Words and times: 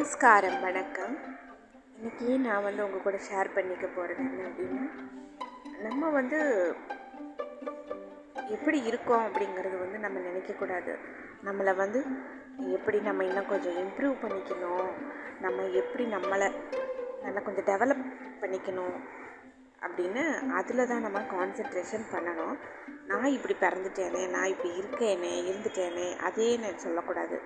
நமஸ்காரம் 0.00 0.60
வணக்கம். 0.60 1.14
இன்றைக்கி 1.96 2.26
நான் 2.44 2.62
வந்து 2.62 2.84
உங்கள் 2.84 3.02
கூட 3.02 3.16
ஷேர் 3.26 3.48
பண்ணிக்க 3.54 3.86
போகிறது 3.86 4.20
என்ன 4.24 4.44
அப்படின்னா 4.48 4.84
நம்ம 5.82 6.10
வந்து 6.10 6.38
எப்படி 8.48 8.78
இருக்கோம் 8.82 9.24
அப்படிங்கிறது 9.26 9.76
வந்து 9.78 9.98
நம்ம 9.98 10.20
நினைக்கக்கூடாது 10.28 10.92
நம்மளை 11.44 11.74
வந்து 11.74 12.02
எப்படி 12.76 13.00
நம்ம 13.00 13.24
இன்னும் 13.24 13.46
கொஞ்சம் 13.46 13.76
இம்ப்ரூவ் 13.84 14.16
பண்ணிக்கணும் 14.22 14.88
நம்ம 15.40 15.66
எப்படி 15.82 16.06
நம்மளை 16.14 16.48
நல்லா 17.22 17.42
கொஞ்சம் 17.48 17.68
டெவலப் 17.72 18.06
பண்ணிக்கணும் 18.40 18.96
அப்படின்னு 19.80 20.24
அதில் 20.60 20.86
தான் 20.86 21.06
நம்ம 21.08 21.22
கான்சென்ட்ரேஷன் 21.36 22.10
பண்ணணும். 22.14 22.56
நான் 23.06 23.34
இப்படி 23.36 23.56
பிறந்துட்டேனே 23.66 24.30
நான் 24.30 24.52
இப்படி 24.54 24.72
இருக்கேனே 24.82 25.34
இருந்துட்டேனே 25.50 26.16
அதே 26.16 26.56
நான் 26.56 26.78
சொல்லக்கூடாது. 26.78 27.38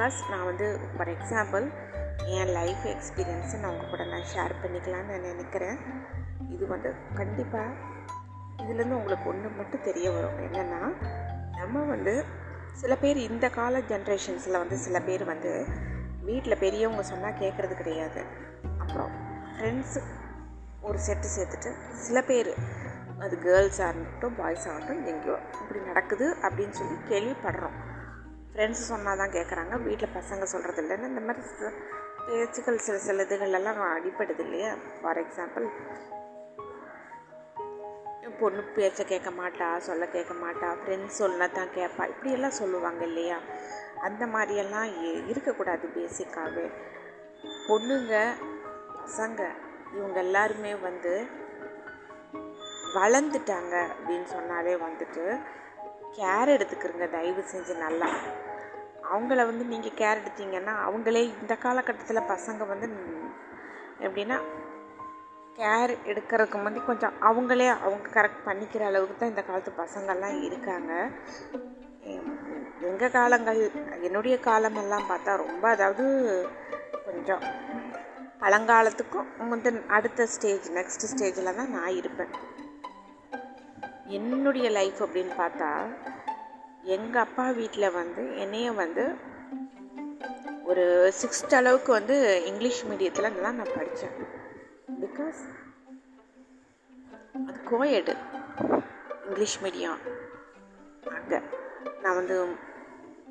பிகாஸ் 0.00 0.30
நான் 0.30 0.44
வந்து 0.44 0.78
ஃபார் 0.96 1.08
எக்ஸாம்பிள் 1.08 1.72
என் 2.24 2.48
லைஃப் 2.48 2.84
எக்ஸ்பீரியன்ஸை 2.84 3.58
நான் 3.58 3.72
உங்கள் 3.72 3.88
கூட 3.88 4.04
நான் 4.04 4.22
ஷேர் 4.34 4.54
பண்ணிக்கலான்னு 4.62 5.04
நான் 5.04 5.20
நினைக்கிறேன். 5.20 5.78
இது 6.50 6.66
வந்து 6.66 6.94
கண்டிப்பாக 7.14 7.72
இதுலேருந்து 8.56 8.92
உங்களுக்கு 8.92 9.28
ஒன்று 9.28 9.48
மட்டும் 9.48 9.82
தெரிய 9.82 10.10
வரும். 10.10 10.38
என்னென்னா 10.38 10.92
நம்ம 11.56 11.82
வந்து 11.84 12.24
சில 12.72 12.96
பேர் 12.96 13.16
இந்த 13.16 13.48
கால 13.48 13.78
ஜென்ரேஷன்ஸில் 13.78 14.58
வந்து 14.58 14.76
சில 14.76 15.00
பேர் 15.00 15.24
வந்து 15.24 15.66
வீட்டில் 16.22 16.58
பெரியவங்க 16.58 17.02
சொன்னால் 17.02 17.38
கேட்குறது 17.38 17.74
கிடையாது. 17.74 18.22
அப்புறம் 18.78 19.10
ஃப்ரெண்ட்ஸு 19.56 20.02
ஒரு 20.80 20.98
செட்டு 21.08 21.26
சேர்த்துட்டு 21.38 21.72
சில 21.92 22.22
பேர் 22.22 22.54
அது 23.18 23.36
கேர்ள்ஸாக 23.36 23.94
இருக்கட்டும் 23.94 24.38
பாய்ஸாக 24.38 24.74
இருக்கட்டும் 24.74 25.06
எங்கேயோ 25.06 25.38
இப்படி 25.60 25.80
நடக்குது 25.80 26.36
அப்படின்னு 26.42 26.70
சொல்லி 26.70 26.98
கேள்விப்படுறோம். 27.08 27.88
ஃப்ரெண்ட்ஸ் 28.50 28.88
சொன்னால் 28.88 29.20
தான் 29.20 29.34
கேட்குறாங்க 29.34 29.74
வீட்டில் 29.84 30.14
பசங்க 30.16 30.44
சொல்கிறது 30.52 30.80
இல்லைன்னு 30.82 31.10
இந்த 31.10 31.22
மாதிரி 31.26 31.42
சில 31.50 31.68
பேச்சுக்கள் 32.26 32.78
சில 32.78 32.96
சில 33.00 33.24
இதுகளெல்லாம் 33.26 33.80
அடிப்படுது 33.90 34.42
இல்லையா 34.44 34.70
ஃபார் 34.96 35.20
எக்ஸாம்பிள் 35.22 35.66
பொண்ணு 38.40 38.62
பேச்சை 38.74 39.04
கேட்க 39.04 39.30
மாட்டா 39.38 39.68
சொல்ல 39.86 40.04
கேட்க 40.08 40.34
மாட்டா 40.36 40.68
ஃப்ரெண்ட்ஸ் 40.76 41.18
சொல்ல 41.18 41.48
தான் 41.50 41.72
கேட்பா 41.74 42.04
இப்படியெல்லாம் 42.06 42.58
சொல்லுவாங்க 42.58 43.02
இல்லையா? 43.04 43.38
அந்த 44.02 44.24
மாதிரியெல்லாம் 44.26 44.88
இ- 45.02 45.24
இருக்கக்கூடாது 45.28 45.86
பேசிக்காகவே 45.96 46.66
பொண்ணுங்க 47.66 48.14
பசங்க 48.96 49.40
இவங்க 49.94 50.18
எல்லாருமே 50.18 50.72
வந்து 50.80 51.12
வளர்ந்துட்டாங்க 52.94 53.74
அப்படின்னு 53.92 54.28
சொன்னாலே 54.28 54.74
வந்துட்டு 54.78 55.24
கேர் 56.16 56.54
எடுத்துக்கிறங்க 56.54 57.06
தயவு 57.16 57.42
செஞ்சு 57.52 57.74
நல்லா. 57.84 58.08
அவங்கள 59.12 59.44
வந்து 59.50 59.64
நீங்கள் 59.72 59.96
கேர் 60.00 60.20
எடுத்தீங்கன்னா 60.20 60.74
அவங்களே 60.86 61.22
இந்த 61.42 61.54
காலகட்டத்தில் 61.64 62.28
பசங்க 62.32 62.66
வந்து 62.72 62.88
எப்படின்னா 64.06 64.38
கேர் 65.58 65.92
எடுக்கிறதுக்கு 66.10 66.58
முந்தி 66.58 66.80
கொஞ்சம் 66.80 67.16
அவங்களே 67.28 67.66
அவங்க 67.84 68.12
கரெக்ட் 68.16 68.46
பண்ணிக்கிற 68.48 68.84
அளவுக்கு 68.90 69.16
தான் 69.16 69.32
இந்த 69.32 69.42
காலத்து 69.48 69.72
பசங்கள்லாம் 69.82 70.38
இருக்காங்க. 70.48 70.92
எங்கள் 72.90 73.14
காலங்கள் 73.18 73.60
என்னுடைய 74.06 74.36
காலமெல்லாம் 74.48 75.08
பார்த்தா 75.10 75.32
ரொம்ப 75.44 75.64
அதாவது 75.68 76.04
கொஞ்சம் 77.06 77.42
பழங்காலத்துக்கும் 78.42 79.28
முந்தின 79.50 79.82
அடுத்த 79.96 80.26
ஸ்டேஜ் 80.34 80.68
நெக்ஸ்ட் 80.78 81.10
ஸ்டேஜில் 81.12 81.56
தான் 81.58 81.74
நான் 81.76 81.96
இருப்பேன். 82.00 82.32
என்னுடைய 84.10 84.66
லைஃப் 84.70 85.00
அப்படின்னு 85.02 85.34
பார்த்தா 85.38 85.70
எங்கள் 86.84 87.22
அப்பா 87.22 87.44
வீட்டில் 87.50 87.94
வந்து 87.94 88.22
என்னைய 88.36 88.72
வந்து 88.72 89.04
ஒரு 90.64 90.84
சிக்ஸ்த் 91.20 91.54
அளவுக்கு 91.54 91.90
வந்து 91.92 92.16
இங்கிலீஷ் 92.46 92.80
மீடியத்தில் 92.86 93.42
தான் 93.42 93.58
நான் 93.60 93.76
படித்தேன் 93.76 94.16
பிகாஸ் 95.00 95.40
அது 97.48 97.58
கோயடு 97.70 98.14
இங்கிலீஷ் 99.26 99.58
மீடியம் 99.64 100.00
அங்கே 101.16 101.40
நான் 102.02 102.14
வந்து 102.14 102.36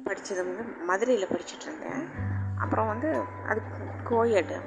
படித்தது 0.04 0.42
வந்து 0.44 0.64
மதுரையில் 0.84 1.32
படிச்சுட்டு 1.34 1.66
இருந்தேன். 1.66 2.04
அப்புறம் 2.60 2.88
வந்து 2.88 3.10
அது 3.48 3.62
கோயடு 4.10 4.58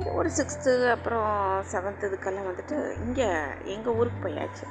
சரி 0.00 0.12
ஒரு 0.18 0.30
சிக்ஸ்த்து 0.36 0.72
அப்புறம் 0.92 1.32
செவன்த்து 1.70 2.06
இதுக்கெல்லாம் 2.08 2.46
வந்துட்டு 2.50 2.76
இங்கே 3.06 3.26
எங்கள் 3.72 3.96
ஊருக்கு 3.98 4.20
போயாச்சு. 4.22 4.66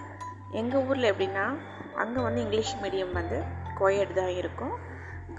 எங்கள் 0.60 0.86
ஊரில் 0.90 1.08
எப்படின்னா 1.10 1.44
அங்கே 2.02 2.22
வந்து 2.28 2.40
இங்கிலீஷ் 2.46 2.72
மீடியம் 2.84 3.12
வந்து 3.18 3.38
கோயட் 3.80 4.14
தான் 4.20 4.32
இருக்கும். 4.40 4.74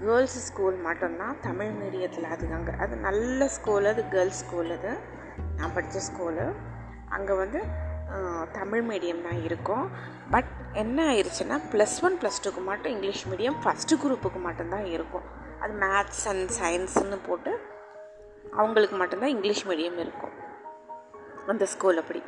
கேர்ள்ஸ் 0.01 0.37
ஸ்கூல் 0.45 0.77
மட்டும்தான் 0.85 1.33
தமிழ் 1.47 1.73
மீடியத்தில் 1.79 2.27
அது 2.35 2.47
அங்கே. 2.57 2.75
அது 2.83 2.97
நல்ல 3.07 3.47
ஸ்கூல் 3.55 3.89
அது 3.91 4.03
கேர்ள்ஸ் 4.13 4.39
ஸ்கூல் 4.43 4.71
அது. 4.77 4.93
நான் 5.57 5.73
படித்த 5.77 6.03
ஸ்கூலு 6.07 6.45
அங்கே 7.17 7.35
வந்து 7.41 7.61
தமிழ் 8.59 8.85
மீடியம் 8.91 9.25
தான் 9.27 9.41
இருக்கும். 9.49 9.85
பட் 10.35 10.53
என்ன 10.83 10.97
ஆயிடுச்சுன்னா 11.11 11.59
ப்ளஸ் 11.73 11.97
ஒன் 12.07 12.17
ப்ளஸ் 12.21 12.41
டூக்கு 12.45 12.63
மட்டும் 12.71 12.93
இங்கிலீஷ் 12.95 13.25
மீடியம் 13.33 13.59
ஃபஸ்ட்டு 13.65 13.99
குரூப்புக்கு 14.05 14.41
மட்டும்தான் 14.47 14.87
இருக்கும். 14.95 15.27
அது 15.63 15.75
மேத்ஸ் 15.85 16.25
அண்ட் 16.33 16.49
சயின்ஸுன்னு 16.61 17.19
போட்டு 17.27 17.53
அவங்களுக்கு 18.51 18.95
மட்டும்தான் 18.95 19.29
இங்கிலீஷ் 19.29 19.67
மீடியம் 19.67 19.99
இருக்கும். 20.05 20.31
அந்த 21.47 21.65
ஸ்கூல் 21.65 21.97
அப்படி. 21.97 22.23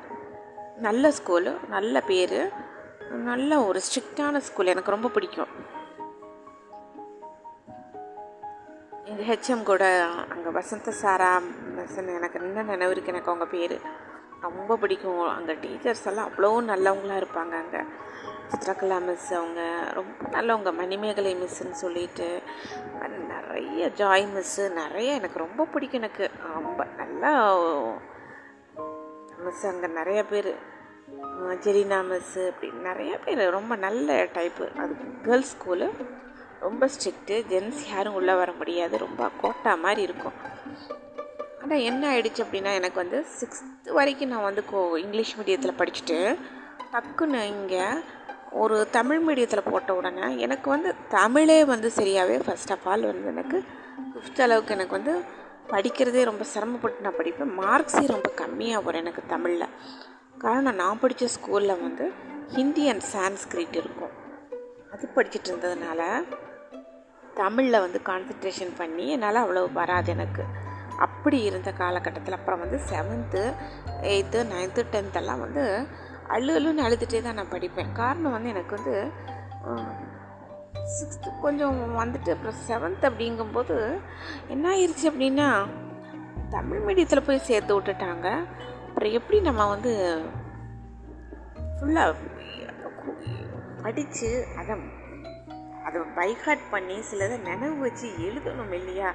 நல்ல 0.78 1.10
ஸ்கூலு 1.10 1.68
நல்ல 1.70 2.02
பேர் 2.02 2.52
நல்ல 3.10 3.66
ஒரு 3.66 3.80
ஸ்ட்ரிக்டான 3.80 4.38
ஸ்கூல் 4.38 4.66
எனக்கு 4.66 4.92
ரொம்ப 4.92 5.10
பிடிக்கும். 5.10 5.52
எங்கள் 9.06 9.26
ஹெச்எம் 9.26 9.64
கூட 9.64 10.04
அங்கே 10.30 10.50
வசந்த 10.50 10.92
சாரா 10.92 11.42
மிஸ்ன்னு 11.76 12.16
எனக்கு 12.16 12.40
என்ன 12.40 12.64
நினைவு 12.64 12.92
இருக்கு 12.92 13.12
எனக்கு 13.12 13.32
அவங்க 13.32 13.52
பேர். 13.52 13.82
ரொம்ப 14.42 14.76
பிடிக்கும். 14.76 15.28
அங்கே 15.28 15.54
டீச்சர்ஸ் 15.54 16.06
எல்லாம் 16.06 16.30
அவ்வளோ 16.30 16.70
நல்லவங்களா 16.72 17.16
இருப்பாங்க 17.22 17.54
அங்கே. 17.64 17.82
சித்ரகலா 18.52 18.98
மிஸ் 19.08 19.30
அவங்க 19.40 19.62
ரொம்ப 19.98 20.22
நல்லவங்க. 20.36 20.72
மணிமேகலை 20.82 21.32
மிஸ்ஸுன்னு 21.42 21.80
சொல்லிட்டு 21.84 22.28
நிறைய 23.32 23.88
ஜாய் 24.00 24.26
மிஸ்ஸு 24.36 24.64
நிறைய 24.82 25.10
எனக்கு 25.20 25.44
ரொம்ப 25.46 25.66
பிடிக்கும் 25.74 26.02
எனக்கு. 26.02 26.26
ரொம்ப 26.58 26.84
நல்லா 27.00 27.32
மிஸ் 29.46 29.66
அங்கே 29.72 29.90
நிறைய 30.00 30.20
பேர். 30.32 30.52
ஜெரினா 31.66 32.00
மிஸ்ஸு 32.12 32.42
அப்படி 32.52 32.70
நிறைய 32.90 33.14
பேர். 33.26 33.42
ரொம்ப 33.58 33.74
நல்ல 33.86 34.24
டைப்பு. 34.38 34.66
அது 34.84 34.94
கேர்ள்ஸ் 35.28 35.54
ஸ்கூலு. 35.56 35.88
ரொம்ப 36.66 36.84
ஸ்ட்ரிக்ட்டு 36.94 37.36
ஜென்ஸ் 37.52 37.80
யாரும் 37.94 38.18
உள்ளே 38.20 38.34
வர 38.42 38.52
முடியாது. 38.60 38.96
ரொம்ப 39.06 39.24
கோட்டா 39.42 39.72
மாதிரி 39.86 40.02
இருக்கும். 40.08 40.38
ஆனால் 41.64 41.84
என்ன 41.90 42.04
ஆயிடுச்சு 42.14 42.42
அப்படின்னா 42.46 42.72
எனக்கு 42.80 42.98
வந்து 43.04 43.20
சிக்ஸ்த்து 43.40 43.98
வரைக்கும் 44.00 44.32
நான் 44.34 44.48
வந்து 44.50 44.64
கோ 44.72 44.80
இங்கிலீஷ் 45.06 45.38
மீடியத்தில் 45.40 45.80
படிச்சுட்டு 45.82 46.18
டக்குன்னு 46.94 47.42
இங்கே 47.56 47.86
ஒரு 48.54 48.90
தமிழ் 48.90 49.22
மீடியத்தில் 49.28 49.70
போட்ட 49.72 49.96
உடனே 49.96 50.38
எனக்கு 50.38 50.70
வந்து 50.70 50.96
தமிழே 51.10 51.66
வந்து 51.66 51.92
சரியாகவே 51.96 52.42
ஃபர்ஸ்ட் 52.46 52.72
ஆஃப் 52.72 52.88
ஆல் 52.88 53.02
வந்து 53.02 53.28
எனக்கு 53.28 53.64
ஃபிஃப்த் 54.12 54.42
அளவுக்கு 54.42 54.74
எனக்கு 54.74 54.92
வந்து 54.92 55.14
படிக்கிறதே 55.68 56.24
ரொம்ப 56.24 56.44
சிரமப்பட்டு 56.44 57.02
நான் 57.02 57.18
படிப்பேன். 57.18 57.54
மார்க்ஸே 57.62 58.08
ரொம்ப 58.08 58.32
கம்மியாக 58.36 58.84
வரும் 58.84 59.02
எனக்கு 59.02 59.24
தமிழில். 59.28 59.74
காரணம் 60.38 60.76
நான் 60.76 61.00
படித்த 61.00 61.26
ஸ்கூலில் 61.26 61.82
வந்து 61.82 62.12
ஹிந்தி 62.48 62.90
அண்ட் 62.90 63.04
சான்ஸ்கிரிட் 63.14 63.76
இருக்கும். 63.82 64.14
அது 64.92 65.10
படிச்சுட்டு 65.16 65.50
இருந்ததுனால 65.52 66.02
தமிழில் 67.34 67.80
வந்து 67.80 68.02
கான்சன்ட்ரேஷன் 68.06 68.74
பண்ணி 68.78 69.10
என்னால் 69.10 69.36
அவ்வளோ 69.36 69.74
வராது 69.74 70.12
எனக்கு. 70.12 70.44
அப்படி 70.98 71.42
இருந்த 71.44 71.72
காலகட்டத்தில் 71.72 72.34
அப்புறம் 72.34 72.60
வந்து 72.60 72.80
செவன்த்து 72.90 73.54
எயித்து 74.02 74.40
நைன்த்து 74.54 74.82
டென்த்தெல்லாம் 74.92 75.40
வந்து 75.40 75.88
அழு 76.28 76.52
அழுன்னு 76.60 76.86
அழுதுகிட்டே 76.86 77.22
தான் 77.22 77.34
நான் 77.34 77.54
படிப்பேன். 77.54 77.92
காரணம் 77.94 78.32
வந்து 78.32 78.50
எனக்கு 78.50 78.76
வந்து 78.76 78.96
சிக்ஸ்த்து 80.96 81.40
கொஞ்சம் 81.42 81.78
வந்துட்டு 81.98 82.30
அப்புறம் 82.36 82.60
செவன்த் 82.68 83.08
அப்படிங்கும்போது 83.10 84.02
என்ன 84.48 84.72
ஆயிடுச்சு 84.76 85.06
அப்படின்னா 85.12 85.48
தமிழ் 86.50 86.84
மீடியத்தில் 86.88 87.26
போய் 87.26 87.48
சேர்த்து 87.50 87.82
விட்டுட்டாங்க. 87.82 88.28
அப்புறம் 88.88 89.12
எப்படி 89.12 89.42
நம்ம 89.42 89.68
வந்து 89.68 89.94
ஃபுல்லாக 91.78 92.16
படித்து 93.82 94.48
அதை 94.58 94.76
அதை 95.86 96.02
பைஹார்ட் 96.16 96.70
பண்ணி 96.72 96.98
சிலதை 97.12 97.38
நினைவு 97.42 97.78
வச்சு 97.78 98.08
எழுதணும் 98.08 98.72
இல்லையா? 98.72 99.14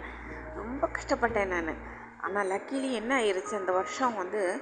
ரொம்ப 0.57 0.89
கஷ்டப்பட்டேன் 0.97 1.47
நான். 1.47 1.97
ஆனால் 2.21 2.51
லக்கிலி 2.51 2.91
என்ன 2.93 3.21
ஆயிடுச்சு 3.21 3.55
அந்த 3.55 3.73
வருஷம் 3.73 4.17
வந்து 4.17 4.61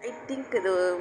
ஐ 0.00 0.14
திங்க் 0.26 0.54
இது 0.54 0.98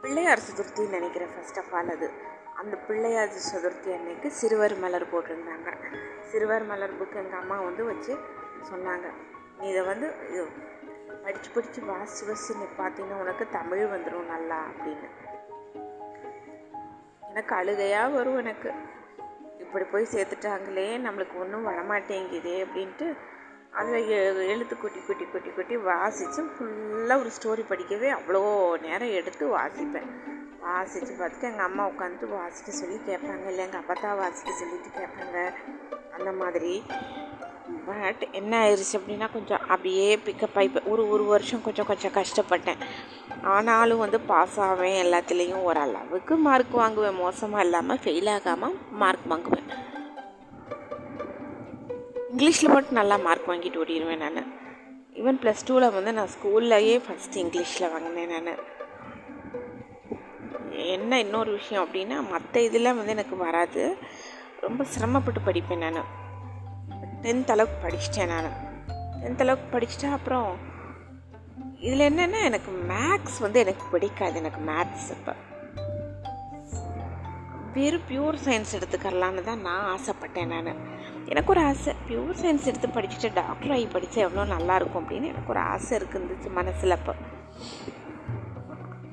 பிள்ளையார் 0.00 0.38
சதுர்த்தின்னு 0.38 0.88
நினைக்கிறேன் 0.88 1.28
ஃபர்ஸ்ட் 1.34 1.58
ஆஃப் 1.58 1.74
ஆல் 1.74 1.88
அது. 1.88 2.10
அந்த 2.56 2.76
பிள்ளையார் 2.76 3.28
சதுர்த்தி 3.28 3.94
அன்னைக்கு 3.94 4.30
சிறுவர் 4.30 4.78
மலர் 4.78 5.12
போட்டிருந்தாங்க. 5.12 5.74
சிறுவர் 6.20 6.64
மலர் 6.64 7.02
புக் 7.02 7.14
எங்கள் 7.14 7.40
அம்மா 7.40 7.60
வந்து 7.60 7.84
வச்சு 7.84 8.18
சொன்னாங்க. 8.70 9.12
நீ 9.58 9.68
இதை 9.68 9.82
வந்து 9.82 10.14
இது 10.30 10.46
படித்து 11.22 11.50
படித்து 11.50 11.84
வாசி 11.84 12.26
வாசி 12.26 12.54
நீ 12.54 12.64
பார்த்தீங்கன்னா 12.78 13.20
உனக்கு 13.20 13.48
தமிழ் 13.48 13.84
வந்துடும் 13.84 14.26
நல்லா 14.26 14.64
அப்படின்னு. 14.64 15.08
எனக்கு 17.28 17.54
அழுகையாக 17.54 18.08
வரும் 18.08 18.38
எனக்கு. 18.38 18.72
இப்படி 19.58 19.84
போய் 19.84 20.08
சேர்த்துட்டாங்களே 20.12 20.88
நம்மளுக்கு 21.06 21.38
ஒன்றும் 21.38 21.66
வரமாட்டேங்குதே 21.66 22.66
அப்படின்ட்டு 22.66 23.16
அதில் 23.74 24.08
எழுத்து 24.52 24.78
குட்டி 24.78 25.00
குட்டி 25.06 25.24
குட்டி 25.24 25.50
குட்டி 25.50 25.76
வாசித்து 25.76 26.40
ஃபுல்லாக 26.42 27.22
ஒரு 27.22 27.30
ஸ்டோரி 27.36 27.62
படிக்கவே 27.68 28.08
அவ்வளோ 28.18 28.42
நேரம் 28.80 29.10
எடுத்து 29.10 29.46
வாசிப்பேன். 29.46 30.08
வாசித்து 30.60 31.12
பார்த்துட்டு 31.12 31.48
எங்கள் 31.50 31.66
அம்மா 31.66 31.84
உட்காந்து 31.86 32.26
வாசிக்க 32.28 32.70
சொல்லி 32.70 32.98
கேட்பாங்க 33.06 33.46
இல்லை 33.48 33.64
எங்கள் 33.64 33.80
அப்பா 33.80 33.94
தான் 34.00 34.16
வாசிக்க 34.16 34.52
சொல்லிட்டு 34.52 34.90
கேட்பாங்க. 34.98 35.38
அந்த 36.18 36.32
மாதிரி. 36.32 36.82
பட் 37.86 38.22
என்ன 38.32 38.52
ஆயிடுச்சு 38.64 38.96
அப்படின்னா 38.98 39.28
கொஞ்சம் 39.32 39.62
அப்படியே 39.68 40.16
பிக்கப் 40.16 40.56
ஆகி 40.56 40.70
ஒரு 40.84 41.08
ஒரு 41.08 41.24
வருஷம் 41.24 41.62
கொஞ்சம் 41.62 41.86
கொஞ்சம் 41.86 42.16
கஷ்டப்பட்டேன். 42.18 42.82
ஆனாலும் 43.42 43.98
வந்து 43.98 44.20
பாஸ் 44.20 44.58
ஆவேன் 44.60 44.98
எல்லாத்துலேயும். 45.04 45.64
ஓரளவுக்கு 45.68 46.36
மார்க் 46.36 46.74
வாங்குவேன். 46.82 47.14
மோசமாக 47.14 47.64
இல்லாமல் 47.64 48.02
ஃபெயில் 48.04 48.30
ஆகாமல் 48.34 48.76
மார்க் 48.90 49.26
வாங்குவேன். 49.28 49.90
இங்கிலீஷில் 52.36 52.68
மட்டும் 52.68 52.92
நல்லா 52.92 53.16
மார்க் 53.16 53.48
வாங்கிட்டு 53.48 53.78
ஓடிடுவேன் 53.86 54.30
நான். 54.30 54.52
ஈவன் 55.14 55.40
ப்ளஸ் 55.42 55.54
டூவில் 55.66 55.92
வந்து 55.92 56.12
நான் 56.12 56.28
ஸ்கூல்லையே 56.28 57.00
ஃபஸ்ட்டு 57.08 57.34
இங்கிலீஷில் 57.34 57.90
வாங்கினேன் 57.90 58.42
நான். 58.42 58.56
என்ன 60.70 61.20
இன்னொரு 61.20 61.50
விஷயம் 61.50 61.88
அப்படின்னா 61.88 62.30
மற்ற 62.30 62.62
இதெல்லாம் 62.62 62.96
வந்து 62.96 63.10
எனக்கு 63.10 63.36
வராது. 63.36 63.96
ரொம்ப 64.60 64.84
சிரமப்பட்டு 64.84 65.40
படிப்பேன் 65.40 65.90
நான். 65.90 66.04
டென்த் 67.22 67.50
அளவுக்கு 67.50 67.88
படிச்சிட்டேன் 67.88 68.26
நான். 68.26 68.50
டென்த் 69.22 69.40
அளவுக்கு 69.40 69.78
படிச்சுட்டா 69.78 70.12
அப்புறம் 70.12 70.56
இதில் 71.78 72.12
என்னென்னா 72.12 72.44
எனக்கு 72.44 72.72
மேக்ஸ் 72.88 73.40
வந்து 73.40 73.60
எனக்கு 73.60 73.84
பிடிக்காது. 73.90 74.34
எனக்கு 74.34 74.72
மேத்ஸ் 74.72 75.10
இப்போ. 75.10 75.34
வெறும் 77.72 78.02
பியூர் 78.08 78.38
சயின்ஸ் 78.44 78.80
எடுத்துக்கரலான்னு 78.80 79.42
தான் 79.42 79.60
நான் 79.60 79.98
ஆசைப்பட்டேன் 79.98 80.62
நான். 80.62 80.91
எனக்கு 81.32 81.52
ஒரு 81.54 81.62
ஆசை. 81.70 81.92
பியூர் 82.08 82.38
சயின்ஸ் 82.40 82.68
எடுத்து 82.70 82.88
படிச்சுட்டு 82.96 83.28
டாக்டர் 83.40 83.74
ஆகி 83.76 83.86
படித்தா 83.94 84.18
எவ்வளோ 84.26 84.44
நல்லாயிருக்கும் 84.54 85.02
அப்படின்னு 85.02 85.30
எனக்கு 85.32 85.52
ஒரு 85.54 85.62
ஆசை 85.72 85.92
இருக்குந்துச்சு 86.00 86.48
மனசில் 86.58 86.96
அப்போ 86.98 87.14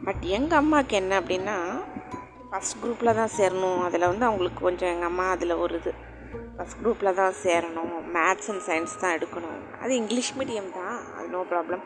பட் 0.08 0.24
எங்கள் 0.38 0.60
அம்மாவுக்கு 0.62 0.96
என்ன 1.02 1.14
அப்படின்னா 1.22 1.56
ஃபஸ்ட் 2.52 2.78
குரூப்பில் 2.82 3.18
தான் 3.20 3.34
சேரணும். 3.38 3.82
அதில் 3.88 4.08
வந்து 4.12 4.26
அவங்களுக்கு 4.28 4.60
கொஞ்சம் 4.68 4.92
எங்கள் 4.94 5.10
அம்மா 5.10 5.26
அதில் 5.36 5.60
ஒரு 5.64 5.74
இது. 5.80 5.92
ஃபஸ்ட் 6.56 6.80
குரூப்பில் 6.82 7.18
தான் 7.20 7.36
சேரணும். 7.44 7.96
மேத்ஸ் 8.16 8.50
அண்ட் 8.52 8.64
சயின்ஸ் 8.68 8.96
தான் 9.04 9.16
எடுக்கணும். 9.18 9.60
அது 9.82 9.92
இங்கிலீஷ் 10.02 10.32
மீடியம் 10.40 10.72
தான். 10.80 10.98
அது 11.18 11.28
நோ 11.36 11.42
ப்ராப்ளம் 11.52 11.84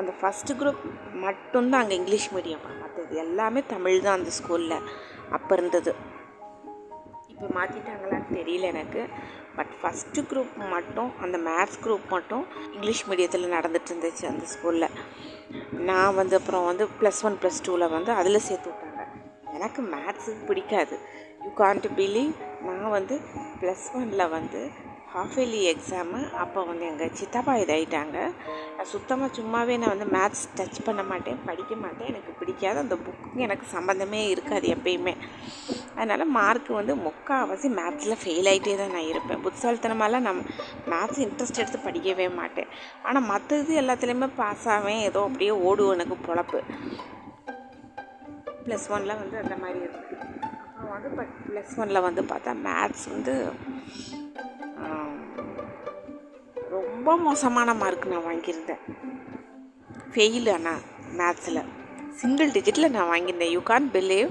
அந்த 0.00 0.12
ஃபஸ்ட்டு 0.20 0.56
குரூப் 0.60 0.82
மட்டும்தான் 1.24 1.82
அங்கே 1.82 1.96
இங்கிலீஷ் 2.00 2.28
மீடியம் 2.34 2.62
மற்றது 2.82 3.16
எல்லாமே 3.24 3.62
தமிழ் 3.74 4.04
தான் 4.06 4.18
அந்த 4.18 4.32
ஸ்கூலில் 4.38 4.78
அப்போ 5.38 5.52
இருந்தது. 5.58 5.94
இப்போ 7.32 7.46
மாற்றிட்டாங்களான்னு 7.58 8.30
தெரியல 8.38 8.68
எனக்கு. 8.74 9.02
பட் 9.56 9.72
ஃபஸ்ட்டு 9.82 10.22
குரூப் 10.30 10.68
மட்டும் 10.68 11.10
அந்த 11.20 11.38
மேத்ஸ் 11.38 11.78
குரூப் 11.84 12.08
மட்டும் 12.10 12.46
இங்கிலீஷ் 12.72 13.08
மீடியத்தில் 13.08 13.52
நடந்துட்டு 13.56 13.90
இருந்துச்சு 13.92 14.26
அந்த 14.26 14.44
ஸ்கூலில் 14.54 14.88
நான் 15.80 16.14
வந்து 16.14 16.36
அப்புறம் 16.36 16.64
வந்து 16.64 16.88
ப்ளஸ் 17.00 17.22
ஒன் 17.22 17.38
ப்ளஸ் 17.42 17.62
டூவில் 17.66 17.90
வந்து 17.90 18.12
அதில் 18.12 18.38
சேர்த்து 18.38 18.70
விட்டாங்க. 18.70 19.02
எனக்கு 19.54 19.82
மேத்ஸு 19.82 20.44
பிடிக்காது. 20.46 20.98
யூ 21.44 21.50
கான்ட் 21.64 21.86
பிலீவ் 21.96 22.32
நான் 22.62 22.90
வந்து 22.90 23.20
ப்ளஸ் 23.60 23.86
ஒனில் 23.94 24.28
வந்து 24.28 24.70
ஹாஃப் 25.12 25.36
இயர்லி 25.38 25.60
எக்ஸாமு 25.72 26.18
அப்போ 26.42 26.60
வந்து 26.68 26.84
எங்கள் 26.88 27.12
சித்தப்பா 27.18 27.52
இதாகிட்டாங்க 27.62 28.16
நான் 28.76 28.90
சுத்தமாக 28.92 29.28
சும்மாவே 29.38 29.74
நான் 29.82 29.92
வந்து 29.94 30.08
மேத்ஸ் 30.16 30.42
டச் 30.58 30.80
பண்ண 30.86 31.02
மாட்டேன் 31.10 31.38
படிக்க 31.48 31.74
மாட்டேன். 31.84 32.08
எனக்கு 32.12 32.32
பிடிக்காது 32.40 32.78
அந்த 32.84 32.96
புக்கு 33.04 33.44
எனக்கு 33.46 33.66
சம்மந்தமே 33.74 34.20
இருக்காது 34.34 34.68
எப்பயுமே. 34.74 35.14
அதனால் 35.98 36.32
மார்க் 36.38 36.70
வந்து 36.78 36.96
முக்கால்வாசி 37.06 37.70
மேத்ஸில் 37.78 38.20
ஃபெயில் 38.22 38.50
ஆகிட்டே 38.52 38.74
தான் 38.82 38.94
நான் 38.96 39.10
இருப்பேன். 39.12 39.42
புத்திசாலித்தனமாலாம் 39.46 40.26
நான் 40.28 40.42
மேத்ஸ் 40.92 41.22
இன்ட்ரெஸ்ட் 41.26 41.62
எடுத்து 41.62 41.80
படிக்கவே 41.86 42.28
மாட்டேன். 42.40 42.70
ஆனால் 43.08 43.28
மற்ற 43.32 43.58
இது 43.64 43.80
எல்லாத்துலேயுமே 43.82 44.30
பாஸ் 44.42 44.68
ஆவேன். 44.76 45.02
ஏதோ 45.10 45.22
அப்படியே 45.28 45.54
ஓடும் 45.68 45.94
எனக்கு 45.96 46.18
பொழப்பு. 46.28 46.60
ப்ளஸ் 48.66 48.86
ஒனில் 48.94 49.18
வந்து 49.22 49.36
அந்த 49.44 49.56
மாதிரி 49.62 49.78
இருக்குது 49.86 50.22
அப்புறம் 50.52 50.94
வந்து 50.94 51.10
பட் 51.18 51.34
ப்ளஸ் 51.48 51.74
ஒனில் 51.82 52.06
வந்து 52.06 52.22
பார்த்தா 52.30 52.52
மேத்ஸ் 52.68 53.06
வந்து 53.14 53.34
ரொம்ப 56.76 57.16
மோசமான 57.16 57.74
மார்க் 57.74 58.06
நான் 58.12 58.28
வாங்கியிருந்தேன். 58.28 58.82
ஃபெயில் 60.12 60.48
ஆனால் 60.54 60.82
மேத்ஸில் 61.18 61.60
சிங்கிள் 62.20 62.50
டிஜிட்டில் 62.50 62.94
நான் 62.96 63.10
வாங்கியிருந்தேன். 63.12 63.52
You 63.56 63.60
can 63.70 63.88
believe 63.92 64.30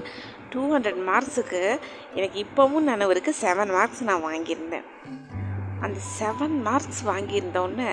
two 0.50 0.62
hundred 0.72 1.00
மார்க்ஸுக்கு 1.08 1.78
எனக்கு 2.14 2.44
இப்போவும் 2.44 2.88
நினைவுக்கு 2.90 3.34
செவன் 3.40 3.72
மார்க்ஸ் 3.76 4.02
நான் 4.02 4.26
வாங்கியிருந்தேன். 4.26 4.86
அந்த 5.80 5.98
செவன் 6.18 6.56
மார்க்ஸ் 6.68 7.02
வாங்கியிருந்தோன்னே 7.06 7.90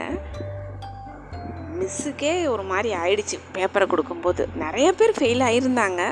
மிஸ்ஸுக்கே 1.80 2.34
ஒரு 2.54 2.64
மாதிரி 2.64 2.90
ஆயிடுச்சு 2.96 3.38
பேப்பரை 3.54 3.88
கொடுக்கும்போது. 3.88 4.44
நிறைய 4.56 4.94
பேர் 4.94 5.18
ஃபெயில் 5.20 5.46
ஆகியிருந்தாங்க 5.48 6.04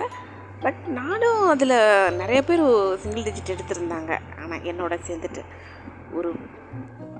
பட் 0.64 0.82
நானும் 1.00 1.42
அதில் 1.48 1.78
நிறைய 2.22 2.44
பேர் 2.44 2.64
சிங்கிள் 3.04 3.26
டிஜிட் 3.28 3.54
எடுத்திருந்தாங்க. 3.54 4.12
ஆனால் 4.42 4.66
என்னோட 4.72 4.94
சேர்ந்துட்டு. 5.08 5.44
ஒரு 6.18 6.30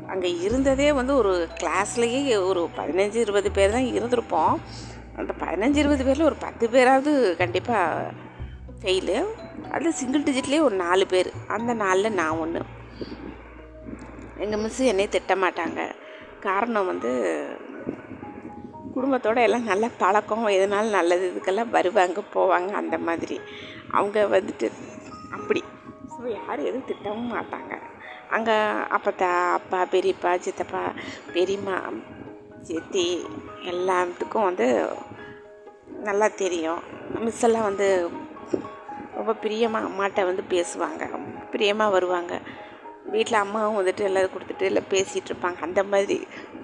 அங்கே 0.08 0.30
இருந்ததே 0.48 0.88
வந்து 1.00 1.14
ஒரு 1.16 1.34
கிளாஸ்லேயே 1.62 2.22
ஒரு 2.50 2.62
பதினஞ்சு 2.78 3.20
இருபது 3.26 3.50
பேர் 3.52 3.76
தான் 3.76 3.90
இருந்திருப்போம். 3.98 4.56
அந்த 5.20 5.32
பதினஞ்சு 5.44 5.80
இருபது 5.84 6.04
பேரில் 6.06 6.30
ஒரு 6.30 6.38
பத்து 6.46 6.66
பேராவது 6.70 7.12
கண்டிப்பாக 7.42 8.12
ஃபெயிலு 8.82 9.18
அதில் 9.72 9.98
சிங்கிள் 10.00 10.26
டிஜிட்லேயே 10.28 10.62
ஒரு 10.68 10.76
நாலு 10.76 11.06
பேர். 11.08 11.30
அந்த 11.48 11.72
நாளில் 11.84 12.18
நான் 12.20 12.40
ஒன்று 12.44 12.62
எங்கள் 14.44 14.62
மிஸ்ஸு 14.62 14.84
என்னை 14.92 15.06
திட்ட 15.10 15.34
மாட்டாங்க. 15.36 15.82
காரணம் 16.48 16.90
வந்து 16.92 17.12
குடும்பத்தோடு 18.94 19.42
எல்லாம் 19.48 19.70
நல்ல 19.72 19.86
பழக்கம். 20.04 20.46
எதனாலும் 20.58 20.98
நல்லது 21.00 21.26
இதுக்கெல்லாம் 21.32 21.74
வருவாங்க 21.76 22.22
போவாங்க 22.34 22.72
அந்த 22.82 22.98
மாதிரி. 23.08 23.38
அவங்க 23.98 24.26
வந்துட்டு 24.38 24.70
அப்படி. 25.38 25.62
ஸோ 26.14 26.22
யாரும் 26.40 26.68
எதுவும் 26.70 26.90
திட்டவும் 26.92 27.32
மாட்டாங்க. 27.36 27.71
அங்கே 28.36 28.56
அப்பத்தா 28.96 29.30
அப்பா 29.54 29.80
பெரியப்பா 29.94 30.32
சித்தப்பா 30.46 30.84
பெரியம்மா 31.34 31.78
சித்தி 32.68 33.08
எல்லாத்துக்கும் 33.72 34.48
வந்து 34.50 34.68
நல்லா 36.08 36.28
தெரியும். 36.44 36.82
மிஸ் 37.24 37.44
எல்லாம் 37.48 37.68
வந்து 37.70 37.88
ரொம்ப 39.18 39.34
பிரியமாக 39.34 39.88
அம்மாட்ட 39.90 40.26
வந்து 40.26 40.44
பேசுவாங்க. 40.54 41.04
பிரியமாக 41.52 41.96
வருவாங்க. 41.96 42.34
வீட்டில் 43.14 43.44
அம்மாவும் 43.44 43.78
வந்துட்டு 43.80 44.04
எல்லாம் 44.08 44.34
கொடுத்துட்டு 44.34 44.66
எல்லாம் 44.70 44.90
பேசிகிட்டு 44.90 45.30
இருப்பாங்க 45.32 45.60
அந்த 45.68 45.84
மாதிரி 45.84 46.18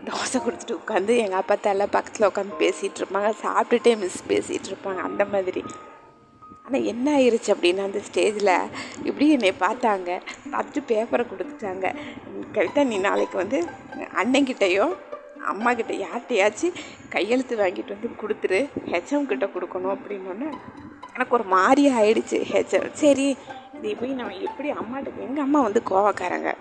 தோசை 0.08 0.38
கொடுத்துட்டு 0.44 0.78
உட்காந்து 0.82 1.14
எங்கள் 1.24 1.42
அப்பா 1.42 1.56
எல்லாம் 1.72 1.94
பக்கத்தில் 1.96 2.30
உட்காந்து 2.30 2.62
பேசிகிட்டு 2.64 3.02
இருப்பாங்க 3.02 3.32
சாப்பிட்டுட்டே 3.44 3.94
மிஸ் 4.04 4.22
பேசிகிட்டு 4.28 4.70
இருப்பாங்க 4.72 5.02
அந்த 5.02 5.26
மாதிரி. 5.26 5.64
ஆனால் 6.68 6.88
என்ன 6.92 7.08
ஆயிடுச்சு 7.18 7.50
அப்படின்னா 7.54 7.84
அந்த 7.90 8.00
ஸ்டேஜில் 8.08 8.54
இப்படி 9.08 9.26
என்னை 9.36 9.52
பார்த்தாங்க. 9.60 10.10
பார்த்துட்டு 10.54 10.82
பேப்பரை 10.92 11.24
கொடுத்துட்டாங்க. 11.30 11.86
கவிதா 12.56 12.84
நீ 12.92 12.98
நாளைக்கு 12.98 13.38
வந்து 13.44 13.60
அண்ணங்கிட்டையோ 14.22 14.86
அம்மாக்கிட்ட 15.52 15.94
யார்கிட்டையாச்சும் 16.06 16.78
கையெழுத்து 17.14 17.56
வாங்கிட்டு 17.62 17.96
வந்து 17.96 18.10
கொடுத்துரு. 18.22 18.60
ஹெச்எம் 18.92 19.30
கிட்ட 19.32 19.46
கொடுக்கணும் 19.56 19.94
அப்படின்னோடனே 19.96 20.50
எனக்கு 21.14 21.36
ஒரு 21.38 21.46
மாதிரி 21.56 21.84
ஆயிடுச்சு 22.00 22.40
ஹெச்எம் 22.54 22.90
சரி 23.04 23.28
இது 23.78 23.96
போய் 24.02 24.18
நம்ம 24.20 24.38
எப்படி 24.50 24.70
அம்மாட்ட 24.82 25.26
எங்கள் 25.28 25.46
அம்மா 25.48 25.62
வந்து 25.68 25.84
கோவக்காரங்க. 25.92 26.52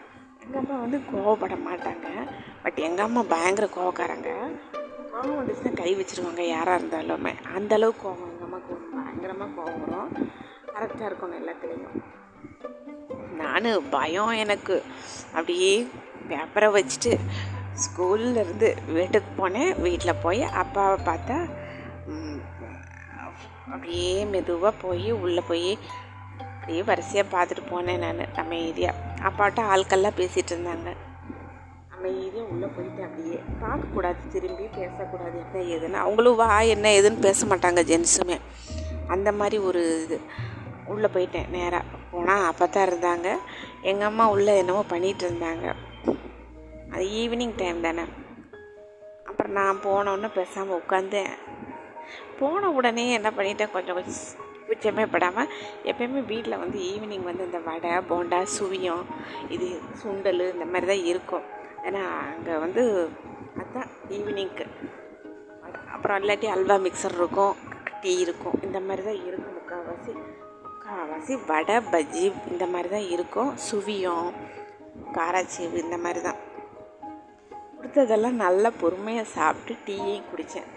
எங்கள் 0.45 0.61
அம்மா 0.63 0.77
வந்து 0.85 0.99
கோவப்பட 1.13 1.55
மாட்டாங்க. 1.69 2.09
பட் 2.65 2.79
எங்கள் 2.89 3.07
அம்மா 3.09 3.23
பயங்கர 3.35 3.69
கோவக்காரங்க. 3.77 4.31
கோவம் 5.13 5.39
வந்துச்சுன்னா 5.41 5.75
கை 5.83 5.93
வச்சுருவாங்க 5.99 6.43
யாராக 6.55 6.79
இருந்தாலுமே. 6.81 7.35
அந்தளவுக்கு 7.57 8.05
கோவம் 8.07 8.31
எங்கள் 8.33 8.49
அம்மாவுக்கு 8.49 8.86
பயங்கரமாக 9.27 9.55
கோவம் 9.57 9.81
வரும். 9.85 10.11
கரெக்டாக 10.75 11.09
இருக்கணும் 11.11 11.39
எல்லாத்துலேயும். 11.41 11.97
நான் 13.41 13.89
பயம் 13.95 14.35
எனக்கு. 14.43 14.77
அப்படியே 15.33 15.73
பேப்பரை 16.29 16.69
வச்சுட்டு 16.77 17.13
ஸ்கூல்லேருந்து 17.85 18.69
வீட்டுக்கு 18.97 19.31
போனேன். 19.41 19.73
வீட்டில் 19.87 20.21
போய் 20.25 20.43
அப்பாவை 20.63 20.99
பார்த்தா 21.09 21.39
அப்படியே 23.73 24.13
மெதுவாக 24.33 24.75
போய் 24.85 25.09
உள்ளே 25.25 25.43
போய் 25.49 25.73
அப்படியே 26.53 26.83
வரிசையாக 26.91 27.33
பார்த்துட்டு 27.35 27.65
போனேன் 27.73 28.03
நான். 28.05 28.33
அமைதியாக 28.43 29.03
அப்பாட்ட 29.29 29.61
ஆட்கள்லாம் 29.73 30.19
பேசிகிட்டு 30.21 30.53
இருந்தாங்க. 30.55 30.89
அமைதியாக 31.97 32.49
உள்ளே 32.53 32.69
போயிட்டு 32.77 33.03
அப்படியே 33.09 33.39
பார்க்கக்கூடாது 33.63 34.23
திரும்பி 34.35 34.67
பேசக்கூடாது. 34.79 35.37
என்ன 35.43 35.65
ஏதுன்னு. 35.75 36.05
அவங்களும் 36.05 36.41
வா 36.43 36.51
என்ன 36.75 36.89
ஏதுன்னு 36.99 37.27
பேச 37.29 37.47
மாட்டாங்க 37.47 37.83
ஜென்ஸுமே. 37.91 38.39
அந்த 39.15 39.33
மாதிரி 39.33 39.59
ஒரு 39.69 39.83
இது. 40.05 40.19
உள்ளே 40.93 41.09
போயிட்டேன் 41.15 41.51
நேராக 41.55 41.99
போனால் 42.11 42.47
அப்போ 42.51 42.67
தான் 42.67 42.89
இருந்தாங்க. 42.89 43.29
எங்கள் 43.91 44.09
அம்மா 44.09 44.25
உள்ளே 44.35 44.53
என்னமோ 44.63 44.83
பண்ணிகிட்டு 44.93 45.25
இருந்தாங்க. 45.29 45.67
அது 46.93 47.05
ஈவினிங் 47.21 47.55
டைம் 47.63 47.81
தானே. 47.87 48.05
அப்புறம் 49.29 49.57
நான் 49.59 49.83
போனோன்னே 49.87 50.29
பேசாமல் 50.39 50.79
உட்காந்தேன். 50.81 51.33
போன 52.41 52.71
உடனே 52.79 53.05
என்ன 53.19 53.29
பண்ணிட்டேன்? 53.37 53.73
கொஞ்சம் 53.75 53.97
கொஞ்சம் 53.99 54.45
மிச்சமே 54.69 55.05
படாமல் 55.11 55.51
எப்பயுமே 55.91 56.21
வீட்டில் 56.33 56.61
வந்து 56.63 56.79
ஈவினிங் 56.93 57.27
வந்து 57.29 57.45
இந்த 57.45 57.59
வடை 57.59 57.91
போண்டா 58.11 58.39
சுவியம் 58.57 59.05
இது 59.49 59.67
சுண்டல் 60.03 60.43
இந்த 60.55 60.67
மாதிரி 60.73 60.87
தான் 60.93 61.07
இருக்கும். 61.13 61.45
ஏன்னா 61.89 62.03
அங்கே 62.33 62.55
வந்து 62.65 62.83
அதுதான் 63.59 63.91
ஈவினிங்க்கு 64.17 64.67
அப்புறம் 65.95 66.19
இல்லாட்டி 66.23 66.49
அல்வா 66.55 66.77
மிக்சர் 66.87 67.19
இருக்கும். 67.21 67.55
டீ 68.07 68.15
இருக்கும். 68.25 68.59
இந்த 68.69 68.81
மாதிரி 68.89 69.05
தான் 69.11 69.23
இருக்கும். 69.29 69.55
முக்கால்வாசி 69.61 70.13
முக்கால்வாசி 70.67 71.37
வடை 71.53 71.79
பஜ்ஜி 71.93 72.27
இந்த 72.53 72.65
மாதிரி 72.73 72.91
தான் 72.97 73.09
இருக்கும். 73.15 73.51
சுவியம் 73.69 74.29
காராச்சீவு 75.17 75.77
இந்த 75.85 75.97
மாதிரி 76.05 76.21
தான் 76.29 76.41
கொடுத்ததெல்லாம் 77.79 78.39
நல்லா 78.45 78.71
பொறுமையாக 78.83 79.33
சாப்பிட்டு 79.37 79.75
டீயையும் 79.87 80.29
குடித்தேன் 80.31 80.71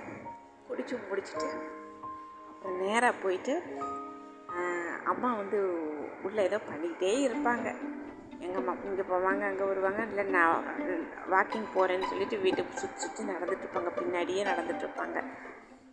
குடிச்சு 0.69 0.95
முடிச்சுட்டு 1.09 1.47
அப்புறம் 2.49 2.77
நேராக 2.83 3.13
போயிட்டு 3.23 3.53
அம்மா 5.11 5.29
வந்து 5.41 5.59
உள்ளே 6.27 6.41
ஏதோ 6.47 6.57
பண்ணிக்கிட்டே 6.69 7.11
இருப்பாங்க. 7.27 7.67
எங்கள் 8.43 8.59
அம்மா 8.61 8.73
இங்கே 8.89 9.05
போவாங்க 9.11 9.43
அங்கே 9.49 9.65
வருவாங்க. 9.69 10.01
இல்லை 10.09 10.25
நான் 10.35 10.67
வாக்கிங் 11.33 11.69
போகிறேன்னு 11.75 12.09
சொல்லிட்டு 12.11 12.37
வீட்டுக்கு 12.45 12.81
சுற்றி 12.81 12.99
சுற்றி 13.05 13.23
நடந்துட்டுருப்பாங்க 13.31 13.91
பின்னாடியே 13.99 14.43
நடந்துட்டுருப்பாங்க 14.51 15.17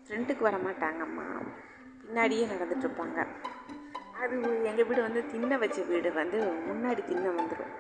ஃப்ரெண்டுக்கு 0.06 0.42
வர 0.48 0.56
மாட்டாங்க 0.66 1.00
அம்மா 1.08 1.26
பின்னாடியே 2.02 2.44
நடந்துட்டுருப்பாங்க 2.52 3.18
அது 4.22 4.36
எங்கள் 4.70 4.86
வீடு 4.88 5.00
வந்து 5.06 5.22
திண்ணை 5.32 5.56
வச்ச 5.62 5.78
வீடு 5.88 6.10
வந்து 6.20 6.38
முன்னாடி 6.68 7.02
திண்ணை 7.08 7.30
வந்துடும் 7.38 7.72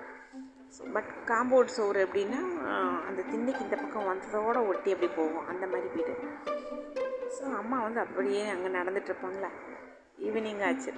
ஸோ 0.76 0.82
பட் 0.94 1.10
காம்பவுண்ட் 1.30 1.74
சோறு 1.76 1.98
எப்படின்னா 2.06 2.40
அந்த 3.08 3.20
திண்ணைக்கு 3.30 3.64
இந்த 3.66 3.76
பக்கம் 3.82 4.08
வந்ததோடு 4.10 4.60
ஒட்டி 4.70 4.92
அப்படி 4.94 5.08
போகும். 5.18 5.46
அந்த 5.50 5.64
மாதிரி 5.72 5.88
வீடு. 5.96 6.14
ஸோ 7.36 7.44
அம்மா 7.60 7.76
வந்து 7.84 8.00
அப்படியே 8.04 8.42
அங்கே 8.54 8.70
நடந்துட்டுருப்பாங்களா 8.78 9.50
ஈவினிங் 10.26 10.62
ஆச்சு. 10.68 10.92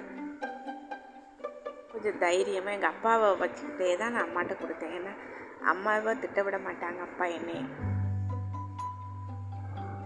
கொஞ்சம் 1.91 2.19
தைரியமாக 2.25 2.75
எங்கள் 2.77 2.93
அப்பாவை 2.93 3.29
வச்சுக்கிட்டே 3.43 3.89
தான் 4.01 4.13
நான் 4.15 4.27
அம்மாட்ட 4.27 4.55
கொடுத்தேன். 4.63 4.95
ஏன்னா 4.99 5.13
அம்மாவை 5.73 6.11
திட்ட 6.23 6.41
விட 6.47 6.59
மாட்டாங்க 6.67 6.99
அப்பா 7.07 7.25
என்னை 7.37 7.57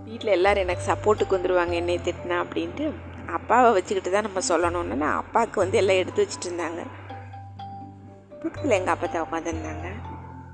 வீட்டில் 0.06 0.36
எல்லோரும் 0.38 0.64
எனக்கு 0.66 0.84
சப்போர்ட்டுக்கு 0.92 1.36
வந்துடுவாங்க 1.38 1.74
என்னை 1.82 1.96
திட்டினா 1.98 2.38
அப்படின்ட்டு 2.44 2.86
அப்பாவை 3.38 3.70
வச்சுக்கிட்டு 3.74 4.12
தான் 4.12 4.28
நம்ம 4.28 4.42
சொல்லணும்னு 4.50 4.96
நான் 5.04 5.20
அப்பாவுக்கு 5.22 5.58
வந்து 5.60 5.78
எல்லாம் 5.82 6.00
எடுத்து 6.02 6.24
வச்சுட்டு 6.24 6.48
இருந்தாங்க. 6.50 6.82
பக்கத்தில் 8.42 8.78
எங்கள் 8.80 8.94
அப்பா 8.94 9.08
தான் 9.08 9.26
உட்காந்துருந்தாங்க 9.28 9.88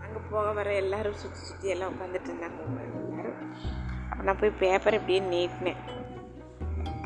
அங்கே 0.03 0.19
போக 0.31 0.51
வர 0.51 0.73
எல்லோரும் 0.73 1.17
சுற்றி 1.21 1.41
சுற்றி 1.49 1.69
எல்லாம் 1.69 1.93
உட்காந்துட்டு 1.93 2.29
இருந்தாங்க. 2.31 2.59
எல்லோரும். 2.99 3.39
அப்போ 4.09 4.23
நான் 4.23 4.39
போய் 4.39 4.59
பேப்பர் 4.63 4.97
இப்படியே 4.99 5.21
நீட்டினேன். 5.33 5.81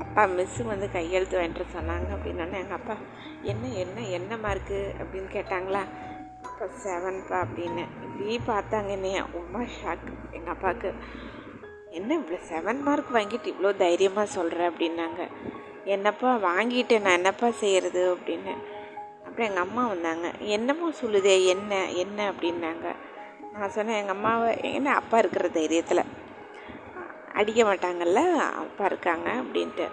அப்பா 0.03 0.23
மிஸ்ஸு 0.37 0.63
வந்து 0.63 0.87
கையெழுத்து 0.91 1.37
வாங்கிட்டு 1.39 1.75
சொன்னாங்க 1.77 2.09
அப்படின்னோடனே 2.15 2.57
எங்கள் 2.63 2.79
அப்பா 2.79 2.95
என்ன 3.43 3.67
என்ன 3.83 4.01
என்ன 4.17 4.37
மார்க்கு 4.37 4.79
அப்படின்னு 4.99 5.29
கேட்டாங்களா. 5.37 5.83
அப்போ 6.47 6.65
செவன்ப்பா 6.83 7.37
அப்படின்னு 7.45 7.83
இப்படி 8.07 8.35
பார்த்தாங்க 8.51 8.89
என்னையா. 8.89 9.21
ரொம்ப 9.33 9.59
ஷாக் 9.77 10.07
எங்கள் 10.31 10.53
அப்பாவுக்கு. 10.55 10.91
என்ன 11.97 12.17
இவ்வளோ 12.17 12.37
செவன் 12.49 12.81
மார்க் 12.81 13.11
வாங்கிட்டு 13.13 13.47
இவ்வளோ 13.53 13.71
தைரியமாக 13.75 14.27
சொல்கிற 14.27 14.69
அப்படின்னாங்க. 14.69 15.21
என்னப்பா 15.85 16.29
வாங்கிட்டேன் 16.35 17.01
நான் 17.01 17.13
என்னப்பா 17.13 17.51
செய்கிறது 17.51 18.01
அப்படின்னு. 18.15 18.53
அப்புறம் 19.25 19.47
எங்கள் 19.47 19.63
அம்மா 19.63 19.87
வந்தாங்க. 19.87 20.27
என்னமோ 20.39 20.87
சொல்லுதே 21.01 21.45
என்ன 21.45 21.89
என்ன 21.89 22.31
அப்படின்னாங்க. 22.31 22.87
நான் 23.53 23.69
சொன்னேன் 23.69 23.99
எங்கள் 23.99 24.15
அம்மாவை 24.15 24.73
என்ன 24.73 24.95
அப்பா 24.95 25.17
இருக்கிற 25.17 25.47
தைரியத்தில். 25.47 26.03
அடிக்க 27.33 27.63
மாட்டாங்கல்ல 27.63 28.21
அப்பா 28.63 28.85
இருக்காங்க 28.85 29.29
அப்படின்ட்டு. 29.43 29.87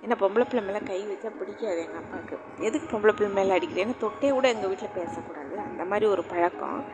என்ன 0.00 0.16
பொம்பளை 0.20 0.44
பிள்ளை 0.50 0.62
மேலே 0.62 0.80
கை 0.86 1.00
வச்சா 1.08 1.30
பிடிக்காது 1.38 1.78
எங்கள் 1.78 2.02
அப்பாவுக்கு. 2.02 2.36
எதுக்கு 2.58 2.88
பொம்பளை 2.90 3.12
பிள்ளை 3.12 3.30
மேலே 3.32 3.52
அடிக்கிறேன்னு 3.58 3.96
தொட்டே 3.98 4.30
கூட 4.30 4.48
எங்கள் 4.48 4.68
வீட்டில் 4.68 4.94
பேசக்கூடாது. 4.94 5.54
அந்த 5.58 5.84
மாதிரி 5.84 6.06
ஒரு 6.10 6.24
பழக்கம். 6.24 6.84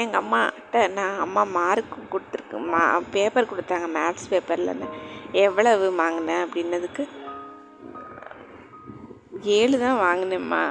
எங்கள் 0.00 0.20
அம்மாட்ட 0.22 0.82
நான் 0.98 1.18
அம்மா 1.18 1.42
மார்க் 1.56 1.96
கொடுத்துருக்கு 2.12 2.58
மா 2.74 2.82
பேப்பர் 3.14 3.50
கொடுத்தாங்க 3.50 3.88
மேத்ஸ் 3.96 4.30
பேப்பரில் 4.32 4.86
எவ்வளவு 5.44 5.86
வாங்கினேன் 6.00 6.44
அப்படின்னதுக்கு 6.46 7.04
ஏழு 9.58 9.76
தான் 9.78 10.00
வாங்கினேம்மா 10.06 10.62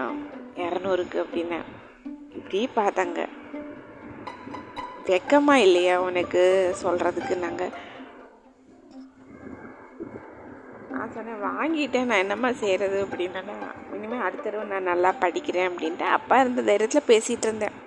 இரநூறுக்கு 0.65 1.17
அப்படின்னேன். 1.23 1.67
இப்படி 2.37 2.59
பார்த்தாங்க. 2.75 3.21
வெக்கமா 5.07 5.55
இல்லையா 5.65 5.95
உனக்கு 5.99 6.41
சொல்கிறதுக்கு 6.83 7.35
நாங்கள் 7.45 7.73
நான் 10.91 11.13
சொன்னேன் 11.15 11.41
வாங்கிட்டேன் 11.47 12.09
நான் 12.09 12.23
என்னம்மா 12.23 12.51
செய்கிறது 12.63 12.97
அப்படின்னா 13.05 13.41
இனிமேல் 13.95 14.25
அடுத்த 14.25 14.43
தடவை 14.45 14.65
நான் 14.67 14.89
நல்லா 14.91 15.13
படிக்கிறேன் 15.23 15.69
அப்படின்ட்டு. 15.69 16.07
அப்பா 16.17 16.39
இருந்த 16.39 16.61
தைரியத்தில் 16.61 17.09
பேசிகிட்டு 17.11 17.47
இருந்தேன். 17.49 17.77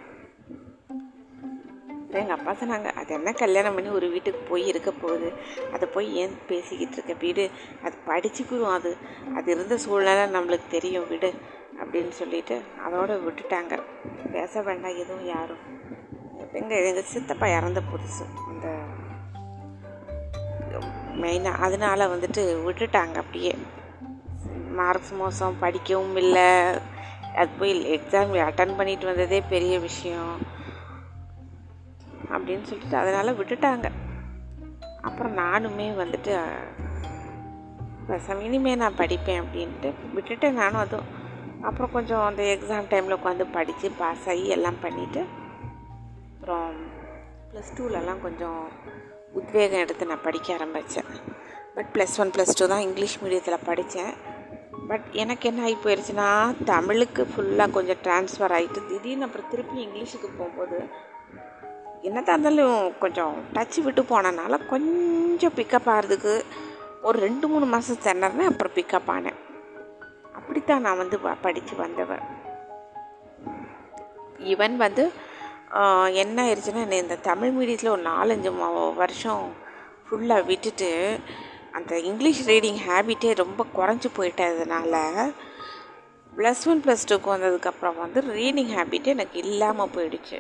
எங்கள் 2.19 2.37
அப்பா 2.37 2.53
சொன்னாங்க 2.53 2.85
அது 2.85 3.15
என்ன 3.15 3.33
கல்யாணம் 3.33 3.75
பண்ணி 3.75 3.89
ஒரு 3.89 4.09
வீட்டுக்கு 4.09 4.41
போய் 4.41 4.67
இருக்க 4.67 4.91
போகுது? 4.91 5.33
அதை 5.73 5.89
போய் 5.93 6.15
ஏன் 6.15 6.39
பேசிக்கிட்டு 6.47 6.93
இருக்க? 6.93 7.13
வீடு 7.13 7.51
அது 7.85 7.97
படிச்சுக்குவோம் 8.07 8.73
அது. 8.73 8.97
அது 9.37 9.53
இருந்த 9.53 9.77
சூழ்நிலை 9.77 10.41
நம்மளுக்கு 10.41 10.67
தெரியும். 10.71 11.09
வீடு 11.09 11.35
அப்படின்னு 11.81 12.09
சொல்லிட்டு 12.09 12.63
அதோடு 12.85 13.21
விட்டுட்டாங்க. 13.29 13.83
பேச 14.33 14.63
வேண்டாம் 14.63 14.97
எதுவும் 14.97 15.27
யாரும். 15.27 15.73
எங்கள் 16.53 16.85
எங்கள் 16.85 17.03
சித்தப்பா 17.03 17.47
இறந்த 17.47 17.81
புதுசு. 17.81 18.25
அந்த 18.49 18.79
மெயினாக 21.21 21.59
அதனால் 21.59 22.19
வந்துட்டு 22.19 22.57
விட்டுட்டாங்க 22.67 23.15
அப்படியே. 23.15 23.59
மார்க்ஸ் 24.71 25.13
மோசம் 25.13 25.59
படிக்கவும் 25.59 26.17
இல்லை. 26.17 26.51
அது 27.35 27.49
போய் 27.59 28.01
எக்ஸாம் 28.01 28.51
அட்டன் 28.51 28.77
பண்ணிட்டு 28.77 29.07
வந்ததே 29.07 29.43
பெரிய 29.49 29.79
விஷயம். 29.79 30.63
அப்படின்னு 32.31 32.63
சொல்லிட்டு 32.63 32.97
அதனால் 32.97 33.37
விட்டுட்டாங்க. 33.37 33.91
அப்புறம் 35.01 35.37
நானுமே 35.37 35.89
வந்துட்டு 36.03 36.41
இனிமேல் 38.41 38.77
நான் 38.77 38.97
படிப்பேன் 38.97 39.43
அப்படின்ட்டு 39.43 39.93
விட்டுட்டேன் 40.15 40.51
நானும் 40.51 40.81
அதுவும். 40.81 41.23
அப்புறம் 41.63 41.91
கொஞ்சம் 41.93 42.25
அந்த 42.25 42.43
எக்ஸாம் 42.43 42.91
டைமில் 42.91 43.17
உட்காந்து 43.17 43.45
படித்து 43.53 43.91
பாஸ் 43.91 44.29
ஆகி 44.29 44.49
எல்லாம் 44.49 44.75
பண்ணிவிட்டு 44.83 45.25
அப்புறம் 46.35 46.73
ப்ளஸ் 47.53 47.73
டூலெலாம் 47.77 48.21
கொஞ்சம் 48.21 48.69
உத்வேகம் 49.33 49.79
எடுத்து 49.79 50.07
நான் 50.07 50.23
படிக்க 50.23 50.55
ஆரம்பித்தேன் 50.55 51.05
but 51.75 51.87
plus 51.95 52.17
one 52.19 52.31
plus 52.31 52.59
two 52.59 52.67
தான் 52.67 52.81
இங்கிலீஷ் 52.81 53.25
மீடியத்தில் 53.25 53.65
படித்தேன் 53.65 54.13
பட் 54.89 55.03
எனக்கு 55.13 55.49
என்ன 55.49 55.63
ஆகி 55.63 55.77
போயிடுச்சுன்னா 55.85 56.55
தமிழுக்கு 56.65 57.27
ஃபுல்லாக 57.37 57.71
கொஞ்சம் 57.71 57.97
ட்ரான்ஸ்ஃபர் 58.03 58.55
ஆகிட்டு 58.57 58.87
திடீர்னு 58.87 59.25
அப்புறம் 59.25 59.51
திருப்பி 59.51 59.87
இங்கிலீஷுக்கு 59.87 60.31
போகும்போது 60.39 60.89
என்னதான் 62.09 62.39
இருந்தாலும் 62.39 62.99
கொஞ்சம் 63.03 63.35
டச்சு 63.53 63.81
விட்டு 63.83 64.03
போனனால 64.03 64.55
கொஞ்சம் 64.73 65.55
பிக்கப் 65.59 65.89
ஆகிறதுக்கு 65.93 66.33
ஒரு 67.03 67.19
ரெண்டு 67.27 67.47
மூணு 67.49 67.67
மாதம் 67.75 68.03
திணறேன் 68.05 68.49
அப்புறம் 68.51 68.75
பிக்கப் 68.79 69.11
ஆனேன். 69.15 69.39
அப்படித்தான் 70.39 70.85
நான் 70.87 71.01
வந்து 71.03 71.19
படித்து 71.45 71.75
வந்தவன். 71.77 72.25
ஈவன் 74.53 74.75
வந்து 74.85 75.05
என்ன 76.23 76.37
ஆயிடுச்சுன்னா 76.47 76.91
இந்த 77.03 77.17
தமிழ் 77.29 77.53
மீடியத்தில் 77.57 77.95
ஒரு 77.95 78.03
நாலஞ்சு 78.03 78.51
வருஷம் 78.95 79.45
ஃபுல்லாக 80.09 80.49
விட்டுட்டு 80.51 80.91
அந்த 81.73 81.93
இங்கிலீஷ் 82.11 82.43
ரீடிங் 82.49 82.81
ஹேபிட்டே 82.89 83.31
ரொம்ப 83.43 83.67
குறைஞ்சி 83.79 84.11
போயிட்டதுனால 84.19 85.01
ப்ளஸ் 86.37 86.63
ஒன் 86.73 86.83
ப்ளஸ் 86.85 87.09
டூக்கு 87.09 87.31
வந்ததுக்கப்புறம் 87.35 87.99
வந்து 87.99 88.21
ரீடிங் 88.21 88.71
ஹேபிட்டே 88.77 89.13
எனக்கு 89.17 89.39
இல்லாமல் 89.39 89.95
போயிடுச்சு. 89.97 90.39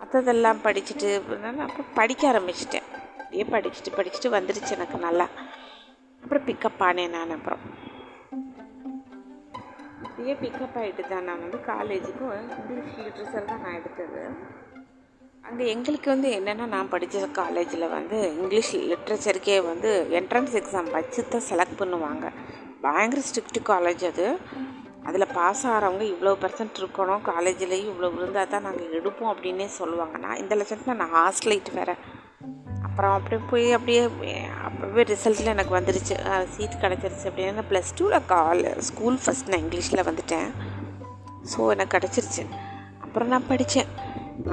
மற்றதெல்லாம் 0.00 0.62
படிச்சுட்டு 0.64 1.10
அப்புறம் 1.66 1.92
படிக்க 1.94 2.32
ஆரம்பிச்சிட்டேன். 2.32 2.86
அப்படியே 3.18 3.44
படிச்சுட்டு 3.50 3.90
படிச்சுட்டு 3.98 4.28
வந்துடுச்சு 4.36 4.70
எனக்கு 4.70 4.98
நல்லா. 4.98 5.26
அப்புறம் 6.22 6.46
பிக்கப் 6.46 6.82
ஆனேன் 6.88 7.14
நான் 7.16 7.30
அப்புறம். 7.30 7.62
அப்படியே 10.04 10.34
பிக்கப் 10.34 10.78
ஆகிட்டு 10.80 11.08
தான் 11.08 11.24
நான் 11.24 11.42
வந்து 11.44 11.58
காலேஜுக்கும் 11.66 12.32
இங்கிலீஷ் 12.58 12.96
லிட்ரேச்சர் 13.04 13.44
தான் 13.44 13.60
நான் 13.60 13.74
எடுத்தது. 13.74 14.22
அங்கே 15.42 15.66
எங்களுக்கு 15.66 16.10
வந்து 16.10 16.28
என்னென்னா 16.38 16.66
நான் 16.66 16.88
படித்த 16.88 17.26
காலேஜில் 17.26 17.88
வந்து 17.88 18.18
இங்கிலீஷ் 18.34 18.76
லிட்ரேச்சருக்கே 18.76 19.56
வந்து 19.64 20.06
என்ட்ரன்ஸ் 20.10 20.56
எக்ஸாம் 20.60 20.90
வச்சு 20.90 21.28
தான் 21.28 21.48
செலக்ட் 21.50 21.78
பண்ணுவாங்க. 21.78 22.26
பயங்கர 22.80 23.22
ஸ்ட்ரிக்ட் 23.28 23.60
காலேஜ் 23.68 24.04
அது. 24.04 24.38
அதில் 25.08 25.32
பாஸ் 25.36 25.62
ஆகிறவங்க 25.72 26.04
இவ்வளோ 26.12 26.32
பர்சன்ட் 26.42 26.80
இருக்கணும். 26.80 27.22
காலேஜ்லேயும் 27.30 27.90
இவ்வளோ 27.92 28.08
இருந்தால் 28.20 28.50
தான் 28.54 28.66
நாங்கள் 28.68 28.94
எடுப்போம் 28.98 29.30
அப்படின்னே 29.32 29.68
சொல்லுவாங்க. 29.80 30.16
நான் 30.24 30.40
இந்த 30.42 30.54
லட்சத்தில் 30.60 30.98
நான் 31.00 31.14
ஹாஸ்டலைட் 31.18 31.70
வேறு. 31.78 31.94
அப்புறம் 32.86 33.14
அப்படியே 33.18 33.40
போய் 33.50 33.66
அப்படியே 33.76 34.02
அப்போவே 34.66 35.02
ரிசல்ட்டில் 35.12 35.52
எனக்கு 35.54 35.72
வந்துருச்சு. 35.78 36.14
சீட் 36.54 36.80
கிடச்சிருச்சு 36.84 37.26
அப்படின்னு. 37.30 37.64
ப்ளஸ் 37.70 37.90
டூவில் 37.98 38.26
கால் 38.34 38.62
ஸ்கூல் 38.88 39.18
ஃபஸ்ட் 39.24 39.50
நான் 39.52 39.64
இங்கிலீஷில் 39.64 40.06
வந்துட்டேன். 40.10 40.48
ஸோ 41.52 41.70
எனக்கு 41.74 41.94
கிடச்சிருச்சு. 41.96 42.44
அப்புறம் 43.04 43.30
நான் 43.34 43.50
படித்தேன் 43.52 43.90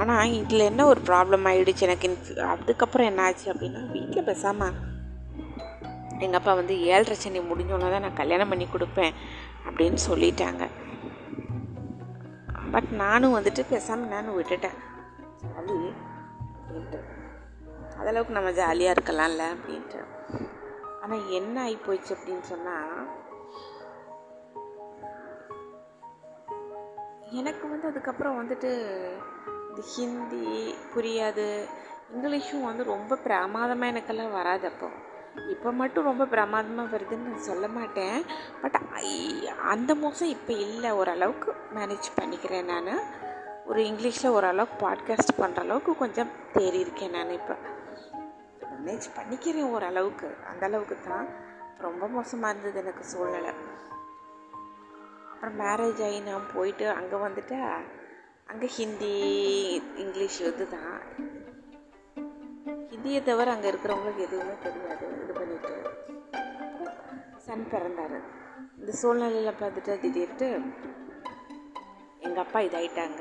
ஆனால் 0.02 0.32
இதில் 0.38 0.68
என்ன 0.70 0.86
ஒரு 0.92 1.00
ப்ராப்ளம் 1.08 1.46
ஆகிடுச்சு 1.50 1.86
எனக்கு 1.88 2.08
அதுக்கப்புறம் 2.54 3.08
என்ன 3.10 3.20
ஆச்சு 3.26 3.46
அப்படின்னா 3.52 3.82
வீட்டில் 3.96 4.26
பேசாமல் 4.30 4.74
எங்கள் 6.24 6.38
அப்பா 6.40 6.52
வந்து 6.60 6.74
ஏழரை 6.92 7.16
சனி 7.22 7.40
முடிஞ்சோன்னே 7.50 7.88
தான் 7.94 8.04
நான் 8.06 8.18
கல்யாணம் 8.20 8.50
பண்ணி 8.52 8.66
கொடுப்பேன். 8.72 9.12
அப்படின்னு 9.68 9.98
சொல்லிட்டாங்க. 10.10 10.68
பட் 12.72 12.88
நானும் 12.88 13.34
வந்துட்டு 13.34 13.64
பேசாமல் 13.70 14.08
நானும் 14.08 14.42
விட்டுட்டேன். 14.42 14.76
ஜாலி 15.42 15.92
அப்படின்ட்டு. 16.68 17.00
அதளவுக்கு 18.00 18.28
நம்ம 18.28 18.52
ஜாலியாக 18.52 19.00
இருக்கலாம்ல 19.00 19.44
அப்படின்ட்டு. 19.54 20.00
ஆனால் 21.02 21.28
என்ன 21.28 21.60
ஆகி 21.60 21.78
போயிடுச்சு 21.86 22.16
அப்படின்னு 22.16 22.40
சொன்னால் 22.40 23.26
எனக்கு 27.30 27.68
வந்து 27.68 27.88
அதுக்கப்புறம் 27.88 28.36
வந்துட்டு 28.38 28.70
இந்த 29.68 29.82
ஹிந்தி 29.96 30.74
புரியாது 30.94 31.64
இங்கிலீஷும் 32.16 32.64
வந்து 32.64 32.84
ரொம்ப 32.84 33.16
பிரமாதமாக 33.16 33.92
எனக்கெல்லாம் 33.92 34.32
வராது 34.32 34.68
அப்போது 34.68 35.07
இப்போ 35.46 35.72
மட்டும் 35.72 36.04
ரொம்ப 36.04 36.24
பிரமாதமாக 36.24 36.96
வருதுன்னு 36.96 37.26
நான் 37.26 37.38
சொல்ல 37.38 37.68
மாட்டேன். 37.68 38.24
பட் 38.62 38.80
அந்த 39.62 39.94
மோசம் 39.94 40.28
இப்போ 40.28 40.52
இல்லை. 40.52 40.90
ஓரளவுக்கு 40.90 41.54
மேனேஜ் 41.74 42.08
பண்ணிக்கிறேன் 42.20 42.64
நான். 42.64 43.00
ஒரு 43.66 43.82
இங்கிலீஷில் 43.82 44.28
ஓரளவுக்கு 44.28 44.88
பாட்காஸ்ட் 44.88 45.38
பண்ணுற 45.38 45.58
அளவுக்கு 45.58 45.96
கொஞ்சம் 45.96 46.28
தேறி 46.52 46.80
இருக்கேன் 46.80 47.10
நான் 47.10 47.30
இப்போ. 47.30 47.54
மேனேஜ் 48.84 49.08
பண்ணிக்கிறேன் 49.16 49.70
ஓரளவுக்கு. 49.70 50.34
அந்த 50.50 50.66
அளவுக்கு 50.66 50.96
தான். 51.08 51.26
ரொம்ப 51.78 52.06
மோசமாக 52.06 52.52
இருந்தது 52.52 52.80
எனக்கு 52.80 53.04
சூழ்நிலை. 53.04 53.52
அப்புறம் 55.32 55.58
மேரேஜ் 55.60 56.04
ஆகி 56.04 56.20
நான் 56.20 56.46
போயிட்டு 56.54 56.88
அங்கே 56.88 57.16
வந்துட்டு 57.16 57.68
அங்கே 58.46 58.66
ஹிந்தி 58.66 59.14
இங்கிலீஷ் 59.96 60.40
இது 60.40 60.68
தான். 60.68 61.00
இந்தியை 62.98 63.18
தவிர 63.22 63.50
அங்கே 63.54 63.68
இருக்கிறவங்களுக்கு 63.70 64.22
எதுவுமே 64.26 64.54
தெரியாது. 64.62 65.04
இது 65.24 65.32
பண்ணிட்டு 65.32 65.74
சன் 67.44 67.68
பிறந்தார். 67.72 68.16
இந்த 68.78 68.92
சூழ்நிலையில் 69.00 69.58
பார்த்துட்டு 69.60 69.92
திடீர்ட்டு 70.02 70.46
எங்கள் 72.26 72.42
அப்பா 72.44 72.60
இதாயிட்டாங்க. 72.66 73.20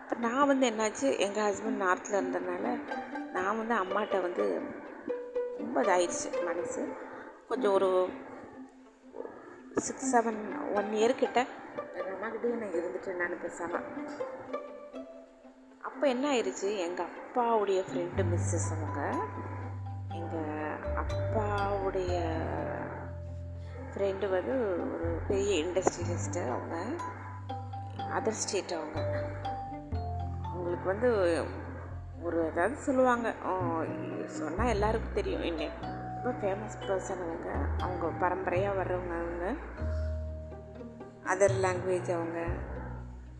அப்போ 0.00 0.16
நான் 0.26 0.48
வந்து 0.50 0.64
என்னாச்சு? 0.70 1.06
எங்கள் 1.26 1.46
ஹஸ்பண்ட் 1.48 1.82
நார்த்தில் 1.84 2.18
இருந்ததுனால 2.20 2.66
நான் 3.36 3.58
வந்து 3.60 3.74
அம்மாட்ட 3.82 4.20
வந்து 4.26 4.46
ரொம்ப 5.60 5.76
இதாயிடுச்சு 5.86 6.28
மனசு. 6.48 6.84
கொஞ்சம் 7.50 7.76
ஒரு 7.78 7.90
சிக்ஸ் 9.88 10.10
செவன் 10.14 10.42
ஒன் 10.78 10.90
இயர்கிட்ட 11.00 11.40
எங்கள் 11.98 12.14
அம்மாக்கிட்டே 12.16 12.56
நான் 12.62 12.78
இருந்துட்டேன் 12.80 13.22
நான் 13.22 13.42
பேசாமல் 13.46 13.86
அப்போ 15.84 16.08
என்ன 16.08 16.32
ஆயிடுச்சு 16.32 16.78
எங்கள் 16.78 17.06
அப்பாவுடைய 17.06 17.84
ஃப்ரெண்டு 17.92 18.24
மிஸ்ஸஸ் 18.24 18.74
அவங்க 18.76 19.26
எங்கள் 20.08 20.76
அப்பாவுடைய 20.94 22.30
ஃப்ரெண்டு 23.94 24.30
வந்து 24.30 24.60
ஒரு 24.94 25.20
பெரிய 25.28 25.64
இண்டஸ்ட்ரியலிஸ்ட்டு 25.64 26.48
அவங்க 26.48 26.84
அதர் 27.98 28.28
ஸ்டேட் 28.28 28.72
அவங்க. 28.72 29.24
அவங்களுக்கு 30.42 30.86
வந்து 30.86 31.42
ஒரு 32.22 32.50
ஏதாவது 32.52 32.76
சொல்லுவாங்க. 32.76 33.34
சொன்னால் 34.26 34.66
எல்லாருக்கும் 34.66 35.14
தெரியும். 35.14 35.42
என்ன 35.42 35.68
ரொம்ப 36.22 36.46
ஃபேமஸ் 36.46 36.82
பர்சன் 36.82 37.22
அவங்க. 37.22 37.66
அவங்க 37.78 38.08
பரம்பரையாக 38.18 38.82
வர்றவங்க 38.82 39.18
அவங்க. 39.18 39.54
அதர் 41.24 41.66
லாங்குவேஜ் 41.66 42.14
அவங்க. 42.14 42.46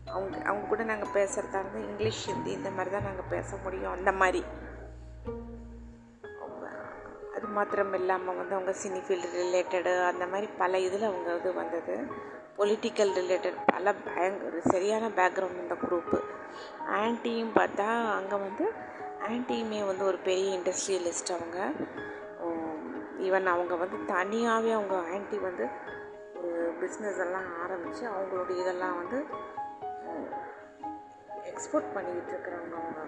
அவங்க 0.05 0.37
அவங்க 0.45 0.67
கூட 0.67 0.83
நாங்கள் 0.83 1.13
பேசுகிறதா 1.13 1.59
இருந்தால் 1.59 1.87
இங்கிலீஷ் 1.89 2.27
ஹிந்தி 2.27 2.51
இந்த 2.51 2.69
மாதிரி 2.69 2.91
தான் 2.95 3.03
நாங்கள் 3.03 3.29
பேச 3.29 3.57
முடியும் 3.63 3.91
அந்த 3.91 4.11
மாதிரி. 4.11 4.41
அது 7.35 7.47
மாத்திரம் 7.47 7.93
இல்லாமல் 7.93 8.35
வந்து 8.35 8.53
அவங்க 8.53 8.71
சினி 8.71 8.99
ஃபீல்டு 9.05 9.29
ரிலேட்டடு 9.33 10.05
அந்த 10.05 10.25
மாதிரி 10.25 10.51
பல 10.57 10.79
இதில் 10.79 11.03
அவங்க 11.03 11.35
இது 11.35 11.53
வந்தது. 11.53 11.95
பொலிட்டிக்கல் 12.57 13.11
ரிலேட்டட் 13.15 13.57
பல 13.65 13.93
பயங்கர 13.93 14.59
சரியான 14.59 15.09
பேக்ரவுண்ட் 15.09 15.61
இந்த 15.61 15.75
குரூப்பு 15.75 16.19
ஆன்ட்டியும் 16.99 17.55
பார்த்தா 17.55 17.87
அங்கே 18.11 18.35
வந்து 18.35 18.65
ஆன்ட்டியுமே 19.29 19.85
வந்து 19.85 20.05
ஒரு 20.05 20.17
பெரிய 20.17 20.57
இண்டஸ்ட்ரியலிஸ்ட் 20.57 21.31
அவங்க. 21.31 21.59
ஈவன் 23.19 23.45
அவங்க 23.45 23.75
வந்து 23.75 24.05
தனியாகவே 24.05 24.71
அவங்க 24.71 24.95
ஆன்ட்டி 24.95 25.41
வந்து 25.41 25.65
ஒரு 26.35 26.73
பிஸ்னஸ் 26.81 27.19
எல்லாம் 27.19 27.61
ஆரம்பித்து 27.61 28.03
அவங்களுடைய 28.09 28.57
இதெல்லாம் 28.59 28.97
வந்து 28.97 29.19
எக்ஸ்போர்ட் 31.55 31.93
பண்ணிக்கிட்டு 31.93 32.31
இருக்கிறவங்க 32.33 32.75
அவங்க 32.81 33.01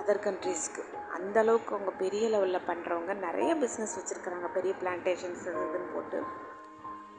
அதர் 0.00 0.24
கண்ட்ரீஸ்க்கு 0.26 0.82
அந்த 1.14 1.40
அளவுக்கு 1.40 1.74
அவங்க 1.74 1.92
பெரிய 2.02 2.24
லெவலில் 2.28 2.66
பண்ணுறவங்க 2.66 3.12
நிறைய 3.14 3.54
பிஸ்னஸ் 3.54 3.94
வச்சுருக்குறாங்க. 3.98 4.48
பெரிய 4.52 4.72
பிளான்டேஷன்ஸ் 4.82 5.44
இதுன்னு 5.52 5.88
போட்டு. 5.94 6.18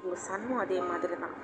உங்கள் 0.02 0.24
சன்னும் 0.28 0.58
அதே 0.58 0.80
மாதிரி 0.80 1.16
தான் 1.20 1.36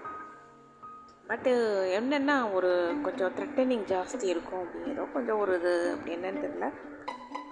பட்டு 1.27 1.51
என்னென்னா 1.99 2.53
ஒரு 2.53 2.71
கொஞ்சம் 3.03 3.33
த்ரெட்டனிங் 3.35 3.85
ஜாஸ்தி 3.93 4.23
இருக்கும் 4.23 4.63
அப்படி 4.65 4.91
ஏதோ 4.91 5.03
கொஞ்சம் 5.13 5.39
ஒரு 5.39 5.53
இது 5.59 5.73
அப்படி 5.91 6.15
என்னன்னு 6.15 6.43
தெரியல. 6.45 6.69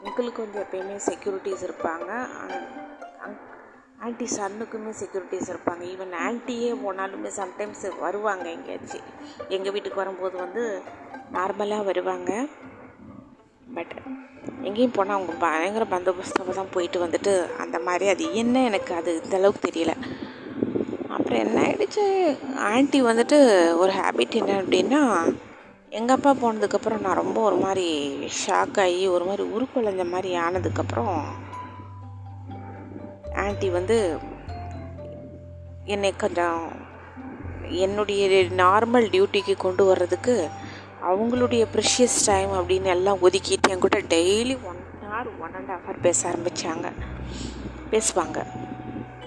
அங்கிளுக்கு 0.06 0.40
கொஞ்சம் 0.42 0.64
எப்பயுமே 0.64 0.98
செக்யூரிட்டிஸ் 1.10 1.66
இருப்பாங்க. 1.68 2.12
ஆன்ட்டி 4.06 4.26
சன்னுக்குமே 4.36 4.92
செக்யூரிட்டிஸ் 5.00 5.50
இருப்பாங்க. 5.52 5.84
ஈவன் 5.94 6.14
ஆன்ட்டியே 6.26 6.70
போனாலுமே 6.84 7.30
சம்டைம்ஸ் 7.40 7.84
வருவாங்க 8.06 8.46
எங்கேயாச்சும் 8.56 9.08
எங்கள் 9.56 9.74
வீட்டுக்கு 9.76 10.02
வரும்போது 10.02 10.36
வந்து 10.44 10.64
நார்மலாக 11.36 11.88
வருவாங்க. 11.90 12.32
பட் 13.76 13.94
எங்கேயும் 14.68 14.96
போனால் 14.96 15.18
அவங்க 15.18 15.34
பயங்கர 15.44 15.86
பந்தோபஸ்தமாக 15.94 16.56
தான் 16.60 16.74
போயிட்டு 16.76 17.00
வந்துட்டு 17.06 17.34
அந்த 17.64 17.78
மாதிரி 17.88 18.08
அது 18.14 18.26
என்ன 18.42 18.64
எனக்கு 18.70 18.92
அது 19.00 19.12
இந்தளவுக்கு 19.22 19.68
தெரியல. 19.68 19.94
அப்புறம் 21.16 21.40
என்ன 21.44 21.62
ஆகிடுச்சு 21.68 22.06
ஆன்ட்டி 22.72 23.00
வந்துட்டு 23.10 23.38
ஒரு 23.84 23.92
ஹேபிட் 24.00 24.40
என்ன 24.42 24.58
அப்படின்னா 24.64 25.02
எங்கள் 26.00 26.16
அப்பா 26.18 26.32
போனதுக்கப்புறம் 26.42 27.06
நான் 27.06 27.22
ரொம்ப 27.22 27.40
ஒரு 27.48 27.58
மாதிரி 27.66 27.88
ஷாக் 28.42 28.78
ஆகி 28.84 29.02
ஒரு 29.16 29.24
மாதிரி 29.30 29.44
உருக்குலைஞ்ச 29.56 30.04
மாதிரி 30.12 30.30
ஆனதுக்கப்புறம் 30.46 31.18
ஆண்டி 33.36 33.70
வந்து 33.70 34.18
என்னை 35.86 36.16
கொஞ்சம் 36.16 36.72
என்னுடைய 37.70 38.44
நார்மல் 38.44 39.08
டியூட்டிக்கு 39.12 39.58
கொண்டு 39.58 39.86
வர்றதுக்கு 39.86 40.48
அவங்களுடைய 41.10 41.66
ப்ரெஷியஸ் 41.76 42.18
டைம் 42.26 42.50
அப்படின்னு 42.50 42.84
எல்லாம் 42.84 43.18
ஒதுக்கிட்டு 43.22 43.70
என் 43.70 43.80
கூட 43.80 44.00
daily 44.00 44.58
one 44.64 44.76
hour 45.04 45.40
one 45.40 45.54
and 45.54 45.70
half 45.70 45.90
hour 45.90 46.02
பேச 46.02 46.30
ஆரம்பித்தாங்க 46.30 46.92
பேசுவாங்க. 47.92 48.46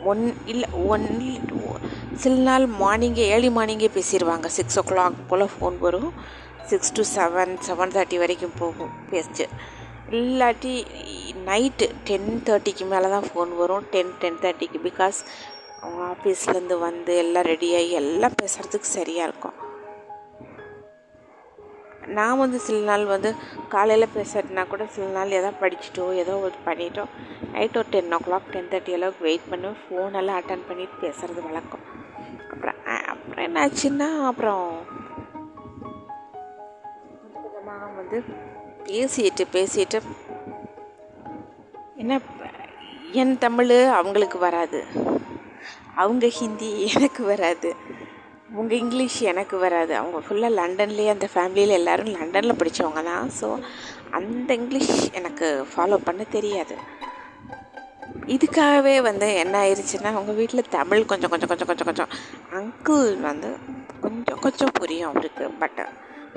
ஒன் 0.04 0.34
இல்லை 0.46 0.70
ஒன் 0.70 1.30
சில 2.14 2.34
நாள் 2.34 2.68
மார்னிங்கே 2.68 3.24
ஏர்லி 3.32 3.48
மார்னிங்கே 3.48 3.88
பேசிடுவாங்க 3.94 4.46
சிக்ஸ் 4.46 4.78
ஓ 4.78 4.82
கிளாக் 4.86 5.12
போல் 5.28 5.50
ஃபோன் 5.60 5.78
வரும். 5.78 6.12
Six 6.64 6.92
to 6.92 7.02
seven 7.16 7.58
seven 7.66 7.90
thirty 7.90 8.18
வரைக்கும் 8.18 8.52
போகும் 8.58 8.90
பேசிச்சு 9.10 9.46
இல்லாட்டி 10.14 10.74
நைட்டு 11.48 11.86
டென் 12.08 12.30
தேர்ட்டிக்கு 12.46 12.84
மேலே 12.92 13.08
தான் 13.14 13.28
ஃபோன் 13.28 13.52
வரும். 13.60 13.84
டென் 13.94 14.14
டென் 14.22 14.40
தேர்ட்டிக்கு 14.44 14.80
பிகாஸ் 14.88 15.18
அவங்க 15.82 16.02
ஆஃபீஸ்லேருந்து 16.12 16.76
வந்து 16.88 17.12
எல்லாம் 17.22 17.48
ரெடியாகி 17.52 17.94
எல்லாம் 18.02 18.38
பேசுகிறதுக்கு 18.40 18.94
சரியாக 18.98 19.28
இருக்கும். 19.28 19.58
நான் 22.16 22.40
வந்து 22.42 22.58
சில 22.66 22.78
நாள் 22.88 23.04
வந்து 23.12 23.30
காலையில் 23.74 24.14
பேசுறதுனா 24.16 24.62
கூட 24.72 24.84
சில 24.94 25.06
நாள் 25.16 25.36
எதாவது 25.38 25.60
படிச்சுட்டோ 25.62 26.06
ஏதோ 26.22 26.34
ஒரு 26.46 26.56
பண்ணிட்டோ 26.66 27.04
நைட் 27.54 27.78
ஒரு 27.80 27.88
டென் 27.94 28.14
ஓ 28.16 28.18
கிளாக் 28.26 28.50
டென் 28.54 28.70
தேர்ட்டி 28.72 28.96
அளவுக்கு 28.98 29.26
வெயிட் 29.28 29.48
பண்ணி 29.52 29.70
ஃபோனெல்லாம் 29.84 30.38
அட்டன் 30.40 30.66
பண்ணிட்டு 30.68 30.96
பேசுகிறது 31.04 31.42
வழக்கம். 31.48 31.84
அப்புறம் 32.52 32.80
அப்புறம் 33.12 33.44
என்னாச்சுன்னா 33.46 34.10
அப்புறம் 34.30 34.66
வந்து 38.00 38.18
பேசிட்டு 38.86 39.44
பேசிட்டு. 39.52 39.98
என்ன 41.96 42.20
என் 43.12 43.38
தமிழ் 43.38 43.72
அவங்களுக்கு 44.00 44.38
வராது. 44.38 44.80
அவங்க 46.02 46.26
ஹிந்தி 46.38 46.70
எனக்கு 46.94 47.24
வராது. 47.24 47.70
அவங்க 48.52 48.74
இங்கிலீஷ் 48.74 49.20
எனக்கு 49.32 49.56
வராது. 49.58 49.92
அவங்க 49.96 50.18
ஃபுல்லாக 50.26 50.56
லண்டன்லேயே 50.58 51.08
அந்த 51.08 51.28
ஃபேமிலியில் 51.34 51.76
எல்லோரும் 51.78 52.12
லண்டனில் 52.16 52.60
படித்தவங்க 52.60 53.02
தான் 53.04 53.30
ஸோ 53.40 53.48
அந்த 54.10 54.54
இங்கிலீஷ் 54.54 55.12
எனக்கு 55.12 55.66
ஃபாலோ 55.72 55.96
பண்ண 55.96 56.24
தெரியாது. 56.36 56.76
இதுக்காகவே 58.26 59.02
வந்து 59.02 59.28
என்ன 59.34 59.54
ஆயிடுச்சுன்னா 59.64 60.12
உங்கள் 60.20 60.34
வீட்டில் 60.34 60.70
தமிழ் 60.70 61.04
கொஞ்சம் 61.04 61.30
கொஞ்சம் 61.30 61.48
கொஞ்சம் 61.48 61.70
கொஞ்சம் 61.70 61.88
கொஞ்சம் 61.90 62.12
அங்கிள் 62.58 63.20
வந்து 63.20 63.50
கொஞ்சம் 64.00 64.38
கொஞ்சம் 64.38 64.74
புரியும் 64.74 65.10
அவருக்கு. 65.10 65.46
பட் 65.62 65.80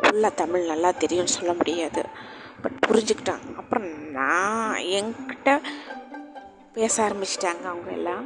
ஃபுல்லாக 0.01 0.33
தமிழ் 0.33 0.65
நல்லா 0.65 0.91
தெரியும்னு 1.03 1.35
சொல்ல 1.37 1.53
முடியாது. 1.53 2.01
பட் 2.61 2.77
புரிஞ்சுக்கிட்டாங்க. 2.87 3.55
அப்புறம் 3.57 3.87
நான் 4.11 4.77
என்கிட்ட 4.97 5.61
பேச 6.73 6.95
ஆரம்பிச்சிட்டாங்க 7.07 7.63
அவங்க 7.63 7.91
எல்லாம். 7.91 8.25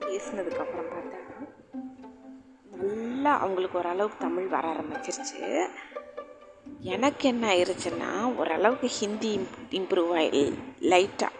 பேசினதுக்கப்புறம் 0.00 0.90
பார்த்தா 0.92 1.14
நல்லா 2.70 3.36
அவங்களுக்கு 3.38 3.78
ஓரளவுக்கு 3.78 4.18
தமிழ் 4.18 4.46
வர 4.46 4.68
ஆரம்பிச்சிருச்சு. 4.72 5.66
எனக்கு 6.80 7.28
என்ன 7.28 7.54
ஆயிடுச்சுன்னா 7.54 8.34
ஓரளவுக்கு 8.36 8.86
ஹிந்தி 8.86 9.48
இம்ப்ரூவ் 9.70 10.12
ஆகி 10.14 10.58
லைட்டாக 10.80 11.36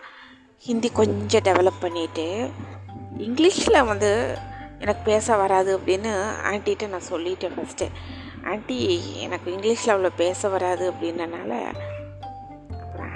ஹிந்தி 0.58 0.88
கொஞ்சம் 0.90 1.42
டெவலப் 1.42 1.82
பண்ணிவிட்டு 1.82 2.50
இங்கிலீஷில் 3.18 3.86
வந்து 3.86 4.36
எனக்கு 4.80 5.02
பேச 5.04 5.36
வராது 5.36 5.78
அப்படின்னு 5.78 6.12
ஆண்டிகிட்ட 6.50 6.88
நான் 6.88 7.08
சொல்லிட்டேன் 7.10 7.54
ஃபஸ்ட்டு 7.56 7.86
ஆண்டி 8.44 8.78
எனக்கு 9.20 9.50
இங்கிலீஷில் 9.50 9.94
அவ்வளோ 9.94 10.10
பேச 10.16 10.48
வராது 10.48 10.92
அப்படின்னனால 10.92 11.52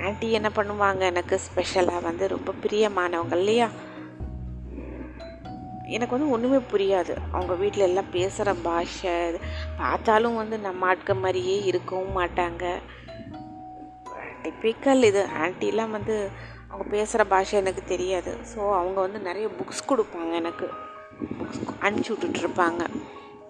ஆண்டி 0.05 0.33
என்ன 0.33 0.51
பண்ணுவாங்க? 0.55 0.99
எனக்கு 0.99 1.39
ஸ்பெஷலாக 1.39 2.01
வந்து 2.01 2.29
ரொம்ப 2.29 2.55
பிரியமானவங்க 2.63 3.37
இல்லையா? 3.37 3.69
எனக்கு 5.85 6.19
வந்து 6.19 6.31
ஒன்றுமே 6.31 6.57
புரியாது. 6.57 7.17
அவங்க 7.33 7.55
வீட்டில் 7.55 7.83
எல்லாம் 7.83 8.11
பேசுகிற 8.11 8.55
பாஷை 8.63 9.11
பார்த்தாலும் 9.77 10.37
வந்து 10.37 10.59
நம்ம 10.59 10.87
ஆட்கள் 10.87 11.17
மாதிரியே 11.17 11.63
இருக்கவும் 11.65 12.17
மாட்டாங்க. 12.19 12.79
டிப்பிக்கல் 14.43 15.03
இது. 15.03 15.27
ஆன்ட்டிலாம் 15.45 15.91
வந்து 15.91 16.29
அவங்க 16.69 16.91
பேசுகிற 16.91 17.25
பாஷை 17.25 17.59
எனக்கு 17.59 17.83
தெரியாது. 17.85 18.37
ஸோ 18.55 18.73
அவங்க 18.75 19.01
வந்து 19.01 19.19
நிறைய 19.19 19.49
புக்ஸ் 19.49 19.91
கொடுப்பாங்க 19.91 20.33
எனக்கு. 20.33 20.69
புக்ஸ் 21.39 21.85
அனுப்பிச்சி 21.85 22.13
விட்டுட்ருப்பாங்க 22.13 22.87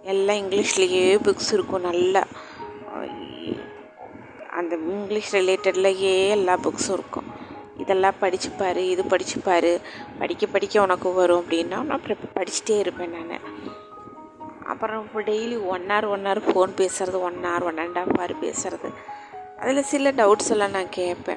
எல்லாம் 0.03 0.37
இங்கிலீஷ்லேயே 0.37 1.19
புக்ஸ் 1.23 1.53
இருக்கும் 1.53 1.81
நல்லா. 1.81 2.23
அந்த 4.51 4.77
இங்கிலீஷ் 4.77 5.35
ரிலேட்டட்லேயே 5.35 6.29
எல்லா 6.29 6.57
புக்ஸும் 6.57 6.93
இருக்கும். 6.93 7.25
இதெல்லாம் 7.77 8.15
படிச்சுப்பார் 8.21 8.77
இது 8.77 9.03
படிச்சுப்பார் 9.03 9.81
படிக்க 10.19 10.47
படிக்க 10.47 10.83
உனக்கு 10.83 11.13
வரும் 11.13 11.41
அப்படின்னா 11.41 11.67
நான் 11.67 11.91
அப்புறம் 11.91 12.17
படிச்சுட்டே 12.35 12.79
இருப்பேன் 12.79 13.11
நான். 13.11 13.41
அப்புறம் 14.67 15.05
இப்போ 15.05 15.21
daily 15.21 15.67
one 15.67 15.87
hour 15.89 16.09
one 16.09 16.27
hour 16.27 16.49
phone 16.49 16.73
பேசுகிறது 16.81 17.21
one 17.21 17.45
hour 17.45 17.63
one 17.63 17.79
and 17.79 17.99
half 17.99 18.19
hour 18.19 18.45
பேசுகிறது 18.45 18.95
அதில் 19.61 19.83
சில 19.83 20.11
டவுட்ஸ் 20.11 20.51
எல்லாம் 20.51 20.71
நான் 20.71 20.89
கேட்பேன். 20.91 21.37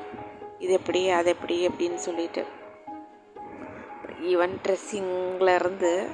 இது 0.60 0.74
எப்படி 0.74 1.10
அது 1.10 1.30
எப்படி 1.30 1.68
அப்படின்னு 1.68 1.96
சொல்லிட்டு. 1.96 2.46
ஈவன் 4.22 4.56
ட்ரெஸ்ஸிங்கில் 4.68 6.10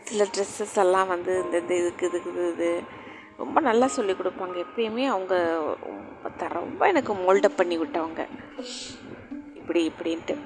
சில 0.00 0.26
ட்ரெஸ்ஸஸ் 0.36 0.76
எல்லாம் 0.76 1.08
வந்து 1.08 1.42
இந்த 1.42 1.58
இது 1.58 1.76
இதுக்கு 1.76 2.06
இதுக்கு 2.06 2.52
இது. 2.52 3.00
ரொம்ப 3.42 3.60
நல்லா 3.60 3.86
சொல்லிக் 3.86 4.20
கொடுப்பாங்க. 4.20 4.64
எப்பயுமே 4.64 5.04
அவங்க 5.06 5.34
ரொம்ப 6.22 6.48
ரொம்ப 6.48 6.86
எனக்கு 6.86 7.12
மோல்டப் 7.14 7.56
பண்ணி 7.56 7.78
விட்டவங்க. 7.78 8.26
இப்படி 9.54 9.92
இப்படின்ட்டு. 9.92 10.36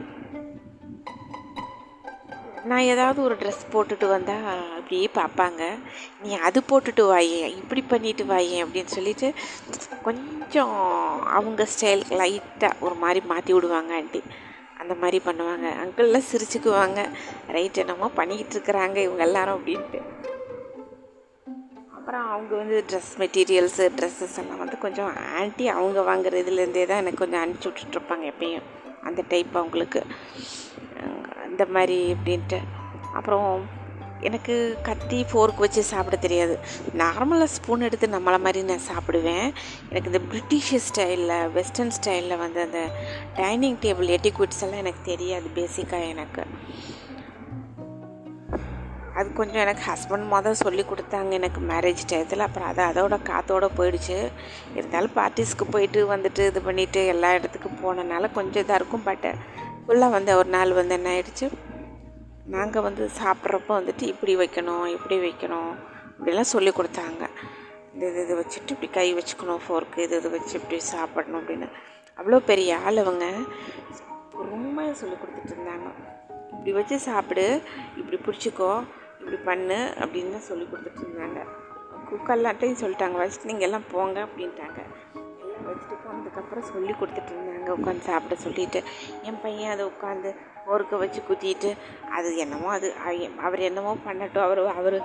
நான் 2.65 2.89
ஏதாவது 2.93 3.23
ஒரு 3.23 3.35
ட்ரெஸ் 3.35 3.67
போட்டுட்டு 3.73 4.09
வந்தால் 4.09 4.71
அப்படியே 4.71 5.11
பார்ப்பாங்க. 5.15 5.79
நீ 6.23 6.35
அது 6.35 6.63
போட்டுட்டு 6.71 7.03
வாயே 7.13 7.41
இப்படி 7.61 7.83
பண்ணிட்டு 7.83 8.25
வாயே 8.25 8.59
அப்படின்னு 8.65 8.93
சொல்லிட்டு 8.97 9.33
கொஞ்சம் 10.03 10.75
அவங்க 11.27 11.67
ஸ்டைல் 11.75 12.03
லைட்டாக 12.21 12.79
ஒரு 12.81 12.95
மாதிரி 12.95 13.27
மாற்றி 13.27 13.53
விடுவாங்க 13.53 13.95
ஆண்டி. 13.95 14.23
அந்த 14.81 14.95
மாதிரி 14.95 15.21
பண்ணுவாங்க. 15.27 15.67
அங்கிள்லாம் 15.83 16.29
சிரிச்சுக்குவாங்க. 16.33 17.01
ரைட் 17.47 17.79
என்னமோ 17.79 18.09
பண்ணிக்கிட்டு 18.09 18.57
இருக்கிறாங்க 18.57 18.97
இவங்க 18.97 19.23
எல்லாரும் 19.25 19.59
அப்படின்ட்டு. 19.59 20.01
அப்புறம் 22.07 22.31
அவங்க 22.31 22.57
வந்து 22.57 22.85
ட்ரெஸ் 22.90 23.21
மெட்டீரியல்ஸு 23.21 23.90
ட்ரெஸ்ஸஸ் 23.99 24.38
எல்லாம் 24.38 24.59
வந்து 24.59 24.79
கொஞ்சம் 24.79 25.12
ஆன்ட்டி 25.40 25.64
அவங்க 25.64 26.01
வாங்குற 26.01 26.33
இதுலேருந்தே 26.33 26.87
தான் 26.87 26.99
எனக்கு 26.99 27.14
கொஞ்சம் 27.14 27.42
அனுப்பிச்சி 27.45 27.77
விட்டுட்ருப்பாங்க 27.77 28.33
எப்பயும். 28.33 28.62
அந்த 29.03 29.25
டைப் 29.29 29.57
அவங்களுக்கு. 29.57 30.07
இந்த 31.51 31.66
மாதிரி 31.66 32.14
அப்படின்ட்டு 32.14 32.59
அப்புறம் 33.14 33.64
எனக்கு 34.21 34.77
கத்தி 34.83 35.25
ஃபோர்க் 35.33 35.59
வச்சு 35.59 35.83
சாப்பிட 35.83 36.16
தெரியாது. 36.16 36.59
நார்மலாக 36.99 37.45
ஸ்பூன் 37.45 37.81
எடுத்து 37.81 38.07
நம்மளை 38.07 38.38
மாதிரி 38.38 38.62
நான் 38.62 38.87
சாப்பிடுவேன். 38.92 39.53
எனக்கு 39.90 40.07
இந்த 40.07 40.19
பிரிட்டிஷ் 40.19 40.75
ஸ்டைலில் 40.75 41.53
வெஸ்டர்ன் 41.53 41.92
ஸ்டைலில் 42.03 42.38
வந்து 42.38 42.61
அந்த 42.61 42.90
டைனிங் 43.35 43.79
டேபிள் 43.79 44.16
எட்டிக்விட்ஸ் 44.19 44.62
எல்லாம் 44.62 44.79
எனக்கு 44.79 45.01
தெரியாது 45.03 45.47
பேசிக்காக 45.55 46.09
எனக்கு. 46.09 46.42
அது 49.19 49.29
கொஞ்சம் 49.33 49.63
எனக்கு 49.65 49.83
ஹஸ்பண்ட் 49.91 50.27
மொதல் 50.33 50.61
சொல்லி 50.63 50.83
கொடுத்தாங்க 50.83 51.31
எனக்கு 51.39 51.61
மேரேஜ் 51.61 52.03
டயத்தில். 52.09 52.45
அப்புறம் 52.47 52.69
அது 52.73 52.83
அதோட 52.89 53.23
காத்தோடு 53.23 53.69
போயிடுச்சு. 53.79 54.19
இருந்தாலும் 54.75 55.15
பார்ட்டிஸ்க்கு 55.15 55.65
போயிட்டு 55.71 56.01
வந்துட்டு 56.13 56.43
இது 56.47 56.61
பண்ணிவிட்டு 56.67 57.01
எல்லா 57.07 57.31
இடத்துக்கும் 57.35 57.81
போனனால 57.85 58.33
கொஞ்சம் 58.33 58.65
இதாக 58.65 58.75
இருக்கும். 58.75 59.03
பட் 59.03 59.27
ஃபுல்லாக 59.85 60.17
வந்து 60.17 60.37
ஒரு 60.37 60.49
நாள் 60.49 60.73
வந்து 60.73 60.95
என்ன 60.95 61.11
ஆயிடுச்சு? 61.15 61.49
நாங்கள் 62.47 62.83
வந்து 62.83 63.05
சாப்பிட்றப்போ 63.21 63.73
வந்துட்டு 63.79 64.05
இப்படி 64.13 64.37
வைக்கணும் 64.37 64.87
இப்படி 64.87 65.17
வைக்கணும் 65.19 65.71
இப்படிலாம் 66.19 66.53
சொல்லி 66.55 66.71
கொடுத்தாங்க. 66.71 67.23
இந்த 67.95 68.05
இது 68.11 68.23
இது 68.25 68.35
வச்சுட்டு 68.41 68.75
இப்படி 68.75 68.89
கை 68.93 69.09
வச்சுக்கணும் 69.15 69.63
ஃபோர்க்கு 69.65 69.99
இது 69.99 70.17
இது 70.17 70.31
வச்சு 70.31 70.55
இப்படி 70.61 70.81
சாப்பிடணும் 70.81 71.41
அப்படின்னு. 71.41 71.69
அவ்வளோ 72.19 72.39
பெரிய 72.51 72.79
ஆள் 72.79 72.97
அவங்க. 72.97 73.27
பொறுமையாக 74.33 74.97
சொல்லி 75.01 75.15
கொடுத்துட்டு 75.15 75.55
இருந்தாங்க. 75.55 75.89
இப்படி 76.51 76.73
வச்சு 76.73 76.99
சாப்பிடு 76.99 77.63
இப்படி 77.97 78.19
பிடிச்சிக்கோ 78.27 78.71
இப்படி 79.27 79.39
பண்ணு 79.47 79.77
அப்படின்னு 80.03 80.39
சொல்லி 80.49 80.65
கொடுத்துட்டு 80.73 81.01
இருந்தாங்க. 81.05 81.39
குக்கல்லாட்டையும் 82.09 82.81
சொல்லிட்டாங்க 82.83 83.17
வச்சுட்டு 83.21 83.49
நீங்கள் 83.51 83.67
எல்லாம் 83.69 83.87
போங்க 83.93 84.19
அப்படின்ட்டாங்க. 84.27 84.81
எல்லாம் 85.45 85.65
வச்சுட்டு 85.69 85.97
போனதுக்கப்புறம் 86.03 86.67
சொல்லி 86.73 86.93
கொடுத்துட்டு 87.01 87.33
இருந்தாங்க 87.35 87.71
உட்காந்து 87.77 88.07
சாப்பிட 88.09 88.37
சொல்லிட்டு. 88.45 88.81
என் 89.29 89.41
பையன் 89.45 89.73
அதை 89.73 89.85
உட்காந்து 89.93 90.31
ஒருக்க 90.73 91.01
வச்சு 91.03 91.23
குத்திட்டு 91.29 91.71
அது 92.19 92.29
என்னமோ 92.45 92.69
அது 92.77 92.91
அவர் 93.47 93.62
என்னமோ 93.71 93.95
பண்ணட்டும் 94.07 94.47
அவர் 94.47 94.61
அவர் 94.83 94.99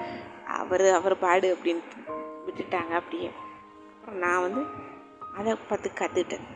அவர் 0.60 0.86
அவர் 0.99 1.15
பாடு 1.25 1.49
அப்படின்ட்டு 1.55 1.97
விட்டுட்டாங்க 2.45 2.93
அப்படியே. 3.01 3.31
அப்புறம் 3.95 4.21
நான் 4.25 4.43
வந்து 4.47 4.63
அதை 5.39 5.57
பார்த்து 5.71 5.91
கற்றுக்கிட்டேன் 6.03 6.47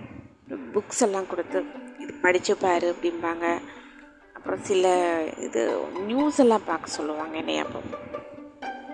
புக்ஸ் 0.78 1.04
எல்லாம் 1.08 1.32
கொடுத்து 1.34 1.60
இது 2.04 2.14
படித்து 2.28 2.56
பாரு 2.66 2.88
அப்படிம்பாங்க. 2.96 3.48
அப்புறம் 4.46 4.66
சில 4.66 4.88
இது 5.40 5.82
நியூஸ் 6.06 6.40
எல்லாம் 6.40 6.66
பார்க்க 6.66 6.88
சொல்லுவாங்க 6.88 7.38
என்னைய 7.38 7.64
அப்போ. 7.64 7.80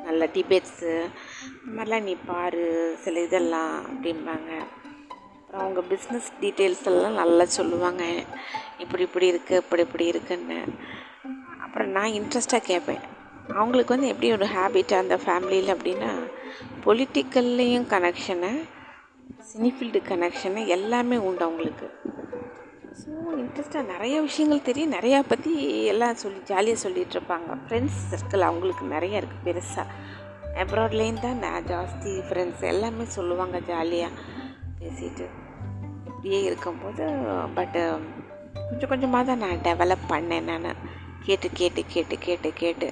நல்ல 0.04 0.26
டிபேட்ஸு 0.26 1.10
இந்த 1.66 1.72
மாதிரிலாம் 1.76 2.04
நீ 2.04 2.16
பாரு 2.26 2.96
சில 3.00 3.22
இதெல்லாம் 3.22 3.86
அப்படிம்பாங்க. 3.86 4.52
அப்புறம் 5.40 5.62
அவங்க 5.62 5.82
பிஸ்னஸ் 5.82 6.30
டீட்டெயில்ஸ் 6.42 6.86
எல்லாம் 6.86 7.14
நல்லா 7.14 7.46
சொல்லுவாங்க. 7.46 8.04
இப்படி 8.80 9.04
இப்படி 9.04 9.32
இருக்குது 9.32 9.56
இப்படி 9.56 9.82
இப்படி 9.82 10.06
இருக்குன்னு. 10.06 10.64
அப்புறம் 11.62 11.90
நான் 11.90 12.12
இன்ட்ரெஸ்ட்டாக 12.12 12.60
கேட்பேன் 12.60 13.04
அவங்களுக்கு 13.54 13.94
வந்து 13.94 14.08
எப்படி 14.08 14.32
ஒரு 14.32 14.46
ஹேபிட்டாக 14.46 15.04
அந்த 15.06 15.18
ஃபேமிலியில் 15.18 15.76
அப்படின்னா 15.76 16.32
பொலிட்டிக்கல்லையும் 16.86 17.88
கனெக்ஷனு 17.96 18.54
சினிஃபீல்டு 19.54 20.02
கனெக்ஷனு 20.10 20.68
எல்லாமே 20.68 21.18
உண்டு 21.18 21.44
அவங்களுக்கு. 21.44 21.90
ஸோ 23.00 23.12
இன்ட்ரெஸ்ட்டாக 23.42 23.90
நிறைய 23.92 24.16
விஷயங்கள் 24.26 24.66
தெரியும். 24.68 24.94
நிறையா 24.96 25.20
பற்றி 25.32 25.52
எல்லாம் 25.92 26.18
சொல்லி 26.22 26.40
ஜாலியாக 26.50 26.80
சொல்லிகிட்ருப்பாங்க 26.84 27.56
ஃப்ரெண்ட்ஸ் 27.66 28.00
சர்க்கிள் 28.12 28.48
அவங்களுக்கு 28.48 28.86
நிறைய 28.94 29.22
இருக்குது 29.22 29.46
பெருசாக 29.46 29.94
அப்ராட்லேயும் 30.64 31.22
தான் 31.26 31.40
நான் 31.44 31.68
ஜாஸ்தி 31.72 32.14
ஃப்ரெண்ட்ஸ் 32.28 32.64
எல்லாமே 32.72 33.06
சொல்லுவாங்க 33.18 33.60
ஜாலியாக 33.70 34.18
பேசிட்டு 34.80 35.26
இப்படியே 36.10 36.40
இருக்கும்போது 36.50 37.06
பட்டு 37.58 37.84
கொஞ்சம் 38.70 38.92
கொஞ்சமாக 38.94 39.24
தான் 39.30 39.42
நான் 39.44 39.64
டெவலப் 39.68 40.06
பண்ணேன் 40.14 40.50
நான். 40.50 40.82
கேட்டு 41.26 41.48
கேட்டு 41.60 41.82
கேட்டு 41.94 42.16
கேட்டு 42.26 42.52
கேட்டு. 42.62 42.90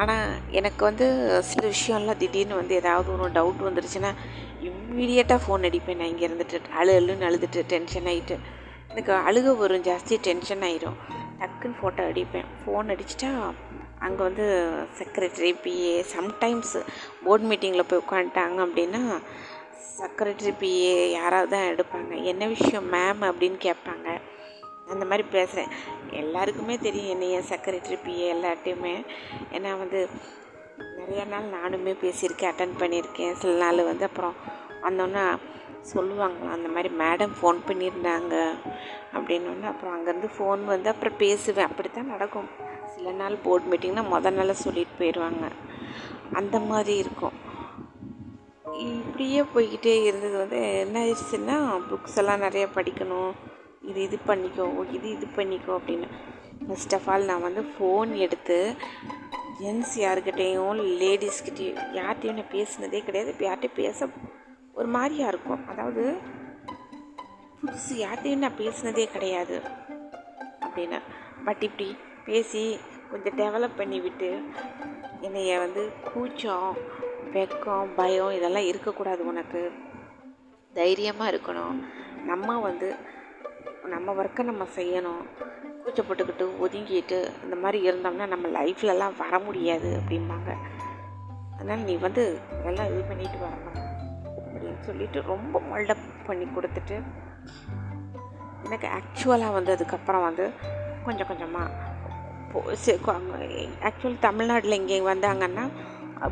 ஆனால் 0.00 0.28
எனக்கு 0.58 0.82
வந்து 0.88 1.06
சில 1.50 1.62
விஷயம்லாம் 1.74 2.20
திடீர்னு 2.22 2.60
வந்து 2.60 2.74
ஏதாவது 2.80 3.08
ஒரு 3.14 3.32
டவுட் 3.38 3.66
வந்துருச்சுன்னா 3.68 4.10
இம்மீடியட்டாக 4.68 5.40
ஃபோன் 5.44 5.66
அடிப்பேன். 5.68 6.00
நான் 6.00 6.12
இங்கே 6.12 6.28
இருந்துட்டு 6.28 6.60
அழு 6.80 6.92
அழுன்னு 7.00 7.28
அழுதுட்டு 7.30 7.62
டென்ஷன் 7.74 8.08
ஆகிட்டு 8.12 8.36
எனக்கு 8.96 9.14
அழுக 9.28 9.56
வரும் 9.56 9.82
ஜாஸ்தி 9.82 10.14
டென்ஷன் 10.26 10.62
ஆயிரும். 10.66 10.98
டக்குன்னு 11.40 11.78
ஃபோட்டோ 11.78 12.02
அடிப்பேன். 12.10 12.46
ஃபோன் 12.60 12.90
அடிச்சிட்டா 12.92 13.30
அங்கே 13.98 14.22
வந்து 14.26 14.44
செக்ரட்டரி 14.98 15.50
பிஏ 15.64 15.96
சம்டைம்ஸ் 16.12 16.72
போர்ட் 17.24 17.44
மீட்டிங்கில் 17.50 17.88
போய் 17.88 18.02
உட்காந்துட்டாங்க 18.04 18.58
அப்படின்னா 18.66 19.00
செக்ரட்டரி 19.98 20.52
பிஏ 20.62 20.94
யாராவது 21.10 21.50
தான் 21.54 21.68
எடுப்பாங்க. 21.72 22.22
என்ன 22.32 22.46
விஷயம் 22.46 22.88
மேம் 22.92 23.20
அப்படின்னு 23.28 23.58
கேட்பாங்க. 23.66 24.08
அந்த 24.92 25.04
மாதிரி 25.10 25.26
பேசுகிறேன் 25.36 25.74
எல்லாருக்குமே 26.22 26.78
தெரியும் 26.86 27.12
என்னை 27.14 27.28
என் 27.36 27.50
செக்ரட்டரி 27.52 27.98
பிஏ 28.06 28.26
எல்லாட்டையுமே 28.36 28.94
ஏன்னா 29.52 29.72
வந்து 29.82 30.00
நிறையா 31.00 31.26
நாள் 31.34 31.54
நானுமே 31.58 31.94
பேசியிருக்கேன் 32.04 32.52
அட்டன் 32.52 32.80
பண்ணியிருக்கேன். 32.80 33.36
சில 33.42 33.52
நாள் 33.64 33.88
வந்து 33.90 34.08
அப்புறம் 34.10 34.34
வந்தோன்னா 34.86 35.26
சொல்லுவாங்க 35.92 36.50
அந்த 36.54 36.68
மாதிரி 36.74 36.90
மேடம் 37.02 37.34
ஃபோன் 37.38 37.58
பண்ணியிருந்தாங்க. 37.68 38.34
அப்படின்னு 39.16 39.70
அப்புறம் 39.72 39.94
அங்கேருந்து 39.96 40.30
ஃபோன் 40.36 40.62
வந்து 40.72 40.88
அப்புறம் 40.92 41.18
பேசுவேன். 41.24 41.68
அப்படி 41.70 41.88
தான் 41.88 42.12
நடக்கும். 42.14 42.48
சில 42.94 43.10
நாள் 43.20 43.42
போர்ட் 43.44 43.68
மீட்டிங்னா 43.70 44.04
முதல் 44.14 44.38
நாள் 44.38 44.62
சொல்லிட்டு 44.64 44.98
போயிடுவாங்க. 45.00 45.46
அந்த 46.38 46.58
மாதிரி 46.70 46.94
இருக்கும். 47.04 47.36
இப்படியே 48.94 49.42
போய்கிட்டே 49.54 49.94
இருந்தது 50.06 50.36
வந்து 50.42 50.60
என்ன 50.84 50.96
ஆயிடுச்சுன்னா 51.02 51.56
புக்ஸ் 51.90 52.18
எல்லாம் 52.22 52.44
நிறையா 52.46 52.66
படிக்கணும். 52.78 53.32
இது 53.90 54.00
இது 54.06 54.18
பண்ணிக்கோ 54.30 54.66
இது 54.96 55.06
இது 55.16 55.26
பண்ணிக்கோ 55.36 55.72
அப்படின்னு. 55.78 56.08
ஃபஸ்ட் 56.68 56.94
ஆஃப் 56.96 57.08
ஆல் 57.12 57.28
நான் 57.30 57.46
வந்து 57.48 57.62
ஃபோன் 57.74 58.10
எடுத்து 58.24 58.58
ஜென்ஸ் 59.60 59.92
யாருக்கிட்டேயும் 60.04 60.80
லேடிஸ்கிட்டேயும் 61.02 61.78
யார்கிட்டையும் 61.98 62.38
நான் 62.38 62.54
பேசினதே 62.56 63.00
கிடையாது. 63.06 63.30
இப்போ 63.34 63.44
யார்கிட்டையும் 63.48 63.80
பேச 63.82 64.08
ஒரு 64.76 64.86
மாதிரியாக 64.86 65.28
இருக்கும். 65.28 65.68
அதாவது 65.68 66.16
புதுசு 67.66 67.94
யார்கிட்டையும் 67.94 68.36
நான் 68.36 68.58
பேசினதே 68.58 69.06
கிடையாது 69.06 69.62
அப்படின்னு. 70.60 71.00
பட் 71.44 71.62
இப்படி 71.62 71.96
பேசி 72.24 72.78
கொஞ்சம் 73.10 73.38
டெவலப் 73.38 73.76
பண்ணி 73.76 74.00
விட்டு 74.00 74.42
என்னைய 75.20 75.58
வந்து 75.58 75.92
கூச்சம் 76.12 76.76
வெக்கம் 77.32 77.88
பயம் 77.96 78.30
இதெல்லாம் 78.30 78.62
இருக்கக்கூடாது 78.62 79.26
உனக்கு. 79.26 79.72
தைரியமாக 80.72 81.30
இருக்கணும். 81.30 81.84
நம்ம 82.24 82.58
வந்து 82.58 82.94
நம்ம 83.84 84.14
ஒர்க்கை 84.14 84.42
நம்ம 84.42 84.66
செய்யணும். 84.76 85.22
கூச்சப்பட்டுக்கிட்டு 85.84 86.48
ஒதுங்கிட்டு 86.62 87.18
இந்த 87.44 87.56
மாதிரி 87.56 87.90
இருந்தோம்னா 87.90 88.28
நம்ம 88.28 88.48
லைஃப்லலாம் 88.48 89.16
வர 89.18 89.38
முடியாது 89.38 90.00
அப்படிம்பாங்க. 90.00 90.56
அதனால் 91.54 91.78
நீ 91.78 91.96
வந்து 91.96 92.38
எல்லாம் 92.64 92.86
இது 92.86 93.02
பண்ணிட்டு 93.02 93.36
வரணும் 93.36 93.85
அப்படின்னு 94.66 94.86
சொல்லிட்டு 94.86 95.22
ரொம்ப 95.22 95.62
மல்டப் 95.72 96.04
பண்ணி 96.26 96.44
கொடுத்துட்டு 96.44 97.02
எனக்கு 98.64 98.88
ஆக்சுவலாக 98.98 99.52
வந்து 99.52 99.72
அதுக்கப்புறம் 99.72 100.22
வந்து 100.22 100.50
கொஞ்சம் 101.04 101.26
கொஞ்சமாக 101.26 101.84
ஆக்சுவலி 103.82 104.18
தமிழ்நாட்டில் 104.18 104.72
இங்கே 104.72 105.00
வந்தாங்கன்னா 105.00 105.70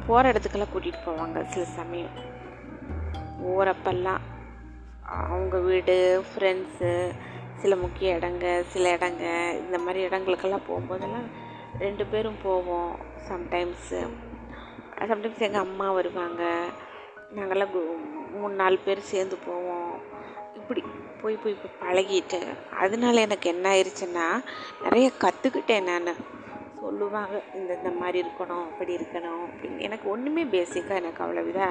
போகிற 0.07 0.33
இடத்துக்கெல்லாம் 0.33 0.73
கூட்டிகிட்டு 0.75 1.03
போவாங்க 1.07 1.45
சில 1.45 1.65
சமயம். 1.65 2.15
போகிறப்பெல்லாம் 3.43 4.23
அவங்க 5.03 5.59
வீடு 5.59 6.25
ஃப்ரெண்ட்ஸு 6.31 6.93
சில 7.57 7.77
முக்கிய 7.77 8.17
இடங்க 8.17 8.63
சில 8.63 8.97
இடங்க 8.97 9.25
இந்த 9.59 9.79
மாதிரி 9.79 10.07
இடங்களுக்கெல்லாம் 10.07 10.67
போகும்போதெல்லாம் 10.69 11.29
ரெண்டு 11.79 12.07
பேரும் 12.07 12.41
போவோம் 12.43 12.97
சம்டைம்ஸு 13.29 14.01
சம்டைம்ஸ் 14.99 15.39
எங்கள் 15.39 15.61
அம்மா 15.61 15.93
வருவாங்க. 15.93 16.43
நாங்கள்லாம் 17.37 17.75
மூணு 18.35 18.55
நாலு 18.55 18.79
பேர் 18.85 19.01
சேர்ந்து 19.01 19.37
போவோம். 19.47 20.01
இப்படி 20.55 20.83
போய் 21.23 21.37
போய் 21.37 21.55
போய் 21.55 21.95
பழகிட்டு 21.95 22.41
அதனால 22.79 23.21
எனக்கு 23.21 23.49
என்ன 23.51 23.69
ஆயிடுச்சுன்னா 23.75 24.45
நிறைய 24.83 25.11
கற்றுக்கிட்டேன் 25.21 25.83
நான். 25.83 26.17
சொல்லுவாங்க 26.81 27.43
இந்த 27.55 27.75
இந்த 27.75 27.91
மாதிரி 27.91 28.29
இருக்கணும் 28.29 28.65
அப்படி 28.65 28.97
இருக்கணும் 28.97 29.43
அப்படின்னு. 29.45 29.79
எனக்கு 29.79 30.11
ஒன்றுமே 30.11 30.45
பேசிக்காக 30.45 30.95
எனக்கு 30.95 31.25
அவ்வளோ 31.25 31.43
இதாக 31.43 31.71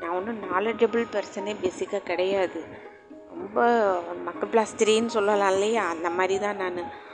நான் 0.00 0.10
ஒன்றும் 0.10 0.42
நாலேஜபிள் 0.42 1.04
பர்சனே 1.12 1.56
பேசிக்காக 1.62 2.02
கிடையாது. 2.02 2.64
ரொம்ப 3.28 3.64
மக்கள் 4.24 4.48
பிளாஸ்திரின்னு 4.48 5.06
சொல்லலாம் 5.06 5.52
இல்லையா? 5.52 5.88
அந்த 5.88 6.10
மாதிரி 6.10 6.40
தான் 6.40 6.56
நான். 6.56 7.08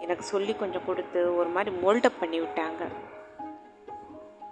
எனக்கு 0.00 0.22
சொல்லி 0.22 0.54
கொஞ்சம் 0.54 0.84
கொடுத்து 0.86 1.36
ஒரு 1.36 1.48
மாதிரி 1.48 1.76
மோல்டப் 1.76 2.18
பண்ணி 2.20 2.40
விட்டாங்க. 2.40 2.86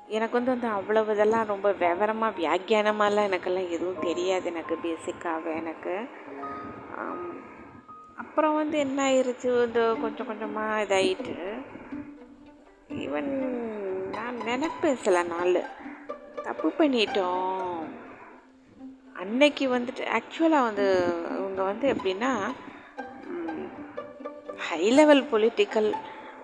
எனக்கு 0.07 0.33
வந்து 0.33 0.53
அந்த 0.53 0.69
அவ்வளவு 0.69 1.13
இதெல்லாம் 1.13 1.47
ரொம்ப 1.47 1.73
விவரமாக 1.73 2.41
வியாக்கியானமாலாம் 2.41 3.29
எனக்கெல்லாம் 3.31 3.71
எதுவும் 3.71 4.03
தெரியாது. 4.03 4.45
எனக்கு 4.45 4.79
பேசிக்காகவே 4.83 5.57
எனக்கு. 5.57 6.09
அப்புறம் 8.17 8.55
வந்து 8.55 8.79
என்ன 8.79 9.11
ஆயிடுச்சு 9.11 9.65
இந்த 9.67 9.97
கொஞ்சம் 10.01 10.27
கொஞ்சமாக 10.27 10.85
இதாயிட்டு. 10.85 11.61
ஈவன் 12.89 13.31
நான் 14.13 14.37
நினைப்பேன் 14.37 15.03
சில 15.03 15.23
நாள். 15.23 15.61
தப்பு 16.43 16.73
பண்ணிட்டோம். 16.79 17.63
அன்னைக்கு 19.15 19.79
வந்துட்டு 19.79 20.19
ஆக்சுவலாக 20.19 20.69
வந்து 20.69 20.87
இவங்க 21.39 21.63
வந்து 21.63 21.93
எப்படின்னா 21.93 22.33
high 24.57 24.91
level 24.91 25.23
political 25.23 25.95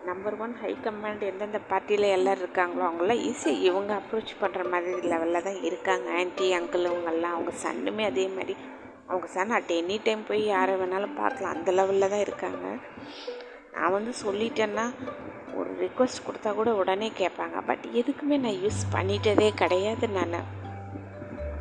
number 0.09 0.37
one 0.45 0.53
high 0.61 0.71
command 0.85 1.23
எந்தெந்த 1.29 1.59
பார்ட்டியில் 1.71 2.07
எல்லோரும் 2.15 2.43
இருக்காங்களோ 2.43 2.83
அவங்களாம் 2.87 3.23
ஈஸியாக 3.29 3.65
இவங்க 3.69 3.91
அப்ரோச் 3.99 4.31
பண்ணுற 4.43 4.63
மாதிரி 4.73 5.09
லெவலில் 5.13 5.45
தான் 5.47 5.59
இருக்காங்க. 5.69 6.07
ஆன்டி 6.21 6.47
அங்கிள் 6.59 6.87
இவங்கெல்லாம் 6.91 7.35
அவங்க 7.37 7.53
சன்னுமே 7.65 8.05
அதே 8.11 8.25
மாதிரி. 8.37 8.55
அவங்க 9.09 9.27
சன் 9.35 9.53
அட் 9.57 9.73
எனி 9.79 9.97
டைம் 10.07 10.23
போய் 10.29 10.43
யாரை 10.55 10.75
வேணாலும் 10.83 11.17
பார்க்கலாம். 11.21 11.53
அந்த 11.57 11.73
லெவலில் 11.79 12.13
தான் 12.15 12.25
இருக்காங்க. 12.27 12.65
நான் 13.75 13.95
வந்து 13.97 14.15
சொல்லிட்டேன்னா 14.25 14.87
ஒரு 15.59 15.71
ரிக்வஸ்ட் 15.85 16.25
கொடுத்தா 16.29 16.53
கூட 16.61 16.73
உடனே 16.83 17.11
கேட்பாங்க. 17.21 17.59
பட் 17.71 17.85
எதுக்குமே 18.03 18.39
நான் 18.47 18.61
யூஸ் 18.65 18.81
பண்ணிட்டதே 18.97 19.51
கிடையாது 19.63 20.09
நான். 20.19 20.39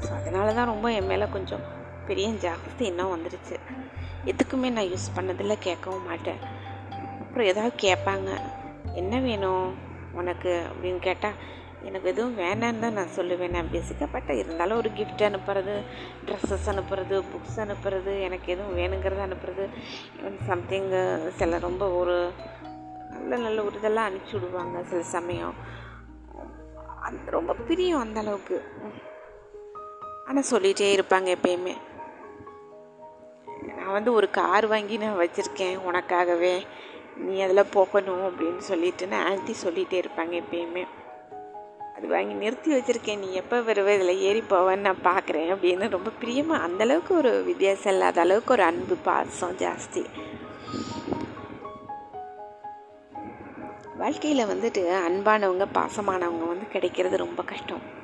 ஸோ 0.06 0.12
அதனால 0.20 0.48
தான் 0.60 0.72
ரொம்ப 0.74 0.90
என் 1.00 1.12
மேலே 1.12 1.28
கொஞ்சம் 1.36 1.66
பெரிய 2.10 2.30
ஜாக்கிரதை 2.46 2.86
இன்னும் 2.92 3.14
வந்துடுச்சு 3.16 3.58
எதுக்குமே 4.32 4.70
நான் 4.78 4.90
யூஸ் 4.94 5.14
பண்ணதில் 5.18 5.64
கேட்கவும் 5.68 6.08
மாட்டேன். 6.12 6.42
அப்புறம் 7.30 7.48
ஏதாவது 7.48 7.76
கேட்பாங்க. 7.82 8.30
என்ன 8.94 9.20
வேணும் 9.20 9.74
உனக்கு? 10.14 10.62
அப்படின்னு 10.70 11.00
கேட்டால் 11.00 11.34
எனக்கு 11.84 12.10
எதுவும் 12.10 12.38
வேணான்னு 12.38 12.80
தான் 12.80 12.94
நான் 12.94 13.16
சொல்லுவேன். 13.16 13.50
நான் 13.50 13.70
பேசிக்காக 13.72 14.08
பட் 14.12 14.30
இருந்தாலும் 14.30 14.78
ஒரு 14.78 14.90
கிஃப்ட் 14.90 15.26
அனுப்புறது 15.28 15.76
ட்ரெஸ்ஸஸ் 16.26 16.66
அனுப்புறது 16.66 17.24
புக்ஸ் 17.32 17.58
அனுப்புறது 17.58 18.22
எனக்கு 18.22 18.52
எதுவும் 18.54 18.78
வேணுங்கிறத 18.78 19.22
அனுப்புறது 19.28 19.68
ஈவன் 20.18 20.40
சம்திங் 20.48 20.90
சில 21.38 21.60
ரொம்ப 21.60 21.90
ஒரு 21.92 22.32
நல்ல 23.10 23.36
நல்ல 23.36 23.64
ஒரு 23.64 23.76
இதெல்லாம் 23.76 24.10
அனுப்பிச்சி 24.10 24.34
விடுவாங்க 24.34 24.84
சில 24.84 25.02
சமயம். 25.02 25.54
அந்த 27.02 27.32
ரொம்ப 27.32 27.54
பிரியம் 27.54 28.00
அந்த 28.00 28.20
அளவுக்கு. 28.20 28.64
ஆனால் 30.28 30.50
சொல்லிகிட்டே 30.52 30.90
இருப்பாங்க 30.98 31.36
எப்பயுமே. 31.36 31.76
நான் 33.78 33.92
வந்து 33.92 34.14
ஒரு 34.14 34.30
கார் 34.30 34.68
வாங்கி 34.68 34.98
நான் 34.98 35.20
வச்சுருக்கேன் 35.20 35.80
உனக்காகவே. 35.90 36.66
நீ 37.20 37.42
அதில் 37.42 37.72
போகணும் 37.72 38.24
அப்படின்னு 38.26 38.58
சொல்லிட்டு 38.58 39.08
நான் 39.08 39.26
ஆன்ட்டி 39.32 39.54
சொல்லிகிட்டே 39.66 40.04
இருப்பாங்க 40.04 40.42
எப்பயுமே. 40.42 40.84
அது 41.96 42.08
வாங்கி 42.08 42.34
நிறுத்தி 42.34 42.78
வச்சுருக்கேன். 42.78 43.18
நீ 43.18 43.34
எப்போ 43.34 43.60
வருவே? 43.60 43.94
இதில் 43.96 44.20
ஏறி 44.20 44.44
போவேன்னு 44.50 44.86
நான் 44.88 45.04
பார்க்குறேன் 45.04 45.54
அப்படின்னு 45.54 45.90
ரொம்ப 45.90 46.10
பிரியமாக 46.20 46.68
அந்தளவுக்கு 46.68 47.10
ஒரு 47.10 47.44
வித்தியாசம் 47.44 47.94
இல்லாத 47.94 48.22
அளவுக்கு 48.22 48.54
ஒரு 48.54 48.64
அன்பு 48.64 48.96
பாசம் 48.96 49.58
ஜாஸ்தி. 49.58 50.04
வாழ்க்கையில் 53.98 54.46
வந்துட்டு 54.46 54.82
அன்பானவங்க 55.08 55.66
பாசமானவங்க 55.74 56.48
வந்து 56.48 56.68
கிடைக்கிறது 56.68 57.18
ரொம்ப 57.18 57.44
கஷ்டம். 57.44 57.98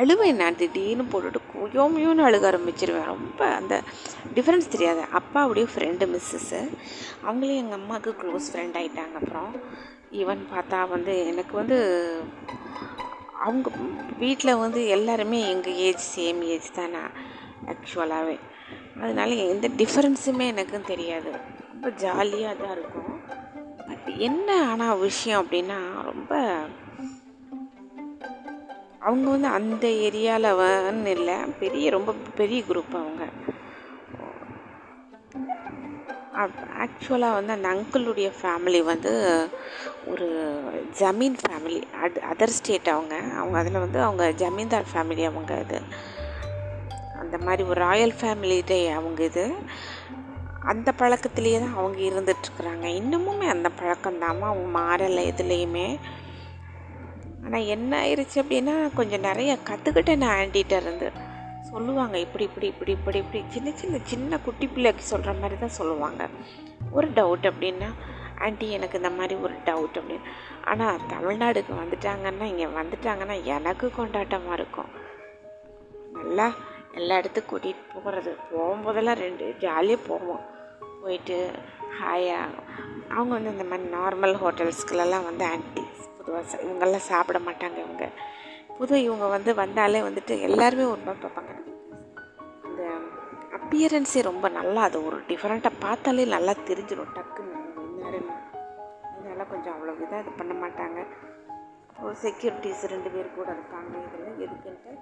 அழுவேன் 0.00 0.40
நான் 0.40 0.56
திடீர்னு 0.56 1.04
போட்டுட்டு 1.12 1.40
குயோமியோன்னு 1.52 2.26
அழுக 2.28 2.44
ஆரம்பிச்சிருவேன். 2.50 3.10
ரொம்ப 3.14 3.40
அந்த 3.46 3.74
டிஃப்ரென்ஸ் 4.34 4.72
தெரியாது. 4.74 5.02
அப்பாவுடைய 5.20 5.66
ஃப்ரெண்டு 5.74 6.06
மிஸ்ஸஸ்ஸு 6.14 6.60
அவங்களே 7.26 7.56
எங்கள் 7.56 7.78
அம்மாவுக்கு 7.78 8.12
க்ளோஸ் 8.22 8.50
ஃப்ரெண்ட் 8.50 8.78
ஆகிட்டாங்க 8.80 9.16
அப்புறம் 9.20 9.52
ஈவன் 10.12 10.42
பார்த்தா 10.54 10.88
வந்து 10.88 11.26
எனக்கு 11.26 11.56
வந்து 11.56 11.78
அவங்க 13.46 13.70
வீட்டில் 14.18 14.60
வந்து 14.64 14.86
எல்லாருமே 14.88 15.40
எங்கள் 15.50 15.78
ஏஜ் 15.86 16.04
சேம் 16.16 16.42
ஏஜ் 16.44 16.68
தான் 16.74 16.90
நான் 16.90 17.16
ஆக்சுவலாகவே 17.72 18.36
அதனால 19.00 19.30
எந்த 19.52 19.68
டிஃப்ரென்ஸுமே 19.80 20.46
எனக்கும் 20.46 20.90
தெரியாது. 20.92 21.30
ரொம்ப 21.72 21.90
ஜாலியாக 21.90 22.54
தான் 22.62 22.74
இருக்கும். 22.76 23.10
பட் 23.88 24.06
என்ன 24.28 24.48
ஆனால் 24.70 24.98
விஷயம் 24.98 25.42
அப்படின்னா 25.42 25.78
ரொம்ப 26.02 26.34
அவங்க 29.06 29.26
வந்து 29.30 29.48
அந்த 29.58 29.86
ஏரியாவில் 30.06 31.06
இல்லை. 31.06 31.36
பெரிய 31.60 31.90
ரொம்ப 31.90 32.14
பெரிய 32.34 32.62
குரூப் 32.68 32.94
அவங்க. 32.94 33.24
ஆக்சுவலாக 36.84 37.36
வந்து 37.38 37.52
அந்த 37.52 37.68
அங்கிளுடைய 37.68 38.30
ஃபேமிலி 38.40 38.82
வந்து 38.82 39.12
ஒரு 40.06 40.26
ஜமீன் 40.98 41.36
ஃபேமிலி 41.42 41.78
அது 42.02 42.22
அதர் 42.32 42.56
ஸ்டேட் 42.58 42.88
அவங்க. 42.88 43.14
அவங்க 43.36 43.58
அதில் 43.58 43.82
வந்து 43.84 44.02
அவங்க 44.02 44.32
ஜமீன்தார் 44.32 44.90
ஃபேமிலி 44.92 45.24
அவங்க 45.24 45.54
இது. 45.60 45.78
அந்த 47.20 47.38
மாதிரி 47.38 47.62
ஒரு 47.62 47.80
ராயல் 47.80 48.14
ஃபேமிலிட்டே 48.20 48.80
அவங்க 48.92 49.22
இது. 49.24 49.44
அந்த 50.62 50.92
பழக்கத்துலேயே 50.98 51.58
தான் 51.60 51.76
அவங்க 51.76 51.98
இருந்துட்டுருக்குறாங்க 52.10 52.86
இன்னமுமே 53.00 53.46
அந்த 53.48 53.70
பழக்கம்தாம்மா. 53.80 54.46
அவங்க 54.50 54.68
மாறலை 54.78 55.24
எதுலேயுமே. 55.32 55.86
ஆனால் 57.46 57.68
என்ன 57.74 57.92
ஆயிடுச்சு 58.02 58.36
அப்படின்னா 58.42 58.94
கொஞ்சம் 58.94 59.20
நிறைய 59.20 59.58
கற்றுக்கிட்டேன் 59.68 60.22
நான் 60.22 60.36
ஆண்டிகிட்ட 60.38 60.76
இருந்து. 60.82 61.08
சொல்லுவாங்க 61.70 62.18
இப்படி 62.18 62.44
இப்படி 62.44 62.66
இப்படி 62.66 62.92
இப்படி 62.92 63.18
இப்படி. 63.18 63.42
சின்ன 63.48 63.70
சின்ன 63.70 63.98
சின்ன 64.02 64.38
குட்டி 64.38 64.66
பிள்ளைக்கு 64.66 65.02
சொல்கிற 65.02 65.32
மாதிரி 65.32 65.56
தான் 65.60 65.76
சொல்லுவாங்க. 65.78 66.28
ஒரு 66.92 67.08
டவுட் 67.08 67.46
அப்படின்னா 67.50 67.88
ஆண்டி 68.38 68.70
எனக்கு 68.70 68.98
இந்த 68.98 69.10
மாதிரி 69.10 69.34
ஒரு 69.34 69.54
டவுட் 69.64 69.98
அப்படின்னு. 70.00 70.28
ஆனால் 70.64 71.00
தமிழ்நாடுக்கு 71.12 71.72
வந்துட்டாங்கன்னா 71.82 72.46
இங்கே 72.52 72.68
வந்துட்டாங்கன்னா 72.80 73.36
எனக்கு 73.56 73.90
கொண்டாட்டமாக 73.98 74.52
இருக்கும். 74.52 74.90
நல்லா 76.18 76.48
எல்லா 76.92 77.16
இடத்துக்கும் 77.16 77.52
கூட்டிகிட்டு 77.52 77.94
போகிறது 77.94 78.30
போகும்போதெல்லாம் 78.50 79.22
ரெண்டு 79.26 79.54
ஜாலியாக 79.58 80.06
போவோம். 80.08 80.44
போயிட்டு 81.02 81.38
ஹாயாக 82.00 82.62
அவங்க 83.14 83.32
வந்து 83.34 83.52
இந்த 83.56 83.64
மாதிரி 83.64 83.88
நார்மல் 83.96 84.36
ஹோட்டல்ஸ்க்குலலாம் 84.42 85.28
வந்து 85.30 85.44
ஆன்டி 85.44 85.84
பொதுவாக 86.26 86.62
இவங்கெல்லாம் 86.66 87.08
சாப்பிட 87.10 87.38
மாட்டாங்க 87.38 87.78
இவங்க. 87.84 88.04
பொதுவாக 88.78 89.04
இவங்க 89.08 89.26
வந்து 89.26 89.54
வந்தாலே 89.54 90.00
வந்துட்டு 90.02 90.40
எல்லாருமே 90.48 90.84
ஒரு 90.84 91.02
மாதிரி 91.06 91.20
பார்ப்பாங்க. 91.24 91.52
அந்த 92.66 92.82
அப்பியரன்ஸே 93.58 94.22
ரொம்ப 94.22 94.48
நல்லா 94.48 94.82
அது 94.82 94.98
ஒரு 95.06 95.18
டிஃப்ரெண்ட்டாக 95.28 95.80
பார்த்தாலே 95.84 96.24
நல்லா 96.24 96.54
தெரிஞ்சிடும் 96.70 97.14
டக்குன்னு. 97.18 97.60
என்னருன்னு 97.86 99.46
கொஞ்சம் 99.52 99.74
அவ்வளோ 99.74 99.94
இதாக 100.04 100.22
இது 100.22 100.32
பண்ண 100.40 100.54
மாட்டாங்க. 100.64 101.00
ஒரு 102.02 102.14
செக்யூரிட்டிஸ் 102.24 102.82
ரெண்டு 102.94 103.10
பேர் 103.14 103.36
கூட 103.36 103.48
இருப்பாங்க 103.56 103.92
இதெல்லாம் 104.06 104.40
எதுக்குன்ட்டு. 104.44 104.92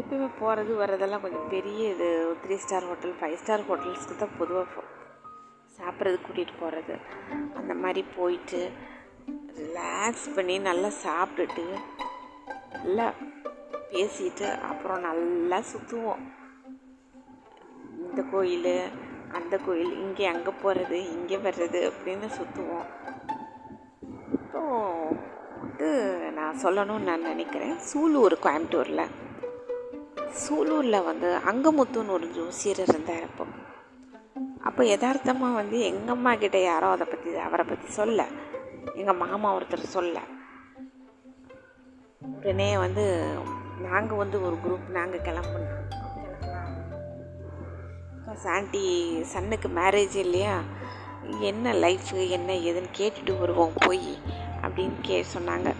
எப்பயுமே 0.00 0.28
போகிறது 0.38 0.72
வர்றதெல்லாம் 0.76 1.24
கொஞ்சம் 1.24 1.48
பெரிய 1.48 1.90
இது 1.90 2.08
three 2.44 2.56
star 2.64 2.86
hotel 2.88 3.14
five 3.18 3.36
star 3.42 3.66
ஹோட்டல்ஸ்க்கு 3.68 4.16
தான் 4.16 4.38
பொதுவாக 4.38 4.82
சாப்பிட்றதுக்கு 5.78 6.26
கூட்டிகிட்டு 6.26 6.56
போகிறது 6.60 6.94
அந்த 7.60 7.74
மாதிரி 7.74 8.02
போயிட்டு 8.16 8.60
ரிலாக்ஸ் 9.60 10.26
பண்ணி 10.36 10.56
நல்லா 10.68 10.90
சாப்பிட்டுட்டு 11.04 11.64
நல்லா 12.74 13.06
பேசிட்டு 13.92 14.46
அப்புறம் 14.70 15.04
நல்லா 15.08 15.58
சுற்றுவோம். 15.72 16.22
இந்த 18.04 18.22
கோயில் 18.32 18.72
அந்த 19.38 19.54
கோயில் 19.66 19.92
இங்கே 20.04 20.26
அங்கே 20.26 20.52
போகிறது 20.62 20.98
இங்கே 21.16 21.36
வர்றது 21.36 21.80
அப்படின்னு 21.90 22.28
சுற்றுவோம். 22.38 22.88
இப்போ 24.38 24.60
வந்து 25.60 25.88
நான் 26.38 26.60
சொல்லணும்னு 26.64 27.08
நான் 27.10 27.28
நினைக்கிறேன். 27.32 27.76
சூலூர் 27.90 28.36
கோயம்புத்தூரில். 28.46 29.12
சூலூரில் 30.42 31.06
வந்து 31.10 31.28
அங்கமுத்துன்னு 31.50 32.16
ஒரு 32.18 32.28
ஜோசியர் 32.38 32.82
இருந்தார் 32.86 33.26
அப்போ. 33.28 33.46
அப்போ 34.68 34.84
யதார்த்தமாக 34.84 35.58
வந்து 35.60 35.78
எங்கள் 35.90 36.14
அம்மா 36.16 36.34
கிட்டே 36.34 36.62
யாரோ 36.62 36.86
அதை 36.86 37.06
பற்றி 37.06 37.36
அவரை 37.46 37.64
பற்றி 37.70 37.88
சொல்ல. 38.00 38.22
எங்கள் 38.92 39.16
மாமா 39.16 39.54
ஒருத்தர் 39.54 39.92
சொல்ல. 39.94 40.20
உடனே 42.20 42.78
வந்து 42.78 43.34
நாங்கள் 43.78 44.16
வந்து 44.16 44.42
ஒரு 44.42 44.56
குரூப் 44.66 44.90
நாங்கள் 44.90 45.20
கிளம்புனோம். 45.20 45.82
சாண்டி 48.34 48.48
ஆண்டி 48.48 49.22
சன்னுக்கு 49.22 49.68
மேரேஜ் 49.68 50.14
இல்லையா? 50.14 50.60
என்ன 51.40 51.72
லைஃபு 51.72 52.28
என்ன 52.28 52.52
ஏதுன்னு 52.52 52.88
கேட்டுட்டு 52.98 53.38
வருவோம் 53.38 53.72
போய் 53.74 54.18
அப்படின்னு 54.62 54.92
கே 55.00 55.24
சொன்னாங்க. 55.38 55.74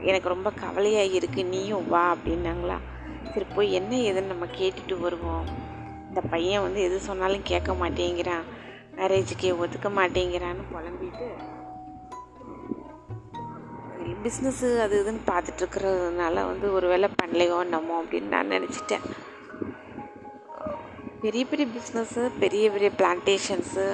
எனக்கு 0.00 0.28
ரொம்ப 0.28 0.50
கவலையாக 0.50 1.18
இருக்குது 1.18 1.44
நீயும் 1.44 1.88
வா 1.88 2.14
அப்படின்னாங்களா. 2.14 2.76
சரி 3.32 3.46
போய் 3.54 3.72
என்ன 3.72 3.96
ஏதுன்னு 3.96 4.26
நம்ம 4.26 4.46
கேட்டுட்டு 4.46 5.00
வருவோம். 5.00 5.46
இந்த 6.08 6.20
பையன் 6.20 6.62
வந்து 6.62 6.82
எது 6.82 6.98
சொன்னாலும் 6.98 7.42
கேட்க 7.42 7.72
மாட்டேங்கிறான். 7.72 8.42
மேரேஜுக்கே 8.96 9.56
ஒதுக்க 9.56 9.88
மாட்டேங்கிறான்னு 9.88 10.64
புலம்பிட்டு 10.72 11.47
பிஸ்னஸ்ஸு 14.24 14.68
அது 14.84 14.96
இதுன்னு 15.02 15.22
பார்த்துட்ருக்கிறதுனால 15.30 16.34
வந்து 16.50 16.66
ஒரு 16.76 16.86
வேலை 16.92 17.08
பண்ணலையோ 17.20 17.56
என்னமோ 17.66 17.96
அப்படின்னு 18.02 18.34
நான் 18.34 18.52
நினச்சிட்டேன். 18.56 19.06
பெரிய 21.22 21.44
பெரிய 21.50 21.66
பிஸ்னஸ்ஸு 21.76 22.24
பெரிய 22.42 22.64
பெரிய 22.74 22.90
பிளான்டேஷன்ஸு 22.98 23.86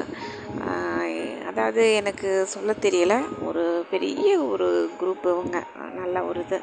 அதாவது 1.50 1.82
எனக்கு 2.00 2.28
சொல்ல 2.54 2.74
தெரியலை. 2.84 3.18
ஒரு 3.48 3.64
பெரிய 3.90 4.28
ஒரு 4.52 4.68
குரூப் 5.00 5.26
இவங்க 5.32 5.58
நல்ல 6.00 6.22
ஒரு 6.30 6.40
இது. 6.44 6.58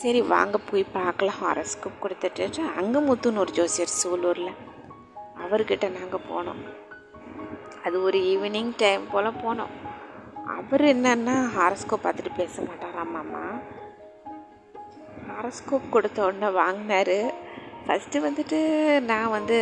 சரி 0.00 0.20
வாங்க 0.32 0.58
போய் 0.68 0.84
பார்க்கலாம். 0.92 1.40
ஹாரஸ்கோப் 1.42 2.02
கொடுத்துட்டு 2.02 2.46
அங்கமுத்துன்னு 2.80 3.42
ஒரு 3.44 3.52
ஜோசியர் 3.58 3.96
சூலூரில். 4.00 4.54
அவர்கிட்ட 5.44 5.86
நாங்கள் 5.98 6.26
போனோம். 6.30 6.62
அது 7.84 7.96
ஒரு 8.02 8.18
ஈவினிங் 8.32 8.72
டைம் 8.76 9.02
போல் 9.12 9.40
போனோம். 9.44 9.74
அவர் 10.46 10.82
என்னன்னா 10.82 11.34
ஹாரஸ்கோப் 11.56 12.04
பார்த்துட்டு 12.04 12.30
பேச 12.36 12.62
மாட்டாராமாம்மா 12.62 13.44
ஹாரஸ்கோப் 15.28 15.90
கொடுத்த 15.90 16.24
உடனே 16.24 16.48
வாங்கினாரு. 16.58 17.18
ஃபஸ்ட்டு 17.86 18.22
வந்துட்டு 18.26 18.58
நான் 19.00 19.30
வந்து 19.30 19.58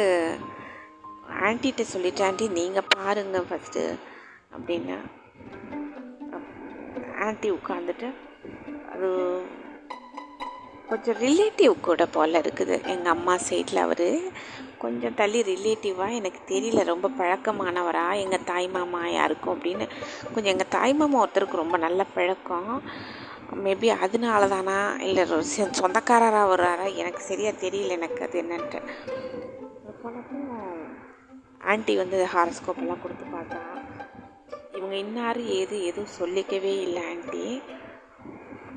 ஆன்ட்டிகிட்ட 1.42 1.84
சொல்லிட்டேன் 1.94 2.24
ஆண்டி 2.24 2.48
நீங்கள் 2.48 2.88
பாருங்கள் 2.96 3.46
ஃபஸ்ட்டு 3.50 3.82
அப்படின்னா. 4.56 4.98
ஆன்ட்டி 7.24 7.50
உட்காந்துட்டு 7.58 8.08
அது 8.92 9.08
கொஞ்சம் 10.88 11.16
ரிலேட்டிவ் 11.16 11.80
கூட 11.80 12.06
போல் 12.06 12.40
இருக்குது. 12.42 12.76
எங்கள் 12.86 13.12
அம்மா 13.12 13.34
சைடில் 13.48 13.84
அவர் 13.86 14.08
கொஞ்சம் 14.82 15.16
தள்ளி 15.20 15.40
ரிலேட்டிவாக 15.42 16.18
எனக்கு 16.20 16.40
தெரியல 16.52 16.84
ரொம்ப 16.84 17.08
பழக்கமானவரா 17.18 18.06
எங்கள் 18.22 18.46
தாய் 18.50 18.68
மாமா 18.68 19.00
யாருக்கும் 19.08 19.54
அப்படின்னு. 19.54 19.86
கொஞ்சம் 20.34 20.52
எங்கள் 20.54 20.72
தாய் 20.76 20.94
மாமா 20.94 21.18
ஒருத்தருக்கு 21.24 21.62
ரொம்ப 21.62 21.76
நல்ல 21.86 22.04
பழக்கம். 22.14 22.72
மேபி 23.64 23.88
அதனால 24.04 24.42
தானா 24.48 24.76
இல்லை 25.08 25.24
சொந்தக்காரராக 25.80 26.50
வர்றாரா 26.52 26.86
எனக்கு 27.02 27.22
சரியாக 27.30 27.60
தெரியல 27.64 27.96
எனக்கு 27.98 28.20
அது 28.26 28.36
என்னன்ட்டு. 28.42 28.80
போனப்போ 30.02 30.38
ஆண்டி 31.72 31.94
வந்து 31.96 32.18
ஹாரஸ்கோப்பெல்லாம் 32.34 33.02
கொடுத்து 33.02 33.26
பார்த்தா 33.34 33.60
இவங்க 34.76 34.94
இன்னார் 35.04 35.40
ஏது 35.58 35.76
எதுவும் 35.90 36.16
சொல்லிக்கவே 36.20 36.72
இல்லை 36.86 37.02
ஆண்டி 37.10 37.44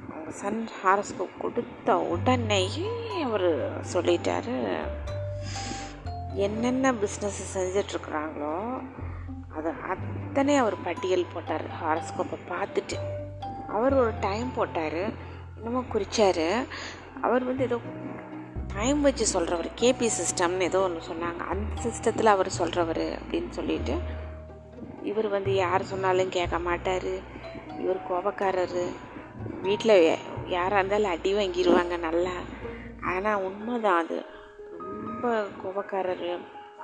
அவங்க 0.09 0.31
சன் 0.41 0.61
ஹாரஸ்கோப் 0.83 1.41
கொடுத்த 1.41 1.97
உடனேயே 2.13 2.91
அவர் 3.23 3.49
சொல்லிட்டாரு. 3.93 4.57
என்னென்ன 6.36 6.91
பிஸ்னஸ் 6.91 7.41
செஞ்சிட்ருக்குறாங்களோ 7.54 8.82
அதை 9.50 9.71
அத்தனை 9.89 10.56
அவர் 10.56 10.76
பட்டியல் 10.84 11.32
போட்டார் 11.34 11.65
ஹாரஸ்கோப்பை 11.82 12.38
பார்த்துட்டு. 12.50 12.98
அவர் 13.67 13.93
ஒரு 13.93 14.12
டைம் 14.19 14.50
போட்டார் 14.56 15.04
இன்னமும் 15.58 15.91
குறித்தார் 15.93 16.67
அவர் 17.21 17.43
வந்து 17.43 17.63
ஏதோ 17.63 17.80
டைம் 18.76 19.02
வச்சு 19.02 19.26
சொல்கிறவர் 19.34 19.69
கேபி 19.82 20.10
சிஸ்டம்னு 20.17 20.62
ஏதோ 20.62 20.80
ஒன்று 20.80 21.02
சொன்னாங்க. 21.12 21.38
அந்த 21.38 21.82
சிஸ்டத்தில் 21.86 22.34
அவர் 22.36 22.58
சொல்கிறவர் 22.60 23.19
அப்படின்னு 23.19 23.50
சொல்லிட்டு 23.50 23.95
இவர் 25.02 25.28
வந்து 25.28 25.56
யார் 25.56 25.84
சொன்னாலும் 25.84 26.30
கேட்க 26.30 26.60
மாட்டார். 26.60 27.12
இவர் 27.80 28.08
கோபக்காரர். 28.10 28.80
வீட்டில் 29.62 30.17
யாராக 30.48 30.76
இருந்தாலும் 30.76 31.12
அடி 31.12 31.34
வாங்கிடுவாங்க 31.34 32.00
நல்லா. 32.00 32.32
ஆனால் 33.02 33.41
உண்மைதான் 33.41 34.06
அது. 34.06 34.35
ரொம்ப 35.25 35.45
கோபக்காரர். 35.61 36.27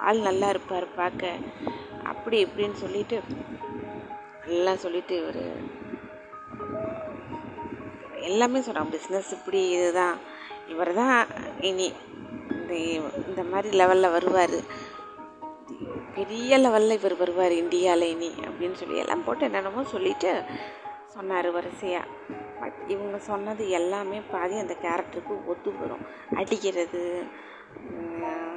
ஆள் 0.07 0.19
நல்லா 0.27 0.47
இருப்பார் 0.53 0.85
பார்க்க 0.95 1.31
அப்படி 2.11 2.37
இப்படின்னு 2.45 2.77
சொல்லிட்டு 2.83 3.17
நல்லா 4.45 4.71
சொல்லிட்டு 4.83 5.13
இவர். 5.21 5.43
எல்லாமே 8.29 8.61
சொல்கிறான் 8.67 8.93
பிஸ்னஸ் 8.95 9.29
இப்படி 9.37 9.61
இதுதான். 9.75 10.17
இவர் 10.73 10.91
தான் 10.93 11.19
இனி 11.69 11.87
இந்த 12.55 12.73
இந்த 13.27 13.43
மாதிரி 13.51 13.69
லெவலில் 13.81 14.15
வருவார். 14.17 14.57
பெரிய 16.17 16.57
லெவலில் 16.65 16.97
இவர் 16.99 17.17
வருவார் 17.23 17.55
இந்தியாவில் 17.63 18.11
இனி 18.13 18.31
அப்படின்னு 18.47 18.79
சொல்லி 18.81 19.03
எல்லாம் 19.03 19.25
போட்டு 19.27 19.45
என்னென்னமோ 19.49 19.83
சொல்லிட்டு 19.93 20.33
சொன்னார் 21.15 21.51
வரிசையாக 21.51 22.11
பட் 22.61 22.81
இவங்க 22.95 23.17
சொன்னது 23.31 23.63
எல்லாமே 23.81 24.17
பாதி 24.33 24.57
அந்த 24.65 24.75
கேரக்டருக்கு 24.83 25.35
ஒத்து 25.53 25.69
வரும் 25.79 26.05
அடிக்கிறது 26.41 27.03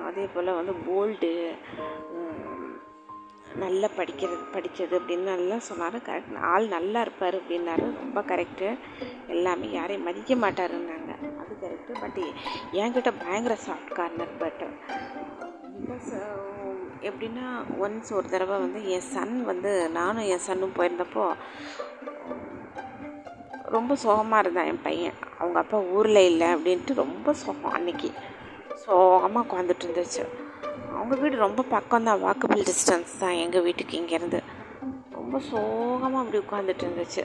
அதே 0.09 0.24
போல் 0.35 0.59
வந்து 0.59 0.74
போல்டு 0.88 1.31
நல்லா 3.62 3.88
படிக்கிறது 3.96 4.44
படித்தது 4.55 4.94
அப்படின்னு 4.98 5.27
நல்லா 5.33 5.57
சொன்னார். 5.68 5.96
கரெக்ட் 6.07 6.38
ஆள் 6.53 6.64
நல்லா 6.74 7.00
இருப்பார் 7.05 7.37
அப்படின்னாரு. 7.40 7.85
ரொம்ப 8.00 8.20
கரெக்டு 8.31 8.68
எல்லாமே 9.35 9.68
யாரையும் 9.79 10.07
மதிக்க 10.09 10.35
மாட்டாருன்னாங்க. 10.44 11.12
அது 11.42 11.53
கரெக்டு 11.64 11.92
பட் 12.03 12.20
என்கிட்ட 12.81 13.12
பயங்கர 13.24 13.57
சாஃப்ட் 13.66 13.94
கார்னர் 13.98 14.35
பட் 14.42 14.64
பிகாஸ் 15.77 16.11
எப்படின்னா 17.09 17.46
ஒன்ஸ் 17.85 18.11
ஒரு 18.18 18.27
தடவை 18.35 18.59
வந்து 18.64 18.81
என் 18.96 19.09
சன் 19.14 19.35
வந்து 19.50 19.72
நானும் 19.98 20.29
என் 20.35 20.44
சன்னும் 20.48 20.77
போயிருந்தப்போ 20.77 21.24
ரொம்ப 23.77 23.92
சோகமாக 24.03 24.42
இருந்தான் 24.42 24.68
என் 24.72 24.85
பையன். 24.88 25.18
அவங்க 25.38 25.59
அப்பா 25.62 25.79
ஊரில் 25.96 26.29
இல்லை 26.31 26.48
அப்படின்ட்டு 26.55 27.00
ரொம்ப 27.05 27.33
சோகம் 27.42 27.77
அன்னைக்கு. 27.79 28.11
சோகமாக 28.87 29.42
உட்காந்துட்டு 29.44 29.85
இருந்துச்சு 29.87 30.23
அவங்க 30.97 31.14
வீடு 31.23 31.37
ரொம்ப 31.47 31.61
பக்கம் 31.75 32.07
தான் 32.09 32.23
வாக்கபிள் 32.25 32.62
டிஸ்டன்ஸ் 32.70 33.12
தான் 33.23 33.38
எங்கள் 33.44 33.64
வீட்டுக்கு 33.66 33.94
இங்கேருந்து. 34.01 34.40
ரொம்ப 35.18 35.38
சோகமாக 35.51 36.23
அப்படி 36.23 36.40
உட்காந்துட்டு 36.44 36.85
இருந்துச்சு 36.87 37.23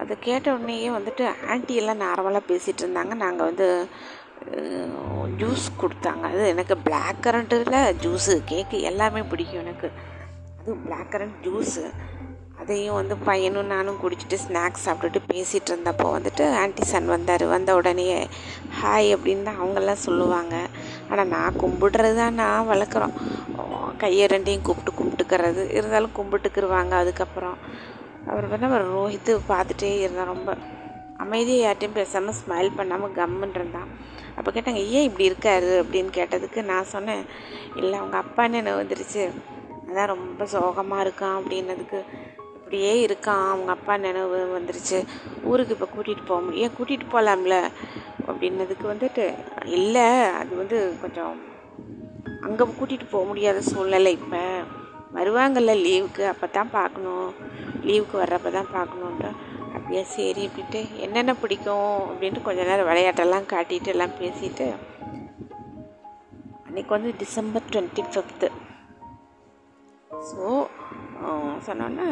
அதை 0.00 0.14
கேட்ட 0.26 0.46
உடனேயே 0.56 0.88
வந்துட்டு 0.98 1.24
ஆண்டியெல்லாம் 1.52 2.02
நார்மலாக 2.06 2.48
பேசிகிட்டு 2.50 2.82
இருந்தாங்க 2.84 3.14
நாங்கள் 3.24 3.48
வந்து 3.50 3.68
ஜூஸ் 5.40 5.66
கொடுத்தாங்க. 5.82 6.24
அது 6.32 6.42
எனக்கு 6.54 6.74
பிளாக் 6.86 7.20
கரண்ட்டில் 7.26 7.76
ஜூஸு 8.04 8.34
கேக்கு 8.50 8.78
எல்லாமே 8.90 9.22
பிடிக்கும் 9.30 9.62
எனக்கு. 9.64 9.88
அதுவும் 10.58 10.82
பிளாக் 10.86 11.12
கரண்ட் 11.14 11.38
ஜூஸு 11.46 11.84
அதையும் 12.62 12.98
வந்து 12.98 13.14
பையனும் 13.28 13.72
நானும் 13.74 14.00
குடிச்சிட்டு 14.02 14.36
ஸ்நாக்ஸ் 14.42 14.84
சாப்பிட்டுட்டு 14.86 15.20
பேசிகிட்டு 15.30 15.70
இருந்தப்போ 15.72 16.06
வந்துட்டு 16.16 16.44
ஆன்டி 16.60 16.84
சன் 16.90 17.08
வந்தார். 17.14 17.44
வந்த 17.54 17.70
உடனே 17.78 18.04
ஹாய் 18.80 19.08
அப்படின்னு 19.14 19.46
தான் 19.48 19.60
அவங்கெல்லாம் 19.62 20.04
சொல்லுவாங்க. 20.04 20.54
ஆனால் 21.14 21.32
நான் 21.36 21.58
கும்பிடுறது 21.62 22.14
தான் 22.20 22.38
நான் 22.42 22.68
வளர்க்குறோம். 22.72 23.14
கையை 24.02 24.26
ரெண்டையும் 24.26 24.66
கூப்பிட்டு 24.68 24.92
கும்பிட்டுக்கிறது. 25.00 25.62
இருந்தாலும் 25.78 26.16
கும்பிட்டுக்குருவாங்க 26.18 26.94
அதுக்கப்புறம். 27.02 27.58
அவர் 28.30 28.48
பார்த்தா 28.50 28.68
அவர் 28.70 28.84
ரோஹித்து 28.96 29.32
பார்த்துட்டே 29.52 29.90
இருந்தான் 30.04 30.32
ரொம்ப. 30.34 30.50
அமைதியாக 31.24 31.64
யார்ட்டையும் 31.64 31.98
பேசாமல் 31.98 32.38
ஸ்மைல் 32.38 32.76
பண்ணாமல் 32.76 33.16
கம்முன்னு 33.18 33.58
இருந்தான் 33.58 33.90
அப்போ 34.38 34.50
கேட்டாங்க 34.50 34.80
ஏன் 34.96 35.06
இப்படி 35.08 35.26
இருக்காரு? 35.30 35.68
அப்படின்னு 35.82 36.10
கேட்டதுக்கு 36.16 36.60
நான் 36.70 36.92
சொன்னேன் 36.94 37.22
இல்லை 37.80 37.94
அவங்க 37.98 38.16
அப்பான்னு 38.22 38.58
என்ன 38.60 38.72
வந்துருச்சு. 38.76 39.24
அதான் 39.88 40.12
ரொம்ப 40.14 40.46
சோகமாக 40.54 41.04
இருக்கான் 41.06 41.36
அப்படின்னதுக்கு 41.40 41.98
அப்படியே 42.74 42.94
இருக்கான். 43.06 43.42
அவங்க 43.50 43.70
அப்பா 43.74 43.94
நினைவு 44.04 44.38
வந்துருச்சு. 44.54 44.98
ஊருக்கு 45.50 45.74
இப்போ 45.74 45.86
கூட்டிகிட்டு 45.92 46.24
போக 46.30 46.38
முடியும் 46.44 46.64
ஏன் 46.64 46.74
கூட்டிகிட்டு 46.76 47.06
போகலாம்ல 47.12 47.56
அப்படின்னதுக்கு 48.28 48.86
வந்துட்டு 48.92 49.24
இல்லை 49.76 50.06
அது 50.38 50.50
வந்து 50.62 50.78
கொஞ்சம் 51.02 51.34
அங்கே 52.46 52.64
கூட்டிகிட்டு 52.78 53.06
போக 53.12 53.22
முடியாத 53.30 53.60
சூழ்நிலை 53.68 54.12
இப்போ. 54.18 54.42
வருவாங்கல்ல 55.18 55.76
லீவுக்கு 55.84 56.24
அப்போ 56.32 56.48
தான் 56.58 56.74
பார்க்கணும். 56.78 57.28
லீவுக்கு 57.88 58.16
வர்றப்ப 58.22 58.54
தான் 58.58 58.72
பார்க்கணுன்ற 58.76 59.28
அப்படியே 59.74 60.04
சரி 60.16 60.44
அப்படின்ட்டு 60.48 60.82
என்னென்ன 61.06 61.34
பிடிக்கும் 61.42 61.96
அப்படின்ட்டு 62.10 62.46
கொஞ்ச 62.48 62.60
நேரம் 62.70 62.90
விளையாட்டெல்லாம் 62.90 63.50
காட்டிட்டு 63.54 63.92
எல்லாம் 63.96 64.18
பேசிட்டு 64.22 64.68
அன்றைக்கி 66.66 66.90
வந்து 66.96 67.12
டிசம்பர் 67.24 67.70
டுவெண்ட்டி 67.72 68.04
ஃபிஃப்த்து 68.12 68.50
ஸோ 70.28 70.42
சொன்னோன்னே 71.66 72.06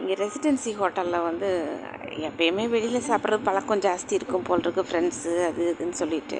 இங்கே 0.00 0.14
ரெசிடென்சி 0.22 0.70
ஹோட்டலில் 0.78 1.26
வந்து 1.26 1.48
எப்பயுமே 2.28 2.64
வெளியில் 2.74 3.06
சாப்பிட்றது 3.08 3.46
பழக்கம் 3.48 3.82
ஜாஸ்தி 3.86 4.12
இருக்கும் 4.18 4.46
போல் 4.48 4.62
இருக்கு 4.64 4.82
ஃப்ரெண்ட்ஸு 4.88 5.32
அது 5.48 5.62
இதுன்னு 5.72 6.00
சொல்லிட்டு. 6.02 6.38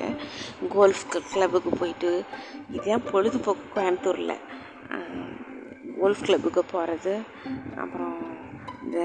கோல்ஃப் 0.76 1.04
கிளப்புக்கு 1.32 1.72
போயிட்டு 1.80 2.10
இதுதான் 2.76 3.06
பொழுதுபோக்கு 3.10 3.66
கோயம்புத்தூரில். 3.76 4.34
கோல்ஃப் 6.00 6.24
கிளப்புக்கு 6.26 6.62
போகிறது 6.72 7.14
அப்புறம் 7.82 8.18
இந்த 8.84 9.00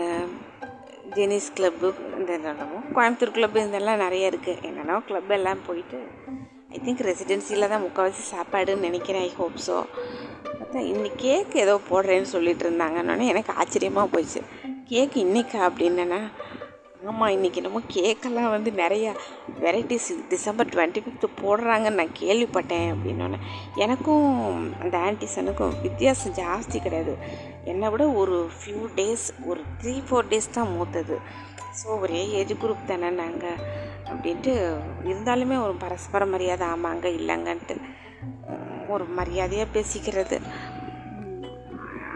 ஜெனிஸ் 1.16 1.54
கிளப்பு 1.58 1.88
இந்த 2.20 2.30
என்னென்னமோ 2.38 2.80
கோயம்புத்தூர் 2.96 3.36
கிளப்பு 3.38 3.66
இதெல்லாம் 3.68 4.04
நிறைய 4.06 4.32
இருக்குது 4.32 4.62
என்னென்னோ 4.70 4.98
கிளப் 5.10 5.34
எல்லாம் 5.38 5.66
போயிட்டு 5.68 6.00
ஐ 6.76 6.80
திங்க் 6.86 7.02
ரெசிடென்சியில் 7.08 7.72
தான் 7.72 7.84
முக்கால்வாசி 7.86 8.24
சாப்பாடுன்னு 8.34 8.88
நினைக்கிறேன் 8.88 9.26
ஐ 9.28 9.32
ஹோப் 9.40 9.58
ஸோ 9.68 9.76
பார்த்தா 10.58 10.80
இன்னைக்கு 10.92 11.20
கேக் 11.26 11.54
ஏதோ 11.64 11.74
போடுறேன்னு 11.90 12.30
சொல்லிட்டு 12.36 12.64
இருந்தாங்கன்னு 12.66 13.26
எனக்கு 13.34 13.52
ஆச்சரியமாக 13.62 14.08
போயிடுச்சு. 14.14 14.42
கேக் 14.92 15.16
இன்னைக்கா 15.26 15.60
அப்படின்னா 15.68 16.20
ஆமாம் 17.12 17.32
இன்றைக்கி 17.36 17.60
என்னமோ 17.62 17.80
கேக்கெல்லாம் 17.96 18.52
வந்து 18.56 18.70
நிறையா 18.82 19.12
வெரைட்டிஸ் 19.64 20.10
டிசம்பர் 20.30 20.70
டுவெண்ட்டி 20.74 21.02
ஃபிஃப்த்து 21.06 21.28
போடுறாங்கன்னு 21.42 22.00
நான் 22.02 22.20
கேள்விப்பட்டேன் 22.22 22.88
அப்படின்னோடனே 22.94 23.40
எனக்கும் 23.86 24.28
அந்த 24.84 24.96
ஆன்டிசனுக்கும் 25.08 25.74
வித்தியாசம் 25.82 26.38
ஜாஸ்தி 26.42 26.80
கிடையாது. 26.86 27.16
என்னை 27.72 27.90
விட 27.90 28.06
ஒரு 28.22 28.38
ஃபியூ 28.60 28.82
டேஸ் 29.00 29.26
ஒரு 29.46 29.64
த்ரீ 29.82 29.96
ஃபோர் 30.08 30.30
டேஸ் 30.32 30.56
தான் 30.58 30.72
மூத்தது. 30.78 31.18
ஸோ 31.80 31.88
ஒரே 32.00 32.22
ஏஜ் 32.30 32.54
குரூப் 32.54 32.88
தானே 32.88 33.10
நாங்கள் 33.10 33.62
அப்படின்ட்டு 34.10 34.54
இருந்தாலுமே 35.04 35.56
ஒரு 35.64 35.74
பரஸ்பர 35.76 36.26
மரியாதை 36.26 36.68
ஆமாங்க 36.68 37.08
இல்லைங்கன்ட்டு 37.20 37.76
ஒரு 38.88 39.06
மரியாதையாக 39.20 39.74
பேசிக்கிறது. 39.74 40.38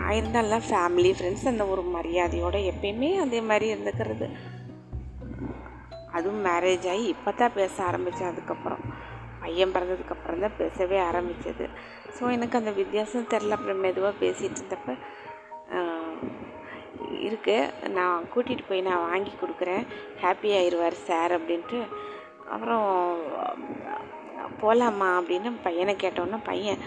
இருந்தாலும் 0.10 0.66
ஃபேமிலி 0.68 1.12
ஃப்ரெண்ட்ஸ் 1.16 1.48
அந்த 1.48 1.64
ஒரு 1.68 1.84
மரியாதையோடு 1.96 2.60
எப்பயுமே 2.72 3.10
அதே 3.16 3.42
மாதிரி 3.42 3.68
இருந்துக்கிறது. 3.74 4.28
அதுவும் 6.12 6.46
மேரேஜ் 6.46 6.86
ஆகி 6.90 7.06
இப்போ 7.08 7.32
தான் 7.32 7.54
பேச 7.54 7.76
ஆரம்பித்தேன் 7.84 8.30
அதுக்கப்புறம் 8.30 8.84
பையன் 9.42 9.74
பிறந்ததுக்கப்புறம் 9.76 10.40
தான் 10.40 10.58
பேசவே 10.58 10.98
ஆரம்பித்தது 11.00 11.66
ஸோ 12.16 12.32
எனக்கு 12.32 12.58
அந்த 12.58 12.72
வித்தியாசம் 12.72 13.30
தெரில 13.34 13.58
அப்புறம் 13.58 13.80
மெதுவாக 13.80 14.14
பேசிகிட்டு 14.20 14.60
இருந்தப்போ 14.62 14.94
இருக்குது 17.28 17.90
நான் 17.90 18.26
கூட்டிகிட்டு 18.36 18.66
போய் 18.70 18.82
நான் 18.82 19.06
வாங்கி 19.10 19.32
கொடுக்குறேன். 19.42 19.86
ஹாப்பி 20.22 20.50
ஆயிடுவார் 20.60 20.98
சார் 21.08 21.32
அப்படின்ட்டு. 21.40 21.80
அப்புறம் 22.50 22.86
போகலாமா 24.60 25.08
அப்படின்னு 25.20 25.50
பையனை 25.64 25.96
கேட்டோன்னே 25.96 26.38
பையன் 26.44 26.80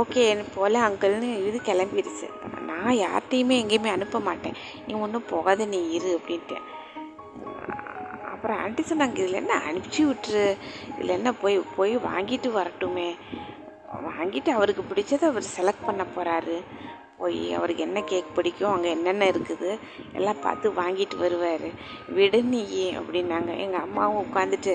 ஓகே 0.00 0.24
போகல 0.54 0.80
அங்கிள்னு 0.88 1.30
இது 1.46 1.60
கிளம்பிடுச்சு 1.64 2.26
நான் 2.60 2.98
யார்கிட்டையுமே 3.04 3.56
எங்கேயுமே 3.62 3.90
அனுப்ப 3.92 4.20
மாட்டேன். 4.20 4.56
நீ 4.86 4.94
ஒன்றும் 4.94 5.30
போகாத 5.30 5.64
நீ 5.64 5.90
இரு 5.90 6.20
அப்படின்ட்டு. 6.20 6.58
அப்புறம் 8.32 8.58
ஆண்டி 8.58 8.84
சொன்னாங்க 8.88 9.18
இதில் 9.18 9.40
என்ன 9.42 9.60
அனுப்பிச்சி 9.68 10.02
விட்டுரு? 10.02 10.56
இதில் 10.94 11.16
என்ன 11.18 11.32
போய் 11.32 11.62
போய் 11.76 11.96
வாங்கிட்டு 11.96 12.50
வரட்டுமே. 12.58 13.16
வாங்கிட்டு 14.08 14.48
அவருக்கு 14.48 14.82
பிடிச்சதை 14.82 15.24
அவர் 15.24 15.52
செலக்ட் 15.56 15.86
பண்ண 15.86 16.04
போகிறாரு 16.04 16.62
போய் 17.18 17.40
அவருக்கு 17.52 17.82
என்ன 17.82 17.98
கேக் 18.02 18.34
பிடிக்கும் 18.34 18.72
அங்கே 18.72 18.90
என்னென்ன 18.90 19.28
இருக்குது 19.32 19.70
எல்லாம் 20.12 20.42
பார்த்து 20.42 20.72
வாங்கிட்டு 20.80 21.16
வருவார். 21.16 21.68
விடு 22.08 22.40
நீ 22.52 22.62
அப்படின்னாங்க. 22.98 23.52
எங்கள் 23.64 23.84
அம்மாவும் 23.86 24.22
உட்காந்துட்டு 24.24 24.74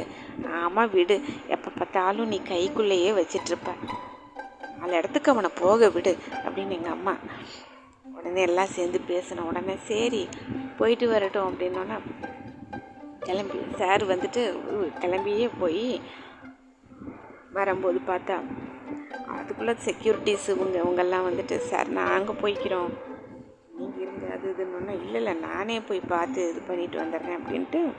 ஆமாம் 0.61 0.93
விடு. 0.97 1.17
எப்போ 1.47 1.71
பார்த்தாலும் 1.79 2.31
நீ 2.33 2.39
கைக்குள்ளேயே 2.49 3.11
வச்சிட்ருப்ப 3.19 3.75
அந்த 4.83 4.93
இடத்துக்கு 4.97 5.31
அவனை 5.31 5.49
போக 5.59 5.89
விடு 5.89 6.11
அப்படின்னு 6.45 6.77
எங்கள் 6.77 6.95
அம்மா 6.97 7.13
உடனே 8.15 8.41
எல்லாம் 8.41 8.73
சேர்ந்து 8.75 8.99
பேசின 9.09 9.43
உடனே 9.49 9.75
சரி 9.89 10.21
போயிட்டு 10.77 11.05
வரட்டும் 11.07 11.47
அப்படின்னோன்னா 11.49 11.97
கிளம்பி 13.19 13.59
சார் 13.77 14.03
வந்துட்டு 14.05 14.41
கிளம்பியே 15.01 15.47
போய் 15.59 15.85
வரும்போது 17.53 17.99
பார்த்தா 18.07 18.37
அதுக்குள்ளே 19.27 19.71
செக்யூரிட்டிஸ் 19.71 20.47
இவங்க 20.47 20.77
இவங்கெல்லாம் 20.79 21.27
வந்துட்டு 21.29 21.57
சார் 21.57 21.89
நாங்கள் 21.89 22.35
போய்க்கிறோம். 22.35 22.89
நீங்கள் 23.77 24.01
இருங்க. 24.01 24.33
அது 24.33 24.55
இதுன்னு 24.57 24.89
இல்லை 24.89 25.13
இல்லை. 25.13 25.33
நானே 25.33 25.79
போய் 25.79 25.99
பார்த்து 25.99 26.49
இது 26.49 26.61
பண்ணிட்டு 26.61 27.01
வந்துடுறேன் 27.01 27.39
அப்படின்ட்டு 27.39 27.91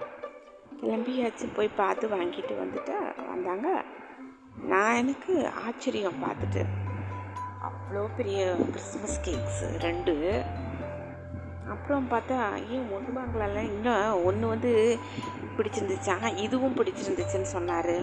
கிளம்பியாச்சு. 0.82 1.46
போய் 1.54 1.68
பார்த்து 1.68 2.08
வாங்கிட்டு 2.08 2.54
வந்துட்டு 2.62 2.94
வந்தாங்க. 3.28 3.82
நான் 4.62 4.94
எனக்கு 4.94 5.50
ஆச்சரியம் 5.66 6.22
பார்த்துட்டு. 6.22 6.62
அவ்வளோ 7.66 8.06
பெரிய 8.16 8.54
கிறிஸ்மஸ் 8.66 9.20
கேக்ஸு 9.24 9.78
ரெண்டு. 9.78 10.42
அப்புறம் 11.72 12.10
பார்த்தா 12.10 12.38
ஏன் 12.70 12.86
ஒன்று 12.90 13.10
வாங்கலாம்ல? 13.18 13.60
இன்னும் 13.62 14.24
ஒன்று 14.24 14.46
வந்து 14.46 14.98
பிடிச்சிருந்துச்சா. 15.56 16.36
இதுவும் 16.36 16.76
பிடிச்சிருந்துச்சுன்னு 16.76 17.52
சொன்னார். 17.56 17.94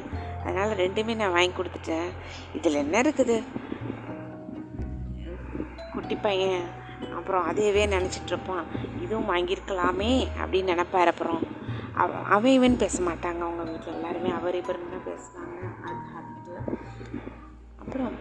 அதனால் 0.42 0.78
ரெண்டுமே 0.78 1.16
நான் 1.16 1.32
வாங்கி 1.32 1.52
கொடுத்துட்டேன். 1.52 2.10
இதில் 2.56 2.82
என்ன 2.84 3.02
இருக்குது? 3.02 3.38
குட்டி 5.94 6.16
பையன். 6.16 6.68
அப்புறம் 7.16 7.46
அதையவே 7.52 7.86
நினச்சிட்ருப்பான் 7.96 8.66
இதுவும் 9.02 9.30
வாங்கியிருக்கலாமே 9.30 10.28
அப்படின்னு 10.42 10.64
நினப்பார். 10.64 11.08
அப்புறம் 11.08 11.40
அவ 11.94 12.14
அவன் 12.14 12.52
இவன் 12.52 12.78
பேச 12.78 13.04
மாட்டாங்க. 13.04 13.42
அவங்க 13.48 13.64
வீட்டில் 13.64 13.94
எல்லாருமே 13.94 14.32
அவர் 14.32 14.56
இவருன்னு 14.56 14.92
தான் 14.94 15.06
பேசுவாங்க. 15.08 15.58
அது 15.86 15.98
அப்புறம் 17.80 18.14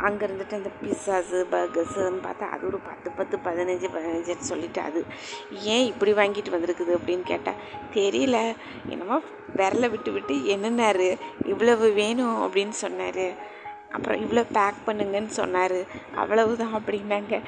அங்கே 0.00 0.26
இருந்துட்டு 0.26 0.54
அந்த 0.54 0.70
பிஸ்ஸாஸு 0.82 1.38
பர்கர்ஸுன்னு 1.52 2.20
பார்த்தா 2.26 2.48
அது 2.48 2.66
ஒரு 2.66 2.78
பத்து 2.78 3.10
பத்து 3.10 3.36
பதினஞ்சு 3.36 3.88
பதினஞ்சுன்னு 3.94 4.38
சொல்லிட்டு 4.38 4.80
அது 4.80 5.04
ஏன் 5.50 5.86
இப்படி 5.86 6.12
வாங்கிட்டு 6.12 6.54
வந்திருக்குது 6.54 6.98
அப்படின்னு 6.98 7.22
கேட்டால் 7.22 7.60
தெரியல. 7.94 8.56
என்னமோ 8.88 9.20
விரலை 9.56 9.90
விட்டு 9.90 10.12
விட்டு 10.12 10.34
என்னென்னார்? 10.34 11.18
இவ்வளவு 11.44 11.92
வேணும் 11.92 12.36
அப்படின்னு 12.42 12.68
சொன்னார். 12.68 13.54
அப்புறம் 13.90 14.20
இவ்வளோ 14.20 14.44
பேக் 14.52 14.86
பண்ணுங்கன்னு 14.86 15.26
சொன்னார். 15.26 15.78
அவ்வளவுதான் 16.14 16.74
அப்படின்னாங்க. 16.74 17.40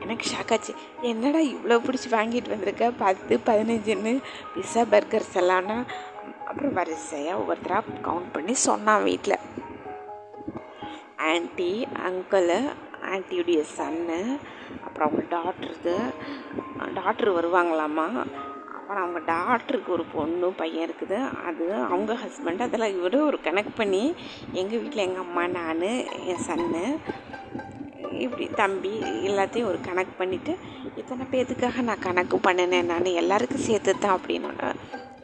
எனக்கு 0.00 0.26
ஷாக்காச்சு 0.30 0.74
என்னடா 1.00 1.38
இவ்வளோ 1.38 1.76
பிடிச்சி 1.86 2.08
வாங்கிட்டு 2.10 2.48
வந்திருக்க? 2.48 2.90
பத்து 2.90 3.40
பதினஞ்சுன்னு 3.46 4.22
பிஸ்ஸா 4.54 4.84
பர்கர்ஸ் 4.90 5.34
எல்லாம்னா 5.34 5.84
அப்புறம் 6.44 6.72
வரிசையாக 6.72 7.40
ஒவ்வொருத்தராக 7.40 7.84
கவுண்ட் 8.02 8.32
பண்ணி 8.32 8.54
சொன்னான் 8.54 9.02
வீட்டில் 9.02 9.38
ஆன்ட்டி 11.30 11.70
அங்கிளு 12.06 12.58
ஆன்ட்டியுடைய 13.12 13.60
சன்னு 13.76 14.18
அப்புறம் 14.86 15.06
அவங்க 15.06 15.22
டாக்டருக்கு 15.36 15.94
டாக்டர் 16.98 17.30
வருவாங்களாம்மா. 17.38 18.06
அப்புறம் 18.76 19.02
அவங்க 19.04 19.20
டாக்டருக்கு 19.32 19.90
ஒரு 19.92 20.04
பொண்ணு 20.14 20.48
பையன் 20.60 20.84
இருக்குது. 20.88 21.18
அது 21.48 21.64
அவங்க 21.74 22.12
ஹஸ்பண்ட் 22.24 22.64
அதெல்லாம் 22.66 22.94
இவர் 22.98 23.16
ஒரு 23.30 23.38
கனெக்ட் 23.46 23.78
பண்ணி 23.80 24.02
எங்கள் 24.60 24.80
வீட்டில் 24.82 25.06
எங்கள் 25.06 25.24
அம்மா 25.24 25.44
நான் 25.46 25.82
என் 26.32 26.44
சன்னு 26.48 26.84
இப்படி 28.24 28.46
தம்பி 28.60 28.92
எல்லாத்தையும் 29.28 29.70
ஒரு 29.70 29.80
கணக்கு 29.88 30.12
பண்ணிவிட்டு 30.20 30.52
இத்தனை 31.00 31.24
பேர்த்துக்காக 31.32 31.82
நான் 31.88 32.06
கணக்கு 32.06 32.36
பண்ணினேன் 32.46 32.88
நான் 32.92 33.18
எல்லாருக்கும் 33.22 33.66
சேர்த்து 33.66 33.98
தான் 33.98 34.16
அப்படின்னு. 34.18 34.50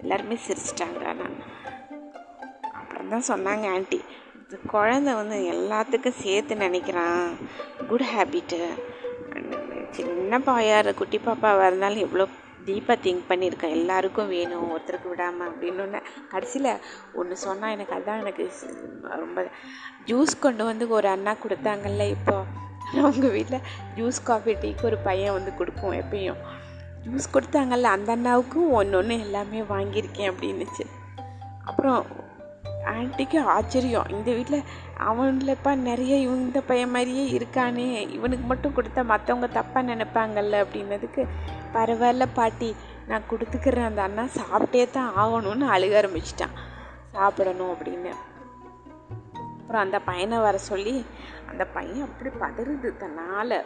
எல்லாருமே 0.02 0.36
சிரிச்சிட்டாங்க. 0.46 1.02
நான் 1.20 1.38
அப்புறம் 2.80 3.12
தான் 3.14 3.28
சொன்னாங்க 3.32 3.66
ஆன்ட்டி 3.76 4.00
குழந்த 4.72 5.14
வந்து 5.14 5.36
எல்லாத்துக்கும் 5.54 6.20
சேர்த்து 6.22 6.54
நினைக்கிறான். 6.54 7.28
குட் 7.88 8.06
ஹேபிட்டு 8.16 8.60
சின்ன 9.90 10.38
பாயார் 10.40 10.94
குட்டி 10.94 11.20
பாப்பாவாக 11.26 11.66
இருந்தாலும் 11.66 11.98
எவ்வளோ 11.98 12.26
டீப்பாக 12.66 12.96
திங்க் 13.02 13.28
பண்ணியிருக்கேன் 13.28 13.74
எல்லாருக்கும் 13.78 14.28
வேணும் 14.28 14.70
ஒருத்தருக்கு 14.76 15.08
விடாமல் 15.08 15.50
அப்படின்னு 15.50 16.02
கடைசியில் 16.30 16.70
ஒன்று 17.12 17.36
சொன்னால் 17.36 17.70
எனக்கு 17.70 17.94
அதுதான் 17.94 18.20
எனக்கு 18.20 18.50
ரொம்ப 19.02 19.50
ஜூஸ் 20.06 20.38
கொண்டு 20.40 20.64
வந்து 20.64 20.88
ஒரு 20.88 21.08
அண்ணா 21.08 21.32
கொடுத்தாங்கல்ல 21.32 22.10
இப்போ. 22.10 22.36
அவங்க 23.00 23.28
வீட்டில் 23.28 23.66
ஜூஸ் 23.96 24.20
காஃபி 24.24 24.52
டீக்கு 24.54 24.82
ஒரு 24.82 24.96
பையன் 24.96 25.32
வந்து 25.32 25.54
கொடுப்போம் 25.54 25.92
எப்பயும். 25.92 26.40
ஜூஸ் 27.04 27.32
கொடுத்தாங்கல்ல 27.32 27.82
அந்த 27.82 28.16
அண்ணாவுக்கும் 28.16 28.70
ஒன்று 28.70 28.98
ஒன்று 28.98 29.20
எல்லாமே 29.20 29.60
வாங்கியிருக்கேன் 29.60 30.32
அப்படின்னுச்சு. 30.32 30.86
அப்புறம் 31.64 32.06
ஆன்ட்டிக்கு 32.84 33.40
ஆச்சரியம். 33.40 34.08
இந்த 34.08 34.32
வீட்டில் 34.32 34.62
அவன்லப்பா 34.98 35.74
நிறைய 35.74 36.16
இந்த 36.16 36.60
பையன் 36.60 36.90
மாதிரியே 36.90 37.38
இருக்கானே. 37.38 38.10
இவனுக்கு 38.10 38.46
மட்டும் 38.46 38.74
கொடுத்தா 38.76 39.02
மற்றவங்க 39.12 39.48
தப்பாக 39.58 39.86
நினைப்பாங்கல்ல 39.90 40.66
அப்படின்னதுக்கு 40.66 41.26
பரவாயில்ல 41.74 42.26
பாட்டி 42.34 42.74
நான் 43.08 43.22
கொடுத்துக்கிறேன். 43.30 43.84
அந்த 43.84 44.02
அண்ணா 44.02 44.22
சாப்பிட்டே 44.22 44.90
தான் 44.90 45.12
ஆகணும்னு 45.16 45.66
அழுக 45.76 45.94
ஆரம்பிச்சிட்டான். 46.00 46.54
சாப்பிடணும் 47.12 47.72
அப்படின்னு. 47.72 48.12
அப்புறம் 49.60 49.82
அந்த 49.82 49.98
பையனை 49.98 50.38
வர 50.38 50.58
சொல்லி 50.58 51.06
அந்த 51.50 51.64
பையன் 51.64 52.08
அப்படி 52.08 52.30
பதறுது 52.40 52.96
தன்னால். 52.96 53.64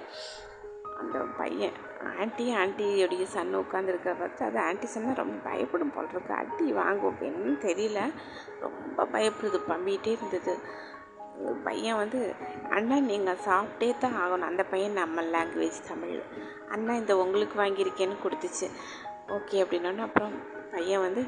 அந்த 1.01 1.19
பையன் 1.39 1.73
ஆண்டி 2.21 2.47
ஆன்ட்டியோடைய 2.63 3.25
சன் 3.35 3.57
உட்காந்துருக்க 3.61 4.11
பார்த்து 4.19 4.43
அது 4.49 4.59
ஆன்ட்டி 4.69 4.89
சன்னா 4.93 5.15
ரொம்ப 5.21 5.37
பயப்படும் 5.49 5.93
போல் 5.95 6.11
இருக்கு. 6.13 6.33
அடி 6.43 6.67
வாங்கும் 6.73 7.19
என்னன்னு 7.29 7.57
தெரியல. 7.69 8.01
ரொம்ப 8.65 9.07
பயப்படுது 9.15 9.59
பம்பிகிட்டே 9.71 10.13
இருந்தது. 10.19 10.55
பையன் 11.67 11.99
வந்து 12.03 12.21
அண்ணா 12.77 12.97
நீங்கள் 13.11 13.43
சாப்பிட்டே 13.47 13.89
தான் 14.05 14.17
ஆகணும். 14.23 14.51
அந்த 14.53 14.63
பையன் 14.73 14.99
நம்ம 15.01 15.23
லாங்குவேஜ் 15.35 15.81
தமிழ். 15.89 16.17
அண்ணா 16.75 16.95
இந்த 17.03 17.17
உங்களுக்கு 17.25 17.57
வாங்கியிருக்கேன்னு 17.63 18.23
கொடுத்துச்சு. 18.25 18.69
ஓகே 19.37 19.59
அப்படின்னோடனே 19.65 20.05
அப்புறம் 20.09 20.35
பையன் 20.73 21.05
வந்து 21.07 21.25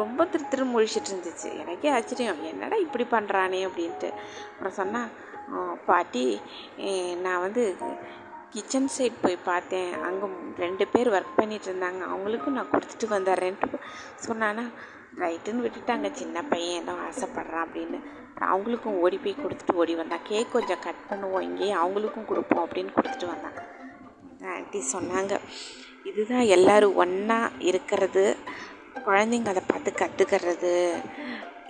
ரொம்ப 0.00 0.24
திரு 0.32 0.44
திரு 0.50 0.64
முழிச்சிட்டு 0.72 1.10
இருந்துச்சு. 1.12 1.48
எனக்கே 1.62 1.88
ஆச்சரியம். 1.96 2.42
என்னடா 2.50 2.76
இப்படி 2.86 3.04
பண்ணுறானே 3.14 3.60
அப்படின்ட்டு. 3.68 4.10
அப்புறம் 4.50 4.78
சொன்னால் 4.80 5.08
பாட்டி 5.88 6.24
நான் 7.24 7.44
வந்து 7.46 7.62
கிச்சன் 8.52 8.90
சைட் 8.96 9.22
போய் 9.22 9.36
பார்த்தேன். 9.48 9.90
அங்கே 10.08 10.26
ரெண்டு 10.64 10.84
பேர் 10.92 11.10
ஒர்க் 11.16 11.38
பண்ணிகிட்டு 11.38 11.68
இருந்தாங்க. 11.70 12.02
அவங்களுக்கும் 12.12 12.56
நான் 12.58 12.72
கொடுத்துட்டு 12.74 13.08
வந்துடுறேன்ட்டு 13.16 13.80
சொன்னானா 14.26 14.64
ரைட்டுன்னு 15.24 15.64
விட்டுட்டாங்க. 15.64 16.08
சின்ன 16.20 16.42
பையன் 16.52 16.80
ஏதோ 16.82 16.94
ஆசைப்பட்றான் 17.06 17.64
அப்படின்னு. 17.66 17.98
அவங்களுக்கும் 18.52 18.98
ஓடி 19.04 19.16
போய் 19.22 19.42
கொடுத்துட்டு 19.42 19.78
ஓடி 19.82 19.94
வந்தான். 20.00 20.26
கேக் 20.30 20.54
கொஞ்சம் 20.56 20.82
கட் 20.86 21.02
பண்ணுவோம். 21.10 21.46
இங்கேயே 21.48 21.74
அவங்களுக்கும் 21.82 22.28
கொடுப்போம் 22.30 22.64
அப்படின்னு 22.66 22.94
கொடுத்துட்டு 22.96 23.32
வந்தாங்க 23.34 23.62
ஆண்டி 24.54 24.80
சொன்னாங்க 24.94 25.34
இதுதான் 26.08 26.46
எல்லோரும் 26.56 26.98
ஒன்றா 27.02 27.38
இருக்கிறது. 27.70 28.24
குழந்தைங்க 29.06 29.50
அதை 29.52 29.62
பார்த்து 29.70 29.90
கற்றுக்கிறது 30.02 30.72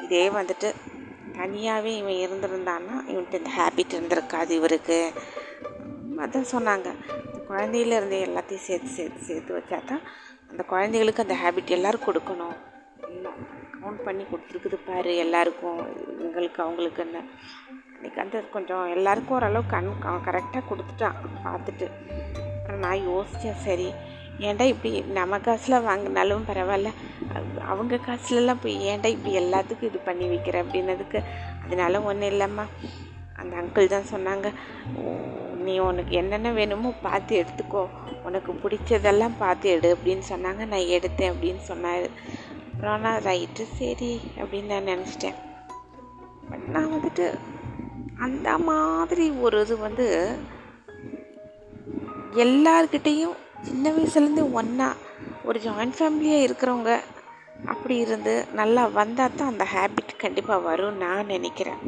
இதே 0.05 0.25
வந்துட்டு 0.37 0.69
தனியாகவே 1.39 1.91
இவன் 2.01 2.21
இருந்திருந்தான்னா 2.25 2.97
இவன்ட்டு 3.13 3.41
இந்த 3.41 3.51
ஹேபிட் 3.59 3.97
இருந்திருக்காது 3.97 4.53
இவருக்கு. 4.61 4.99
அதான் 6.25 6.53
சொன்னாங்க. 6.55 6.89
குழந்தையிலேருந்து 7.49 8.19
எல்லாத்தையும் 8.29 8.67
சேர்த்து 8.69 8.91
சேர்த்து 8.99 9.21
சேர்த்து 9.29 9.57
வச்சா 9.59 9.79
தான் 9.91 10.03
அந்த 10.51 10.63
குழந்தைகளுக்கு 10.73 11.25
அந்த 11.25 11.37
ஹேபிட் 11.43 11.75
எல்லோரும் 11.77 12.07
கொடுக்கணும். 12.09 12.57
இன்னும் 13.15 13.41
கவுண்ட் 13.75 14.05
பண்ணி 14.07 14.25
கொடுத்துருக்குது 14.31 14.79
பாரு 14.89 15.13
எல்லாருக்கும் 15.25 15.81
எங்களுக்கு 16.27 16.61
அவங்களுக்குன்னு. 16.67 17.23
அன்றைக்கி 17.95 18.19
வந்து 18.23 18.39
கொஞ்சம் 18.55 18.85
எல்லாருக்கும் 18.97 19.37
ஓரளவு 19.39 19.73
கண் 19.75 19.89
கரெக்டாக 20.29 20.63
கொடுத்துட்டான் 20.71 21.19
பார்த்துட்டு. 21.47 21.89
அப்புறம் 22.57 22.85
நான் 22.87 23.07
யோசித்தேன் 23.11 23.63
சரி 23.67 23.89
ஏன்டா 24.47 24.65
இப்படி 24.73 24.91
நம்ம 25.19 25.39
காசில் 25.47 25.85
வாங்கினாலும் 25.87 26.49
பரவாயில்ல. 26.51 26.91
அவங்க 27.73 27.95
காசுலலாம் 28.09 28.63
போய் 28.65 28.77
ஏன்டா 28.91 29.09
இப்படி 29.15 29.33
எல்லாத்துக்கும் 29.43 29.91
இது 29.91 30.01
பண்ணி 30.09 30.27
வைக்கிற 30.33 30.57
அப்படின்னதுக்கு 30.65 31.21
அதனால 31.65 32.01
ஒன்றும் 32.11 32.31
இல்லைம்மா. 32.35 32.67
அந்த 33.41 33.53
அங்கிள் 33.61 33.95
தான் 33.95 34.11
சொன்னாங்க 34.13 34.49
நீ 35.69 35.75
உனக்கு 35.89 36.15
என்னென்ன 36.21 36.53
வேணுமோ 36.59 36.91
பார்த்து 37.07 37.33
எடுத்துக்கோ. 37.43 37.85
உனக்கு 38.29 38.53
பிடிச்சதெல்லாம் 38.63 39.37
பார்த்து 39.43 39.73
எடு 39.75 39.91
அப்படின்னு 39.97 40.25
சொன்னாங்க. 40.33 40.63
நான் 40.73 40.93
எடுத்தேன் 40.97 41.33
அப்படின்னு 41.33 41.63
சொன்னார். 41.71 42.09
அப்புறம் 42.71 43.05
நான் 43.07 43.25
ரைட்டு 43.29 43.65
சரி 43.79 44.13
அப்படின்னு 44.41 44.73
நான் 44.75 44.91
நினச்சிட்டேன். 44.93 45.39
பட் 46.51 46.67
நான் 46.75 46.93
வந்துட்டு 46.95 47.27
அந்த 48.27 48.49
மாதிரி 48.69 49.27
ஒரு 49.45 49.59
இது 49.65 49.75
வந்து 49.87 50.07
எல்லார்கிட்டேயும் 52.45 53.37
சின்ன 53.67 53.91
வயசுலேருந்து 53.97 54.45
ஒன்றா 54.59 54.89
ஒரு 55.49 55.59
ஜாயிண்ட் 55.65 55.97
ஃபேமிலியாக 55.99 56.45
இருக்கிறவங்க 56.47 56.93
அப்படி 57.73 57.95
இருந்து 58.05 58.35
நல்லா 58.59 58.83
வந்தால் 58.99 59.37
தான் 59.39 59.53
அந்த 59.53 59.65
ஹேபிட் 59.75 60.13
கண்டிப்பாக 60.25 60.67
வரும்னு 60.69 61.03
நான் 61.05 61.33
நினைக்கிறேன். 61.35 61.81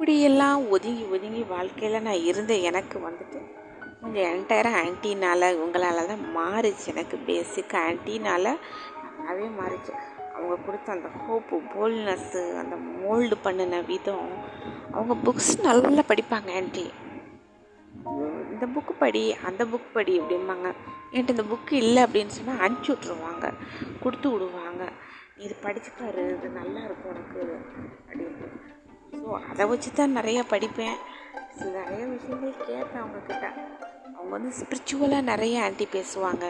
அப்படியெல்லாம் 0.00 0.60
ஒதுங்கி 0.74 1.02
ஒதுங்கி 1.14 1.40
வாழ்க்கையில் 1.48 2.04
நான் 2.04 2.22
இருந்த 2.28 2.52
எனக்கு 2.68 2.98
வந்துட்டு 3.06 3.40
கொஞ்சம் 4.02 4.28
என்டையராக 4.34 4.78
ஆன்ட்டினால் 4.82 5.46
உங்களால் 5.62 6.08
தான் 6.10 6.22
மாறிச்சு. 6.36 6.86
எனக்கு 6.92 7.16
பேசிக் 7.26 7.74
ஆன்ட்டினால் 7.82 8.48
நல்லாவே 9.02 9.48
மாறிச்சு. 9.58 9.92
அவங்க 10.36 10.56
கொடுத்த 10.66 10.94
அந்த 10.96 11.10
ஹோப்பு 11.24 11.58
போல்னஸ்ஸு 11.74 12.44
அந்த 12.62 12.78
மோல்டு 13.02 13.38
பண்ணின 13.42 13.82
விதம் 13.90 14.32
அவங்க 14.94 15.16
புக்ஸ் 15.26 15.52
நல்லா 15.68 16.04
படிப்பாங்க 16.12 16.56
ஆன்ட்டி 16.60 16.86
இந்த 18.54 18.68
புக்கு 18.76 18.96
படி 19.04 19.24
அந்த 19.50 19.62
புக் 19.74 19.94
படி 19.98 20.16
அப்படிம்பாங்க. 20.22 20.66
என்கிட்ட 21.12 21.36
இந்த 21.36 21.46
புக்கு 21.52 21.76
இல்லை 21.84 22.02
அப்படின்னு 22.08 22.38
சொன்னால் 22.38 22.64
அனுப்பிச்சி 22.64 22.92
விட்ருவாங்க 22.94 23.52
கொடுத்து 24.04 24.28
விடுவாங்க. 24.32 24.82
இது 25.44 25.54
படிச்சுப்பாரு 25.68 26.24
இது 26.38 26.50
நல்லா 26.60 26.80
இருக்கும் 26.88 27.14
உனக்கு 27.14 27.40
அப்படின்ட்டு. 28.08 28.48
ஸோ 29.18 29.28
அதை 29.50 29.66
வச்சு 29.66 29.92
தான் 29.92 30.16
நிறைய 30.18 30.44
படிப்பேன். 30.52 30.98
நிறைய 31.76 32.02
விஷயங்கள் 32.06 32.54
கேட்பேன் 32.66 33.02
அவங்கக்கிட்ட 33.02 33.46
அவங்க 34.14 34.30
வந்து 34.36 34.50
ஸ்பிரிச்சுவலாக 34.58 35.28
நிறைய 35.32 35.62
ஆன்டி 35.62 35.86
பேசுவாங்க. 35.92 36.46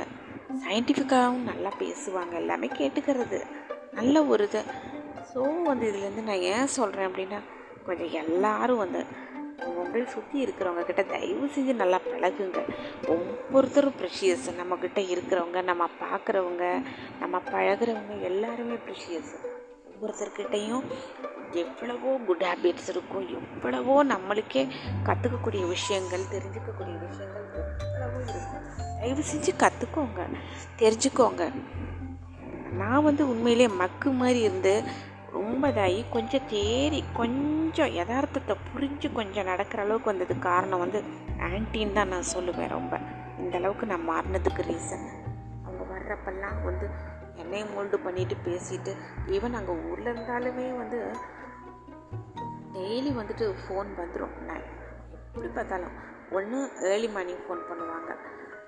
சயின்டிஃபிக்காகவும் 0.65 1.49
நல்லா 1.51 1.71
பேசுவாங்க. 1.83 2.35
எல்லாமே 2.43 2.69
கேட்டுக்கிறது. 2.81 3.41
நல்ல 3.93 4.25
ஒரு 4.25 4.45
இது. 4.45 4.63
ஸோ 5.33 5.41
வந்து 5.65 5.87
இதுலேருந்து 5.91 6.23
நான் 6.23 6.47
ஏன் 6.55 6.75
சொல்கிறேன் 6.79 7.09
அப்படின்னா 7.11 7.41
கொஞ்சம் 7.87 8.15
எல்லோரும் 8.23 8.83
வந்து 8.85 9.03
உங்களை 9.69 10.05
சுற்றி 10.07 10.37
இருக்கிறவங்க 10.45 10.83
கிட்ட 10.87 11.03
தயவு 11.03 11.47
செஞ்சு 11.55 11.73
நல்லா 11.75 11.99
பழகுங்க. 12.09 12.61
ஒவ்வொருத்தரும் 13.15 13.99
ப்ரெஷியஸ் 14.01 14.47
நம்மக்கிட்ட 14.61 15.01
இருக்கிறவங்க 15.15 15.63
நம்ம 15.63 15.89
பார்க்குறவங்க 16.05 16.65
நம்ம 17.19 17.41
பழகிறவங்க 17.53 18.15
எல்லாருமே 18.31 18.79
ப்ரெஷியஸ் 18.87 19.33
ஒவ்வொருத்தர்கிட்டையும் 19.93 20.85
எவ்வளவோ 21.53 22.18
குட் 22.26 22.42
ஹேபிட்ஸ் 22.42 22.88
இருக்கும் 22.88 23.28
எவ்வளவோ 23.28 24.05
நம்மளுக்கே 24.05 24.68
கற்றுக்கக்கூடிய 25.05 25.68
விஷயங்கள் 25.68 26.30
தெரிஞ்சுக்கக்கூடிய 26.32 26.98
விஷயங்கள் 27.09 27.46
எவ்வளவோ 27.55 28.20
இருக்கும். 28.20 28.66
தயவு 29.01 29.22
செஞ்சு 29.32 29.53
கற்றுக்கோங்க 29.57 30.26
தெரிஞ்சுக்கோங்க. 30.78 31.53
நான் 32.72 33.03
வந்து 33.03 33.28
உண்மையிலே 33.28 33.68
மக்கு 33.68 34.11
மாதிரி 34.11 34.40
இருந்து 34.40 34.82
ரொம்ப 35.30 35.68
இதாகி 35.68 36.05
கொஞ்சம் 36.11 36.46
தேறி 36.53 37.05
கொஞ்சம் 37.12 37.92
யதார்த்தத்தை 37.94 38.57
புரிஞ்சு 38.74 39.12
கொஞ்சம் 39.12 39.44
நடக்கிற 39.44 39.82
அளவுக்கு 39.82 40.11
வந்தது 40.11 40.38
காரணம் 40.38 40.78
வந்து 40.78 41.03
ஆன்டின்னு 41.38 41.92
தான் 41.92 42.09
நான் 42.09 42.30
சொல்லுவேன் 42.34 42.68
ரொம்ப. 42.68 43.01
இந்த 43.38 43.57
அளவுக்கு 43.57 43.86
நான் 43.86 44.09
மாறினதுக்கு 44.09 44.62
ரீசன் 44.62 45.07
அவங்க 45.64 45.82
வர்றப்பெல்லாம் 45.94 46.64
வந்து 46.64 46.88
என்னையும் 47.36 47.76
மோல்டு 47.76 47.96
பண்ணிட்டு 47.96 48.36
பேசிட்டு 48.44 48.94
ஈவன் 49.26 49.53
அங்கே 49.53 49.72
ஊரில் 49.72 50.16
இருந்தாலுமே 50.16 50.76
வந்து 50.76 51.12
டெய்லி 52.75 53.11
வந்துட்டு 53.21 53.47
ஃபோன் 53.62 53.89
வந்துடும் 54.01 54.35
நான் 54.47 54.64
எப்படி 55.25 55.49
பார்த்தாலும். 55.49 55.95
ஒன்று 56.31 56.59
ஏர்லி 56.81 57.09
மார்னிங் 57.09 57.43
ஃபோன் 57.47 57.62
பண்ணுவாங்க. 57.71 58.11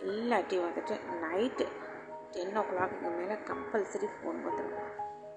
இல்லாட்டி 0.00 0.56
வந்துட்டு 0.66 0.94
நைட்டு 1.24 1.66
டென் 2.30 2.56
ஓ 2.56 2.62
கிளாக்கு 2.70 3.10
மேலே 3.18 3.36
கம்பல்சரி 3.50 4.08
ஃபோன் 4.14 4.38
வந்துடும் 4.46 4.78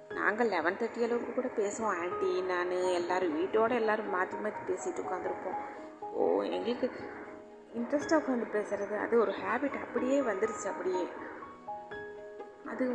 நாங்கள் 0.10 0.48
லெவன் 0.48 0.78
தேர்ட்டி 0.78 1.04
அளவுக்கு 1.04 1.34
கூட 1.34 1.48
பேசுவோம். 1.58 1.96
ஆண்டி 2.02 2.42
நான் 2.42 2.70
எல்லோரும் 2.70 3.36
வீட்டோடு 3.36 3.76
எல்லோரும் 3.76 4.10
மாற்றி 4.10 4.38
மாற்றி 4.38 4.62
பேசிகிட்டு 4.70 5.04
உட்காந்துருப்போம் 5.06 5.60
ஓ 6.14 6.42
எங்களுக்கு 6.42 6.90
இன்ட்ரெஸ்ட்டாக 7.74 8.20
உட்காந்து 8.22 8.46
பேசுகிறது 8.54 8.96
அது 8.98 9.20
ஒரு 9.20 9.32
ஹேபிட் 9.32 9.78
அப்படியே 9.82 10.22
வந்துருச்சு 10.22 10.68
அப்படியே. 10.68 11.08
அது 12.66 12.86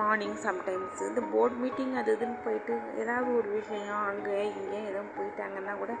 மார்னிங் 0.00 0.38
சம்டைம்ஸ் 0.46 1.00
இந்த 1.08 1.22
போர்ட் 1.32 1.58
மீட்டிங் 1.62 1.94
அது 2.00 2.10
இதுன்னு 2.16 2.38
போயிட்டு 2.44 2.74
ஏதாவது 3.02 3.30
ஒரு 3.38 3.48
விஷயம் 3.58 4.04
அங்கே 4.10 4.36
இங்கே 4.58 4.80
எதுவும் 4.90 5.14
போயிட்டாங்கன்னா 5.16 5.74
கூட 5.82 5.92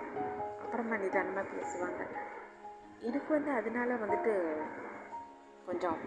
அப்புறமா 0.62 0.96
நிதானமாக 1.04 1.46
பேசுவாங்க. 1.54 2.02
எனக்கு 3.08 3.30
வந்து 3.36 3.50
அதனால 3.58 3.90
வந்துட்டு 4.04 4.32
கொஞ்சம் 5.68 5.98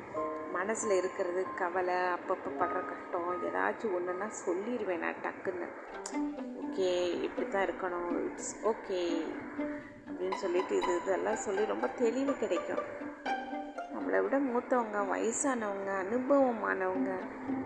மனசில் 0.56 0.94
இருக்கிறது 1.00 1.42
கவலை 1.60 1.98
அப்பப்போ 2.16 2.50
படுற 2.62 2.80
கஷ்டம் 2.90 3.30
ஏதாச்சும் 3.48 3.94
ஒன்றுன்னா 3.98 4.28
சொல்லிடுவேன் 4.46 5.04
நான் 5.06 5.22
டக்குன்னு. 5.26 5.68
ஓகே 6.64 6.90
இப்படி 7.28 7.48
தான் 7.48 7.66
இருக்கணும். 7.68 8.12
இட்ஸ் 8.28 8.54
ஓகே 8.72 9.02
அப்படின்னு 10.08 10.40
சொல்லிட்டு 10.44 10.76
இது 10.82 10.94
இதெல்லாம் 11.02 11.44
சொல்லி 11.46 11.66
ரொம்ப 11.74 11.88
தெளிவு 12.02 12.36
கிடைக்கும். 12.44 12.84
நம்மளை 14.14 14.26
விட 14.26 14.40
மூத்தவங்க 14.54 14.98
வயசானவங்க 15.12 15.92
அனுபவமானவங்க 16.02 17.12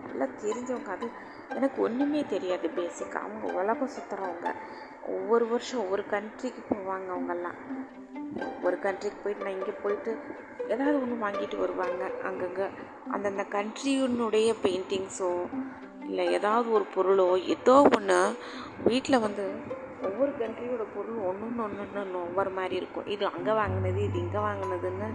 நல்லா 0.03 0.27
தெரிஞ்சவங்க. 0.43 0.89
அது 0.95 1.07
எனக்கு 1.55 1.79
ஒன்றுமே 1.85 2.21
தெரியாது 2.33 2.67
பேசிக்காக 2.77 3.23
அவங்க 3.23 3.47
உலகம் 3.61 3.91
சுற்றுறவங்க 3.95 4.47
ஒவ்வொரு 5.15 5.45
வருஷம் 5.51 5.81
ஒவ்வொரு 5.83 6.03
கண்ட்ரிக்கு 6.13 6.61
போவாங்க 6.71 7.09
அவங்கெல்லாம். 7.15 7.57
ஒரு 8.67 8.77
கண்ட்ரிக்கு 8.85 9.19
போயிட்டு 9.23 9.45
நான் 9.45 9.57
இங்கே 9.59 9.75
போயிட்டு 9.83 10.11
ஏதாவது 10.73 10.95
ஒன்று 11.01 11.17
வாங்கிட்டு 11.25 11.57
வருவாங்க 11.63 12.11
அங்கங்கே. 12.29 12.67
அந்தந்த 13.15 13.45
கண்ட்ரியினுடைய 13.57 14.51
பெயிண்டிங்ஸோ 14.65 15.31
இல்லை 16.09 16.25
ஏதாவது 16.39 16.69
ஒரு 16.77 16.87
பொருளோ 16.95 17.29
ஏதோ 17.55 17.75
ஒன்று 17.97 18.19
வீட்டில் 18.89 19.23
வந்து 19.25 19.47
ஒவ்வொரு 20.09 20.31
கண்ட்ரியோட 20.41 20.85
பொருள் 20.95 21.19
ஒன்று 21.31 21.47
ஒன்று 21.65 22.01
ஒன்று 22.03 22.19
ஒவ்வொரு 22.27 22.53
மாதிரி 22.59 22.77
இருக்கும். 22.81 23.09
இது 23.15 23.25
அங்கே 23.35 23.55
வாங்கினது 23.61 24.01
இது 24.09 24.17
இங்கே 24.25 24.41
வாங்கினதுன்னு 24.47 25.09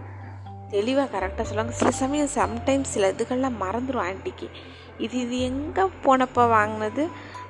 தெளிவாக 0.75 1.09
கரெக்டாக 1.14 1.47
சொல்லுவாங்க. 1.49 1.75
சில 1.81 1.91
சமயம் 2.03 2.35
சம்டைம்ஸ் 2.35 2.95
சில 2.95 3.11
இதுகள்லாம் 3.12 3.61
மறந்துடும் 3.64 4.07
ஆன்ட்டிக்கு 4.09 4.49
இது 5.05 5.16
இது 5.25 5.37
எங்கே 5.51 5.85
போனப்போ 6.05 6.43
வாங்கினது? 6.57 7.05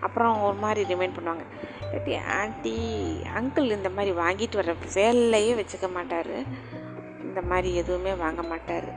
அப்புறம் 0.07 0.43
ஒரு 0.47 0.57
மாதிரி 0.65 0.83
ரிமைண்ட் 0.93 1.17
பண்ணுவாங்க. 1.17 1.45
இல்லாட்டி 1.85 2.15
ஆன்ட்டி 2.41 2.75
அங்கிள் 3.39 3.75
இந்த 3.79 3.91
மாதிரி 3.97 4.13
வாங்கிட்டு 4.21 4.57
வர 4.61 4.75
வேலையே 4.95 5.53
வச்சுக்க 5.61 5.89
மாட்டார். 5.97 6.35
இந்த 7.27 7.41
மாதிரி 7.51 7.69
எதுவுமே 7.81 8.13
வாங்க 8.23 8.43
மாட்டார். 8.43 8.89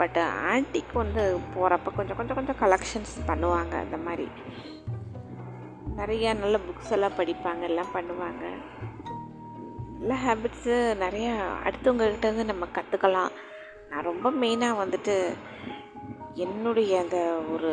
பட் 0.00 0.18
ஆன்ட்டிக்கு 0.52 0.94
வந்து 1.02 1.22
போகிறப்ப 1.54 1.90
கொஞ்சம் 1.98 2.18
கொஞ்சம் 2.20 2.38
கொஞ்சம் 2.38 2.60
கலெக்ஷன்ஸ் 2.62 3.14
பண்ணுவாங்க 3.30 3.74
அந்த 3.84 3.98
மாதிரி. 4.06 4.28
நிறையா 6.00 6.30
நல்ல 6.42 6.56
புக்ஸ் 6.66 6.94
எல்லாம் 6.96 7.18
படிப்பாங்க 7.18 7.62
எல்லாம் 7.70 7.92
பண்ணுவாங்க. 7.94 8.44
நல்ல 9.98 10.14
ஹேபிட்ஸு 10.24 10.74
நிறையா 11.04 11.34
அடுத்தவங்கக்கிட்ட 11.66 12.26
வந்து 12.32 12.44
நம்ம 12.52 12.64
கற்றுக்கலாம் 12.78 13.32
நான் 13.96 14.08
ரொம்ப 14.12 14.30
மெயினாக 14.30 14.78
வந்துட்டு 14.80 15.14
என்னுடைய 16.34 16.98
அந்த 17.00 17.18
ஒரு 17.52 17.70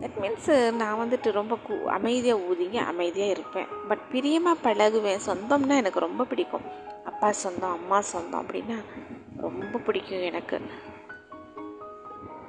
தட் 0.00 0.16
மீன்ஸு 0.22 0.54
நான் 0.72 1.00
வந்துட்டு 1.00 1.28
ரொம்ப 1.32 1.54
கூ 1.66 1.74
அமைதியாக 1.96 2.40
ஊதிங்க 2.48 2.78
அமைதியாக 2.92 3.34
இருப்பேன். 3.34 3.68
பட் 3.88 4.02
பிரியமாக 4.10 4.64
பழகுவேன். 4.64 5.22
சொந்தம்னா 5.26 5.76
எனக்கு 5.76 6.00
ரொம்ப 6.00 6.24
பிடிக்கும். 6.24 6.64
அப்பா 7.04 7.32
சொந்தம் 7.42 7.76
அம்மா 7.78 8.00
சொந்தம் 8.00 8.42
அப்படின்னா 8.42 8.78
ரொம்ப 9.36 9.78
பிடிக்கும் 9.78 10.26
எனக்கு. 10.30 10.58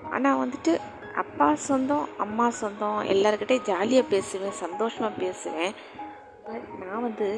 ஆனால் 0.10 0.42
வந்துட்டு 0.44 0.74
அப்பா 1.16 1.56
சொந்தம் 1.56 2.10
அம்மா 2.18 2.50
சொந்தம் 2.50 3.00
எல்லாருக்கிட்டே 3.14 3.62
ஜாலியாக 3.62 4.12
பேசுவேன் 4.16 4.60
சந்தோஷமாக 4.64 5.20
பேசுவேன். 5.20 5.74
பட் 6.48 6.68
நான் 6.86 7.06
வந்து 7.08 7.30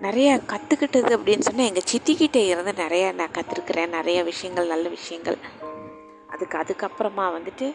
நிறைய 0.00 0.40
கற்றுக்கிட்டது 0.46 1.10
அப்படின்னு 1.16 1.40
சொன்னால் 1.40 1.66
எங்கள் 1.66 1.88
சித்திக்கிட்டே 1.92 2.46
இருந்து 2.46 2.72
நிறையா 2.72 3.14
நான் 3.14 3.30
கற்றுருக்குறேன் 3.30 3.88
நிறைய 3.88 4.24
விஷயங்கள் 4.24 4.66
நல்ல 4.66 4.88
விஷயங்கள். 4.88 5.38
அதுக்கு 6.26 6.58
அதுக்கப்புறமா 6.58 7.38
வந்துட்டு 7.38 7.74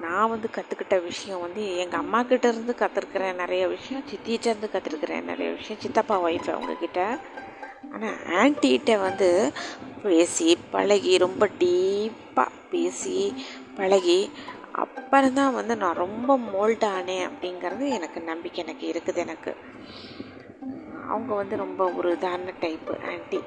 நான் 0.00 0.28
வந்து 0.28 0.48
கற்றுக்கிட்ட 0.52 1.02
விஷயம் 1.02 1.40
வந்து 1.40 1.76
எங்கள் 1.76 1.98
அம்மா 1.98 2.22
கிட்ட 2.22 2.48
இருந்து 2.48 2.74
கற்றுருக்குறேன் 2.78 3.34
நிறைய 3.34 3.68
விஷயம் 3.68 4.04
சித்திகிட்டேருந்து 4.10 4.68
கற்றுருக்குறேன் 4.72 5.22
நிறைய 5.22 5.52
விஷயம் 5.52 5.80
சித்தப்பா 5.80 6.22
ஒய்ஃப் 6.22 6.50
அவங்கக்கிட்ட 6.50 7.18
ஆனால் 7.92 8.18
ஆன்டிகிட்ட 8.26 9.00
வந்து 9.00 9.52
பேசி 10.02 10.58
பழகி 10.70 11.18
ரொம்ப 11.18 11.48
டீப்பாக 11.60 12.46
பேசி 12.70 13.34
பழகி 13.76 14.30
அப்புறம் 14.72 15.32
தான் 15.32 15.54
வந்து 15.54 15.76
நான் 15.76 15.94
ரொம்ப 15.94 16.38
மோல்ட் 16.38 16.84
ஆனேன் 16.84 17.28
அப்படிங்கிறது 17.28 17.88
எனக்கு 17.88 18.20
நம்பிக்கை 18.20 18.64
எனக்கு 18.64 18.92
இருக்குது 18.92 19.16
எனக்கு. 19.16 19.69
அவங்க 21.10 21.34
வந்து 21.40 21.56
ரொம்ப 21.56 21.82
ஒரு 21.98 22.08
உதாரண 22.16 22.52
டைப்பு 22.60 22.94
ஆன்ட்டி 23.10 23.40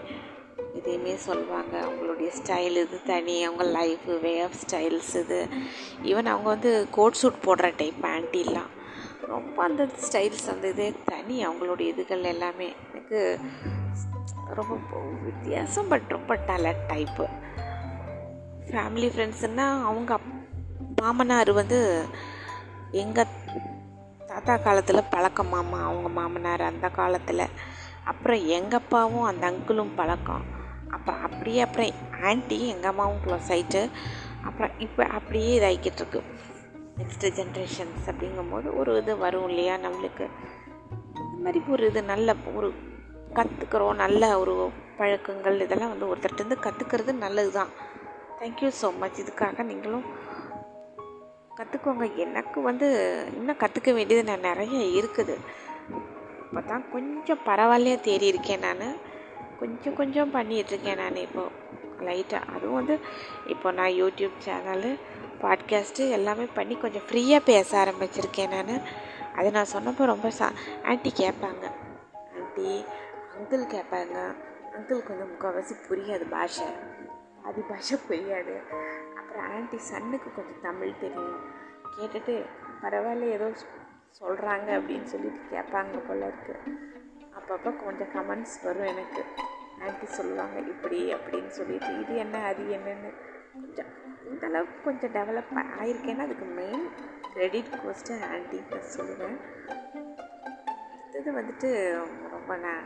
இதையுமே 0.77 1.13
சொல்லுவாங்க. 1.27 1.73
அவங்களுடைய 1.85 2.29
ஸ்டைல் 2.39 2.77
இது 2.83 2.97
தனி 3.05 3.35
அவங்க 3.43 3.63
லைஃப் 3.77 4.07
வே 4.21 4.33
ஆஃப் 4.41 4.59
ஸ்டைல்ஸ் 4.63 5.11
இது. 5.13 5.39
ஈவன் 6.03 6.31
அவங்க 6.33 6.49
வந்து 6.55 6.71
கோட் 6.91 7.19
சூட் 7.21 7.43
போடுற 7.45 7.73
டைப் 7.77 8.01
ஆன்ட்டிலாம் 8.01 8.71
ரொம்ப 9.27 9.63
அந்த 9.63 9.83
ஸ்டைல்ஸ் 10.05 10.47
அந்த 10.51 10.67
இதே 10.67 10.93
தனி 11.05 11.35
அவங்களுடைய 11.47 11.87
இதுகள் 11.93 12.29
எல்லாமே. 12.33 12.69
எனக்கு 12.91 13.21
ரொம்ப 14.59 14.77
வித்தியாசம் 15.23 15.87
பட் 15.87 16.07
ரொம்ப 16.07 16.35
டேலண்ட் 16.47 16.83
டைப்பு 16.87 17.25
ஃபேமிலி 18.69 19.07
ஃப்ரெண்ட்ஸுன்னா 19.13 19.67
அவங்க 19.89 20.17
மாமனார் 21.01 21.51
வந்து 21.51 21.79
எங்கள் 22.91 23.31
தாத்தா 24.33 24.57
காலத்தில் 24.57 25.09
பழக்கம் 25.09 25.47
மாமா 25.47 25.83
அவங்க 25.83 26.09
மாமனார் 26.09 26.61
அந்த 26.61 26.89
காலத்தில். 26.89 27.43
அப்புறம் 28.03 28.45
எங்கள் 28.45 28.79
அப்பாவும் 28.79 29.23
அந்த 29.23 29.51
அங்கிளும் 29.51 29.95
பழக்கம். 29.95 30.43
அப்புறம் 30.89 31.21
அப்படியே 31.21 31.61
அப்புறம் 31.61 31.89
ஆன்ட்டி 32.23 32.59
எங்கள் 32.67 32.89
அம்மாவும் 32.89 33.21
க்ளோஸ் 33.25 33.49
ஆகிட்டு 33.49 33.89
அப்புறம் 34.43 34.71
இப்போ 34.79 35.03
அப்படியே 35.03 35.59
இதாகிக்கிட்டு 35.59 35.95
இருக்கு 35.95 36.21
நெக்ஸ்ட்டு 36.97 37.31
ஜென்ரேஷன்ஸ் 37.31 38.05
அப்படிங்கும்போது 38.05 38.75
ஒரு 38.75 38.97
இது 38.97 39.17
வரும் 39.17 39.47
இல்லையா 39.49 39.77
நம்மளுக்கு? 39.77 40.27
இந்த 41.15 41.43
மாதிரி 41.43 41.61
ஒரு 41.71 41.87
இது 41.87 42.03
நல்ல 42.03 42.35
ஒரு 42.55 42.73
கற்றுக்குறோம் 43.33 43.95
நல்ல 43.95 44.39
ஒரு 44.39 44.71
பழக்கங்கள் 44.97 45.59
இதெல்லாம் 45.59 45.89
வந்து 45.89 46.15
ஒருத்தர்கிட்ட 46.15 46.57
கற்றுக்கிறது 46.59 47.11
நல்லது 47.11 47.51
தான் 47.51 47.67
தேங்க்யூ 48.39 48.71
ஸோ 48.81 48.97
மச் 48.97 49.21
இதுக்காக 49.21 49.63
நீங்களும் 49.63 50.05
கற்றுக்கோங்க 51.57 52.15
எனக்கு 52.15 52.61
வந்து 52.61 52.87
இன்னும் 53.33 53.57
கற்றுக்க 53.57 53.93
வேண்டியது 53.93 54.23
நான் 54.29 54.47
நிறைய 54.49 55.01
இருக்குது. 55.01 55.35
இப்போ 56.43 56.61
தான் 56.61 56.85
கொஞ்சம் 56.91 57.39
பரவாயில்லையா 57.45 57.99
தேடி 57.99 58.25
இருக்கேன் 58.25 58.59
நான். 58.59 58.95
கொஞ்சம் 59.59 59.95
கொஞ்சம் 59.95 60.33
பண்ணிகிட்ருக்கேன் 60.33 60.97
நான் 60.97 61.15
இப்போது 61.15 61.61
லைட்டாக 61.99 62.49
அதுவும் 62.55 62.73
வந்து 62.73 62.99
இப்போ 63.45 63.71
நான் 63.71 63.97
யூடியூப் 64.01 64.35
சேனலு 64.45 64.91
பாட்காஸ்ட்டு 65.41 66.09
எல்லாமே 66.09 66.45
பண்ணி 66.53 66.75
கொஞ்சம் 66.75 67.05
ஃப்ரீயாக 67.11 67.39
பேச 67.39 67.69
ஆரம்பிச்சிருக்கேன் 67.83 68.63
நான். 68.63 68.81
அது 69.35 69.51
நான் 69.51 69.73
சொன்னப்போ 69.73 70.05
ரொம்ப 70.05 70.29
சா 70.29 70.51
ஆண்டி 70.83 71.13
கேட்பாங்க. 71.15 71.65
ஆண்டி 72.39 72.85
அங்கிள் 73.35 73.63
கேட்பாங்க. 73.75 74.17
அங்கிளுக்கு 74.75 75.11
வந்து 75.13 75.29
முக்கால்வாசி 75.31 75.75
புரியாது 75.89 76.29
பாஷை. 76.29 76.67
அது 77.43 77.61
பாஷை 77.61 77.97
புரியாது. 78.09 78.55
அப்புறம் 79.33 79.51
ஆன்ட்டி 79.53 79.75
சன்னுக்கு 79.75 80.33
கொஞ்சம் 80.35 80.61
தமிழ் 80.61 80.99
தெரியும். 80.99 81.39
கேட்டுட்டு 81.97 82.45
பரவாயில்ல 82.81 83.21
ஏதோ 83.21 83.51
சொல்கிறாங்க 84.19 84.67
அப்படின்னு 84.77 85.03
சொல்லிட்டு 85.03 85.57
கேட்பாங்க 85.57 86.07
போல 86.07 86.27
இருக்குது 86.27 86.73
அப்பப்போ 87.37 87.83
கொஞ்சம் 87.85 88.11
கமெண்ட்ஸ் 88.13 88.57
வரும் 88.63 88.85
எனக்கு. 88.85 89.23
ஆன்ட்டி 89.79 90.03
சொல்லுவாங்க 90.03 90.59
இப்படி 90.59 91.13
அப்படின்னு 91.13 91.47
சொல்லிட்டு 91.47 91.99
இது 91.99 92.15
என்ன 92.15 92.37
அது 92.37 92.63
என்னென்னு? 92.63 93.13
கொஞ்சம் 93.53 93.85
இந்த 94.25 94.47
அளவுக்கு 94.47 94.81
கொஞ்சம் 94.81 95.11
டெவலப் 95.11 95.65
ஆயிருக்கேன்னா 95.79 96.19
அதுக்கு 96.19 96.45
மெயின் 96.45 96.89
கிரெடிட் 97.33 97.73
கோஸ்ட்டு 97.73 98.11
ஆன்ட்டி 98.11 98.61
சொல்லுவேன். 98.97 99.37
அடுத்தது 101.01 101.41
வந்துட்டு 101.41 101.69
ரொம்ப 102.29 102.57
நான் 102.57 102.85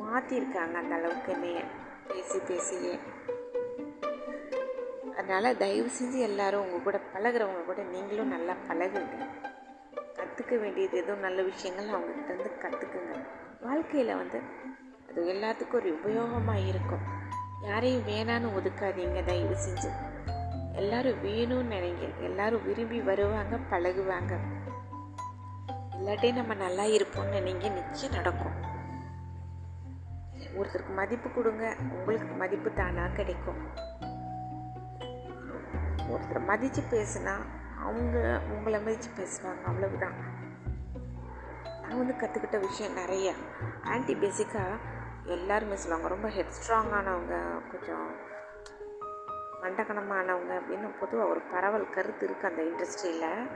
மாற்றிருக்காங்க 0.00 0.74
அந்த 0.74 0.94
அளவுக்கு 0.94 1.32
என்னைய. 1.32 1.62
பேசி 2.08 2.38
பேசியே. 2.38 2.98
அதனால் 5.16 5.56
தயவு 5.56 5.88
செஞ்சு 5.88 6.18
எல்லோரும் 6.18 6.62
உங்கள் 6.62 6.82
கூட 6.82 7.00
பழகிறவங்க 7.12 7.64
கூட 7.64 7.82
நீங்களும் 7.82 8.28
நல்லா 8.28 8.52
பழகுங்க. 8.68 9.26
கற்றுக்க 10.14 10.60
வேண்டியது 10.60 10.96
எதுவும் 10.96 11.20
நல்ல 11.20 11.42
விஷயங்கள் 11.42 11.86
அவங்ககிட்ட 11.86 12.26
வந்து 12.26 12.50
கற்றுக்குங்க 12.62 13.26
வாழ்க்கையில் 13.60 14.16
வந்து 14.16 14.40
அது 15.10 15.32
எல்லாத்துக்கும் 15.32 15.74
ஒரு 15.74 15.98
உபயோகமாக 15.98 16.68
இருக்கும். 16.68 16.98
யாரையும் 17.62 18.06
வேணான்னு 18.06 18.54
ஒதுக்காதீங்க 18.58 19.24
தயவு 19.24 19.56
செஞ்சு. 19.56 19.90
எல்லோரும் 20.74 21.24
வேணும்னு 21.24 21.74
நினைங்க. 21.74 22.22
எல்லாரும் 22.22 22.66
விரும்பி 22.66 23.00
வருவாங்க 23.00 23.56
பழகுவாங்க. 23.70 24.38
இல்லாட்டே 25.96 26.32
நம்ம 26.32 26.54
நல்லா 26.54 26.82
இருப்போம்னு 26.82 27.34
நினைங்க 27.34 27.72
நிச்சயம் 27.72 28.14
நடக்கும். 28.14 28.68
ஒருத்தருக்கு 30.56 30.94
மதிப்பு 30.94 31.30
கொடுங்க 31.30 31.76
உங்களுக்கு 31.92 32.34
மதிப்பு 32.34 32.72
தானாக 32.72 33.14
கிடைக்கும். 33.14 33.70
ஒருத்தரை 36.10 36.44
மதித்து 36.44 36.82
பேசுனா 36.90 37.34
அவங்க 37.80 38.40
உங்களை 38.50 38.80
மதித்து 38.80 39.22
பேசுவாங்க 39.22 39.62
அவ்வளவுதான். 39.66 40.14
நான் 41.80 41.98
வந்து 41.98 42.14
கற்றுக்கிட்ட 42.14 42.60
விஷயம் 42.60 42.92
நிறைய. 42.92 43.32
ஆன்டி 43.84 44.14
பேசிக்காக 44.14 44.76
எல்லாருமே 45.24 45.76
சொல்லுவாங்க 45.76 46.08
ரொம்ப 46.08 46.28
ஹெட் 46.28 46.56
ஸ்ட்ராங்கானவங்க 46.58 47.60
கொஞ்சம் 47.70 48.28
மண்டகணமானவங்க 49.62 50.52
அப்படின்னு 50.52 50.90
பொதுவாக 51.00 51.30
ஒரு 51.30 51.40
பரவல் 51.40 51.90
கருத்து 51.90 52.28
இருக்குது 52.28 52.46
அந்த 52.46 52.62
இண்டஸ்ட்ரியில் 52.62 53.46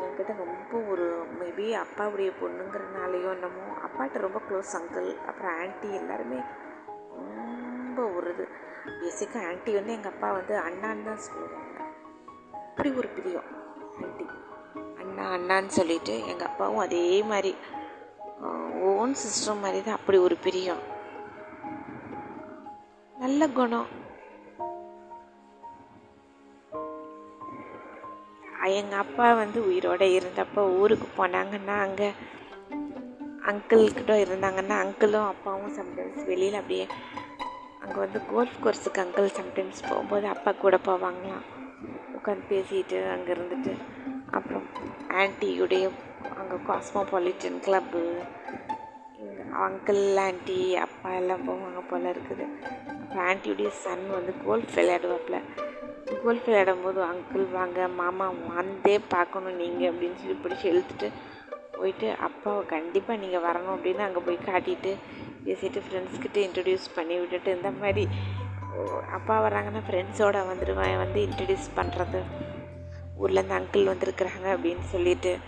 என்கிட்ட 0.00 0.26
ரொம்ப 0.26 0.90
ஒரு 0.90 1.26
மேபி 1.40 1.84
அப்பாவுடைய 1.84 2.32
பொண்ணுங்கிறனாலேயோ 2.40 3.32
என்னமோ 3.32 3.64
அப்பாட்ட 3.86 4.18
ரொம்ப 4.18 4.40
க்ளோஸ் 4.50 4.76
அங்கிள் 4.76 5.24
அப்புறம் 5.26 5.58
ஆன்ட்டி 5.58 5.92
எல்லாருமே 5.92 6.40
ரொம்ப 7.16 8.08
ஒரு 8.08 8.34
இது. 8.34 8.48
பேசிக்காக 8.86 9.46
ஆன்ட்டி 9.50 9.72
வந்து 9.78 9.92
எங்கள் 9.96 10.12
அப்பா 10.12 10.28
வந்து 10.32 10.54
அண்ணான்னு 10.58 11.06
தான் 11.08 11.22
சொல்லுவாங்க. 11.26 11.78
அப்படி 12.68 12.90
ஒரு 13.00 13.08
பிரியம். 13.16 13.48
ஆன்ட்டி 14.00 14.26
அண்ணா 15.02 15.24
அண்ணான்னு 15.36 15.72
சொல்லிட்டு 15.78 16.14
எங்கள் 16.32 16.48
அப்பாவும் 16.50 16.84
அதே 16.86 17.04
மாதிரி 17.22 17.52
ஓன் 18.92 19.16
சிஸ்டர் 19.22 19.62
மாதிரி 19.64 19.80
தான் 19.82 19.98
அப்படி 19.98 20.18
ஒரு 20.18 20.36
பிரியம். 20.46 20.82
நல்ல 23.14 23.48
குணம். 23.58 23.90
எங்கள் 28.80 29.02
அப்பா 29.04 29.26
வந்து 29.34 29.58
உயிரோடு 29.68 30.06
இருந்தப்போ 30.18 30.62
ஊருக்கு 30.80 31.06
போனாங்கன்னா 31.16 31.76
அங்கே 31.86 32.08
அங்கிள்கிட்ட 33.50 34.14
இருந்தாங்கன்னா 34.24 34.76
அங்கிளும் 34.82 35.30
அப்பாவும் 35.30 35.74
சம்டைம்ஸ் 35.78 36.28
வெளியில் 36.30 36.58
அப்படியே 36.60 36.86
அங்கே 37.82 37.98
வந்து 38.04 38.20
கோல்ஃப் 38.30 38.58
கோர்ஸுக்கு 38.64 39.02
அங்கிள் 39.04 39.28
சம்டைம்ஸ் 39.38 39.80
போகும்போது 39.88 40.26
அப்பா 40.34 40.50
கூட 40.52 40.76
போவாங்களாம். 40.88 41.44
உட்காந்து 42.16 42.44
பேசிட்டு 42.50 42.98
அங்கே 43.14 43.30
இருந்துட்டு. 43.34 43.72
அப்புறம் 44.30 44.66
ஆன்ட்டியுடைய 45.22 45.84
அங்கே 46.40 46.58
காஸ்மோபாலிட்டன் 46.68 47.58
கிளப்பு 47.66 48.02
அங்கிள் 49.66 50.02
ஆன்ட்டி 50.26 50.58
அப்பா 50.84 51.08
எல்லாம் 51.20 51.44
போவாங்க 51.48 51.80
போல் 51.90 52.08
இருக்குது. 52.12 52.44
அப்புறம் 53.00 53.26
ஆன்ட்டியுடைய 53.30 53.70
சன் 53.82 54.06
வந்து 54.16 54.32
கோல்ஃப் 54.46 54.74
விளையாடுவாப்புல 54.76 55.38
கோல்ஃப் 56.22 56.46
விளையாடும் 56.46 56.84
போது 56.84 57.00
அங்கிள் 57.10 57.44
வாங்க 57.58 57.88
மாமா 58.00 58.26
வந்தே 58.56 58.96
பார்க்கணும் 59.14 59.60
நீங்கள் 59.62 59.90
அப்படின்னு 59.90 60.20
சொல்லி 60.22 60.36
பிடிச்சி 60.44 60.66
இழுத்துட்டு 60.72 61.08
போயிட்டு 61.76 62.08
அப்பாவை 62.26 62.62
கண்டிப்பாக 62.72 63.20
நீங்கள் 63.22 63.44
வரணும் 63.46 63.74
அப்படின்னு 63.76 64.06
அங்கே 64.06 64.22
போய் 64.26 64.46
காட்டிட்டு 64.50 64.92
பேசிட்டு 65.46 65.82
ஃப்ரெண்ட்ஸ்கிட்ட 65.90 66.34
இன்ட்ரடியூஸ் 66.34 66.94
பண்ணி 66.94 67.18
விட்டுட்டு 67.18 67.56
இந்த 67.56 67.70
மாதிரி 67.70 68.08
அப்பா 69.12 69.48
வராங்கன்னா 69.48 69.82
ஃப்ரெண்ட்ஸோட 69.90 70.44
வந்துடுவேன் 70.52 70.96
வந்து 70.96 71.26
இன்ட்ரடியூஸ் 71.26 71.68
பண்ணுறது 71.76 72.22
ஊர்லேருந்து 73.22 73.58
அங்கிள் 73.58 73.92
வந்திருக்குறாங்க 73.92 74.46
அப்படின்னு 74.46 74.80
சொல்லிட்டு 74.80 75.38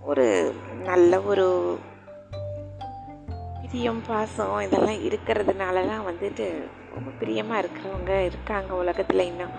ஒரு 0.00 0.54
நல்ல 0.82 1.20
ஒரு 1.20 1.78
பிரியம் 3.62 4.02
பாசம் 4.06 4.60
இதெல்லாம் 4.60 4.94
இருக்கிறதுனாலலாம் 4.94 6.12
வந்துட்டு 6.12 6.68
ரொம்ப 6.94 7.10
பிரியமாக 7.18 7.66
இருக்கிறவங்க 7.66 8.24
இருக்காங்க 8.24 8.74
உலகத்தில் 8.74 9.20
இன்னும். 9.20 9.50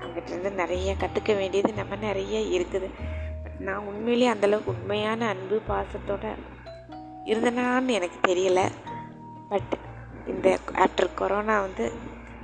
அவங்ககிட்டருந்து 0.00 0.52
நிறைய 0.52 0.94
கற்றுக்க 1.00 1.36
வேண்டியது 1.36 1.72
நம்ம 1.72 1.96
நிறைய 1.96 2.60
இருக்குது. 2.60 2.90
பட் 3.42 3.58
நான் 3.58 3.86
உண்மையிலேயே 3.86 4.32
அந்தளவுக்கு 4.32 4.64
உண்மையான 4.64 5.28
அன்பு 5.28 5.60
பாசத்தோட 5.68 6.34
இருந்தனான்னு 7.28 7.96
எனக்கு 7.98 8.18
தெரியல. 8.28 8.60
பட் 9.48 9.74
இந்த 10.26 10.58
ஆஃப்டர் 10.74 11.14
கொரோனா 11.14 11.60
வந்து 11.60 11.86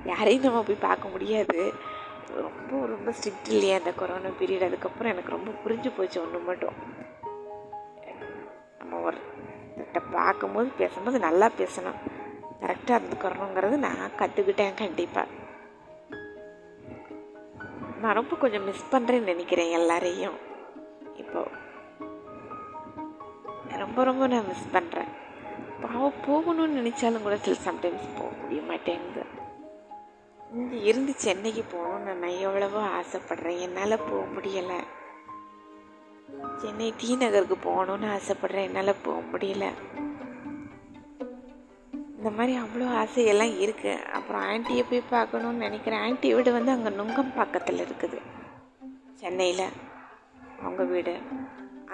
யாரையும் 0.04 0.42
நம்ம 0.42 0.62
போய் 0.62 0.84
பார்க்க 0.88 1.08
முடியாது. 1.08 1.72
ரொம்ப 2.34 2.86
ரொம்ப 2.86 3.10
ஸ்ட்ரிக்ட் 3.10 3.48
இல்லையா 3.48 3.76
அந்த 3.78 3.92
கொரோனா 3.92 4.30
பீரியட் 4.40 4.68
அதுக்கப்புறம் 4.68 5.12
எனக்கு 5.12 5.36
ரொம்ப 5.36 5.50
புரிஞ்சு 5.64 5.90
போச்சு 5.96 6.18
ஒன்று 6.22 6.38
மட்டும். 6.38 6.76
நம்ம 8.78 9.00
ஒரு 9.00 9.18
பார்க்கும்போது 10.10 10.68
பேசும்போது 10.78 11.18
நல்லா 11.18 11.48
பேசணும். 11.58 12.00
கரெக்டாக 12.60 12.98
இருந்துக்கிறணுங்கிறது 12.98 13.76
நான் 13.86 14.10
கற்றுக்கிட்டேன் 14.18 14.74
கண்டிப்பாக 14.74 15.28
நான் 18.00 18.14
ரொம்ப 18.14 18.36
கொஞ்சம் 18.36 18.64
மிஸ் 18.64 18.90
பண்ணுறேன்னு 18.92 19.30
நினைக்கிறேன் 19.32 19.72
எல்லாரையும். 19.78 20.38
இப்போது 21.14 21.50
ரொம்ப 23.78 24.04
ரொம்ப 24.04 24.26
நான் 24.26 24.48
மிஸ் 24.48 24.72
பண்ணுறேன் 24.72 25.12
பாவம் 25.82 26.20
போகணும்னு 26.26 26.78
நினச்சாலும் 26.80 27.22
கூட 27.22 27.36
சில 27.36 27.56
சம்டைம்ஸ் 27.64 28.06
போக 28.18 28.30
முடிய 28.40 28.60
மாட்டேங்குது. 28.62 29.22
இங்கே 30.52 30.82
இருந்து 30.82 31.12
சென்னைக்கு 31.16 31.64
போகணும்னு 31.72 32.12
நான் 32.14 32.42
எவ்வளவோ 32.46 32.80
ஆசைப்படுறேன். 32.98 33.58
என்னால் 33.58 34.04
போக 34.10 34.22
முடியலை. 34.34 34.78
சென்னை 36.60 36.92
டி 36.96 37.16
நகருக்கு 37.16 37.56
போகணும்னு 37.68 38.08
ஆசைப்படுறேன். 38.16 38.66
என்னால் 38.68 39.02
போக 39.02 39.18
முடியலை. 39.32 39.70
இந்த 42.16 42.30
மாதிரி 42.36 42.58
அவ்வளோ 42.58 42.86
ஆசையெல்லாம் 43.00 43.54
இருக்குது 43.64 44.04
அப்புறம் 44.10 44.42
ஆன்ட்டியை 44.42 44.84
போய் 44.90 45.10
பார்க்கணுன்னு 45.10 45.64
நினைக்கிறேன். 45.66 46.02
ஆன்ட்டி 46.06 46.28
வீடு 46.34 46.52
வந்து 46.52 46.72
அங்கே 46.72 46.88
நுங்கம் 46.88 47.34
பக்கத்தில் 47.34 47.78
இருக்குது. 47.78 48.20
சென்னையில். 49.14 49.66
அவங்க 50.60 50.82
வீடு. 50.82 51.16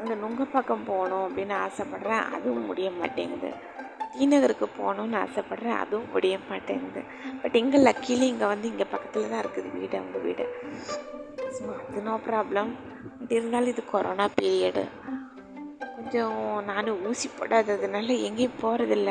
அங்கே 0.00 0.14
நுங்கப்பாக்கம் 0.22 0.86
போகணும் 0.90 1.24
அப்படின்னு 1.26 1.54
ஆசைப்பட்றேன் 1.64 2.24
அதுவும் 2.36 2.68
முடிய 2.70 2.88
மாட்டேங்குது. 3.00 3.50
டிநகருக்கு 4.12 4.66
போகணுன்னு 4.78 5.16
ஆசைப்பட்றேன் 5.24 5.80
அதுவும் 5.82 6.12
முடிய 6.14 6.36
மாட்டேங்குது. 6.50 7.00
பட் 7.42 7.56
இங்கே 7.62 7.78
லக்கிலி 7.88 8.26
இங்கே 8.32 8.46
வந்து 8.52 8.66
இங்கே 8.72 8.86
பக்கத்தில் 8.94 9.32
தான் 9.32 9.42
இருக்குது 9.44 9.68
வீடு 9.76 9.96
அவங்க 10.00 10.18
வீடு. 10.26 10.46
ஸோ 11.56 11.64
அது 11.84 12.02
நோ 12.08 12.14
ப்ராப்ளம் 12.28 12.70
பட் 13.18 13.32
இருந்தாலும் 13.36 13.72
இது 13.74 13.84
கொரோனா 13.92 14.26
பீரியடு 14.38 14.84
கொஞ்சம் 15.96 16.38
நானும் 16.70 17.00
ஊசி 17.08 17.28
போடாததுனால 17.38 18.14
எங்கேயும் 18.28 18.60
போகிறதில்ல 18.62 19.10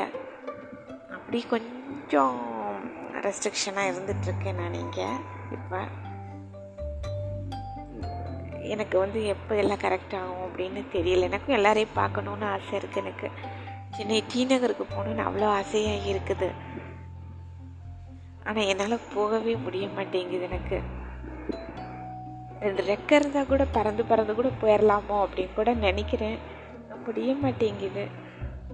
அப்படி 1.17 1.39
கொஞ்சம் 1.53 2.37
ரெஸ்ட்ரிக்ஷனாக 3.25 3.91
இருந்துகிட்ருக்கேன் 3.91 4.59
நான் 4.61 4.79
இங்கே 4.83 5.07
இப்போ. 5.57 5.79
எனக்கு 8.61 8.99
வந்து 8.99 9.25
எப்போ 9.25 9.55
எல்லாம் 9.55 9.83
கரெக்ட் 9.83 10.15
ஆகும் 10.19 10.43
அப்படின்னு 10.47 10.81
தெரியல. 10.93 11.27
எனக்கும் 11.29 11.55
எல்லாரையும் 11.55 11.95
பார்க்கணுன்னு 11.95 12.45
ஆசை 12.45 12.79
இருக்குது 12.79 13.01
எனக்கு. 13.03 13.29
சென்னை 13.95 14.23
டி 14.33 14.45
நகருக்கு 14.45 14.85
போகணுன்னு 14.85 15.25
அவ்வளோ 15.27 15.47
ஆசையாக 15.59 16.09
இருக்குது. 16.13 16.49
ஆனால் 18.43 18.65
என்னால் 18.65 19.05
போகவே 19.13 19.55
முடிய 19.55 19.87
மாட்டேங்குது 19.87 20.41
எனக்கு. 20.41 20.79
ரெண்டு 22.59 22.83
ரெக்கை 22.83 23.11
இருந்தால் 23.11 23.45
கூட 23.45 23.65
பறந்து 23.65 24.05
பறந்து 24.05 24.35
கூட 24.35 24.49
போயிடலாமோ 24.61 25.17
அப்படின்னு 25.25 25.53
கூட 25.53 25.73
நினைக்கிறேன். 25.73 26.37
முடிய 27.05 27.33
மாட்டேங்குது. 27.33 28.07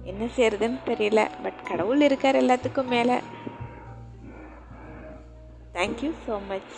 என்ன 0.02 0.24
செய்யறதுன்னு 0.36 0.80
தெரியல. 0.86 1.30
பட் 1.42 1.62
கடவுள் 1.68 2.00
இருக்கார் 2.00 2.42
எல்லாத்துக்கும் 2.42 2.92
மேலே. 2.94 3.16
Thank you 5.74 6.10
so 6.26 6.34
much 6.48 6.74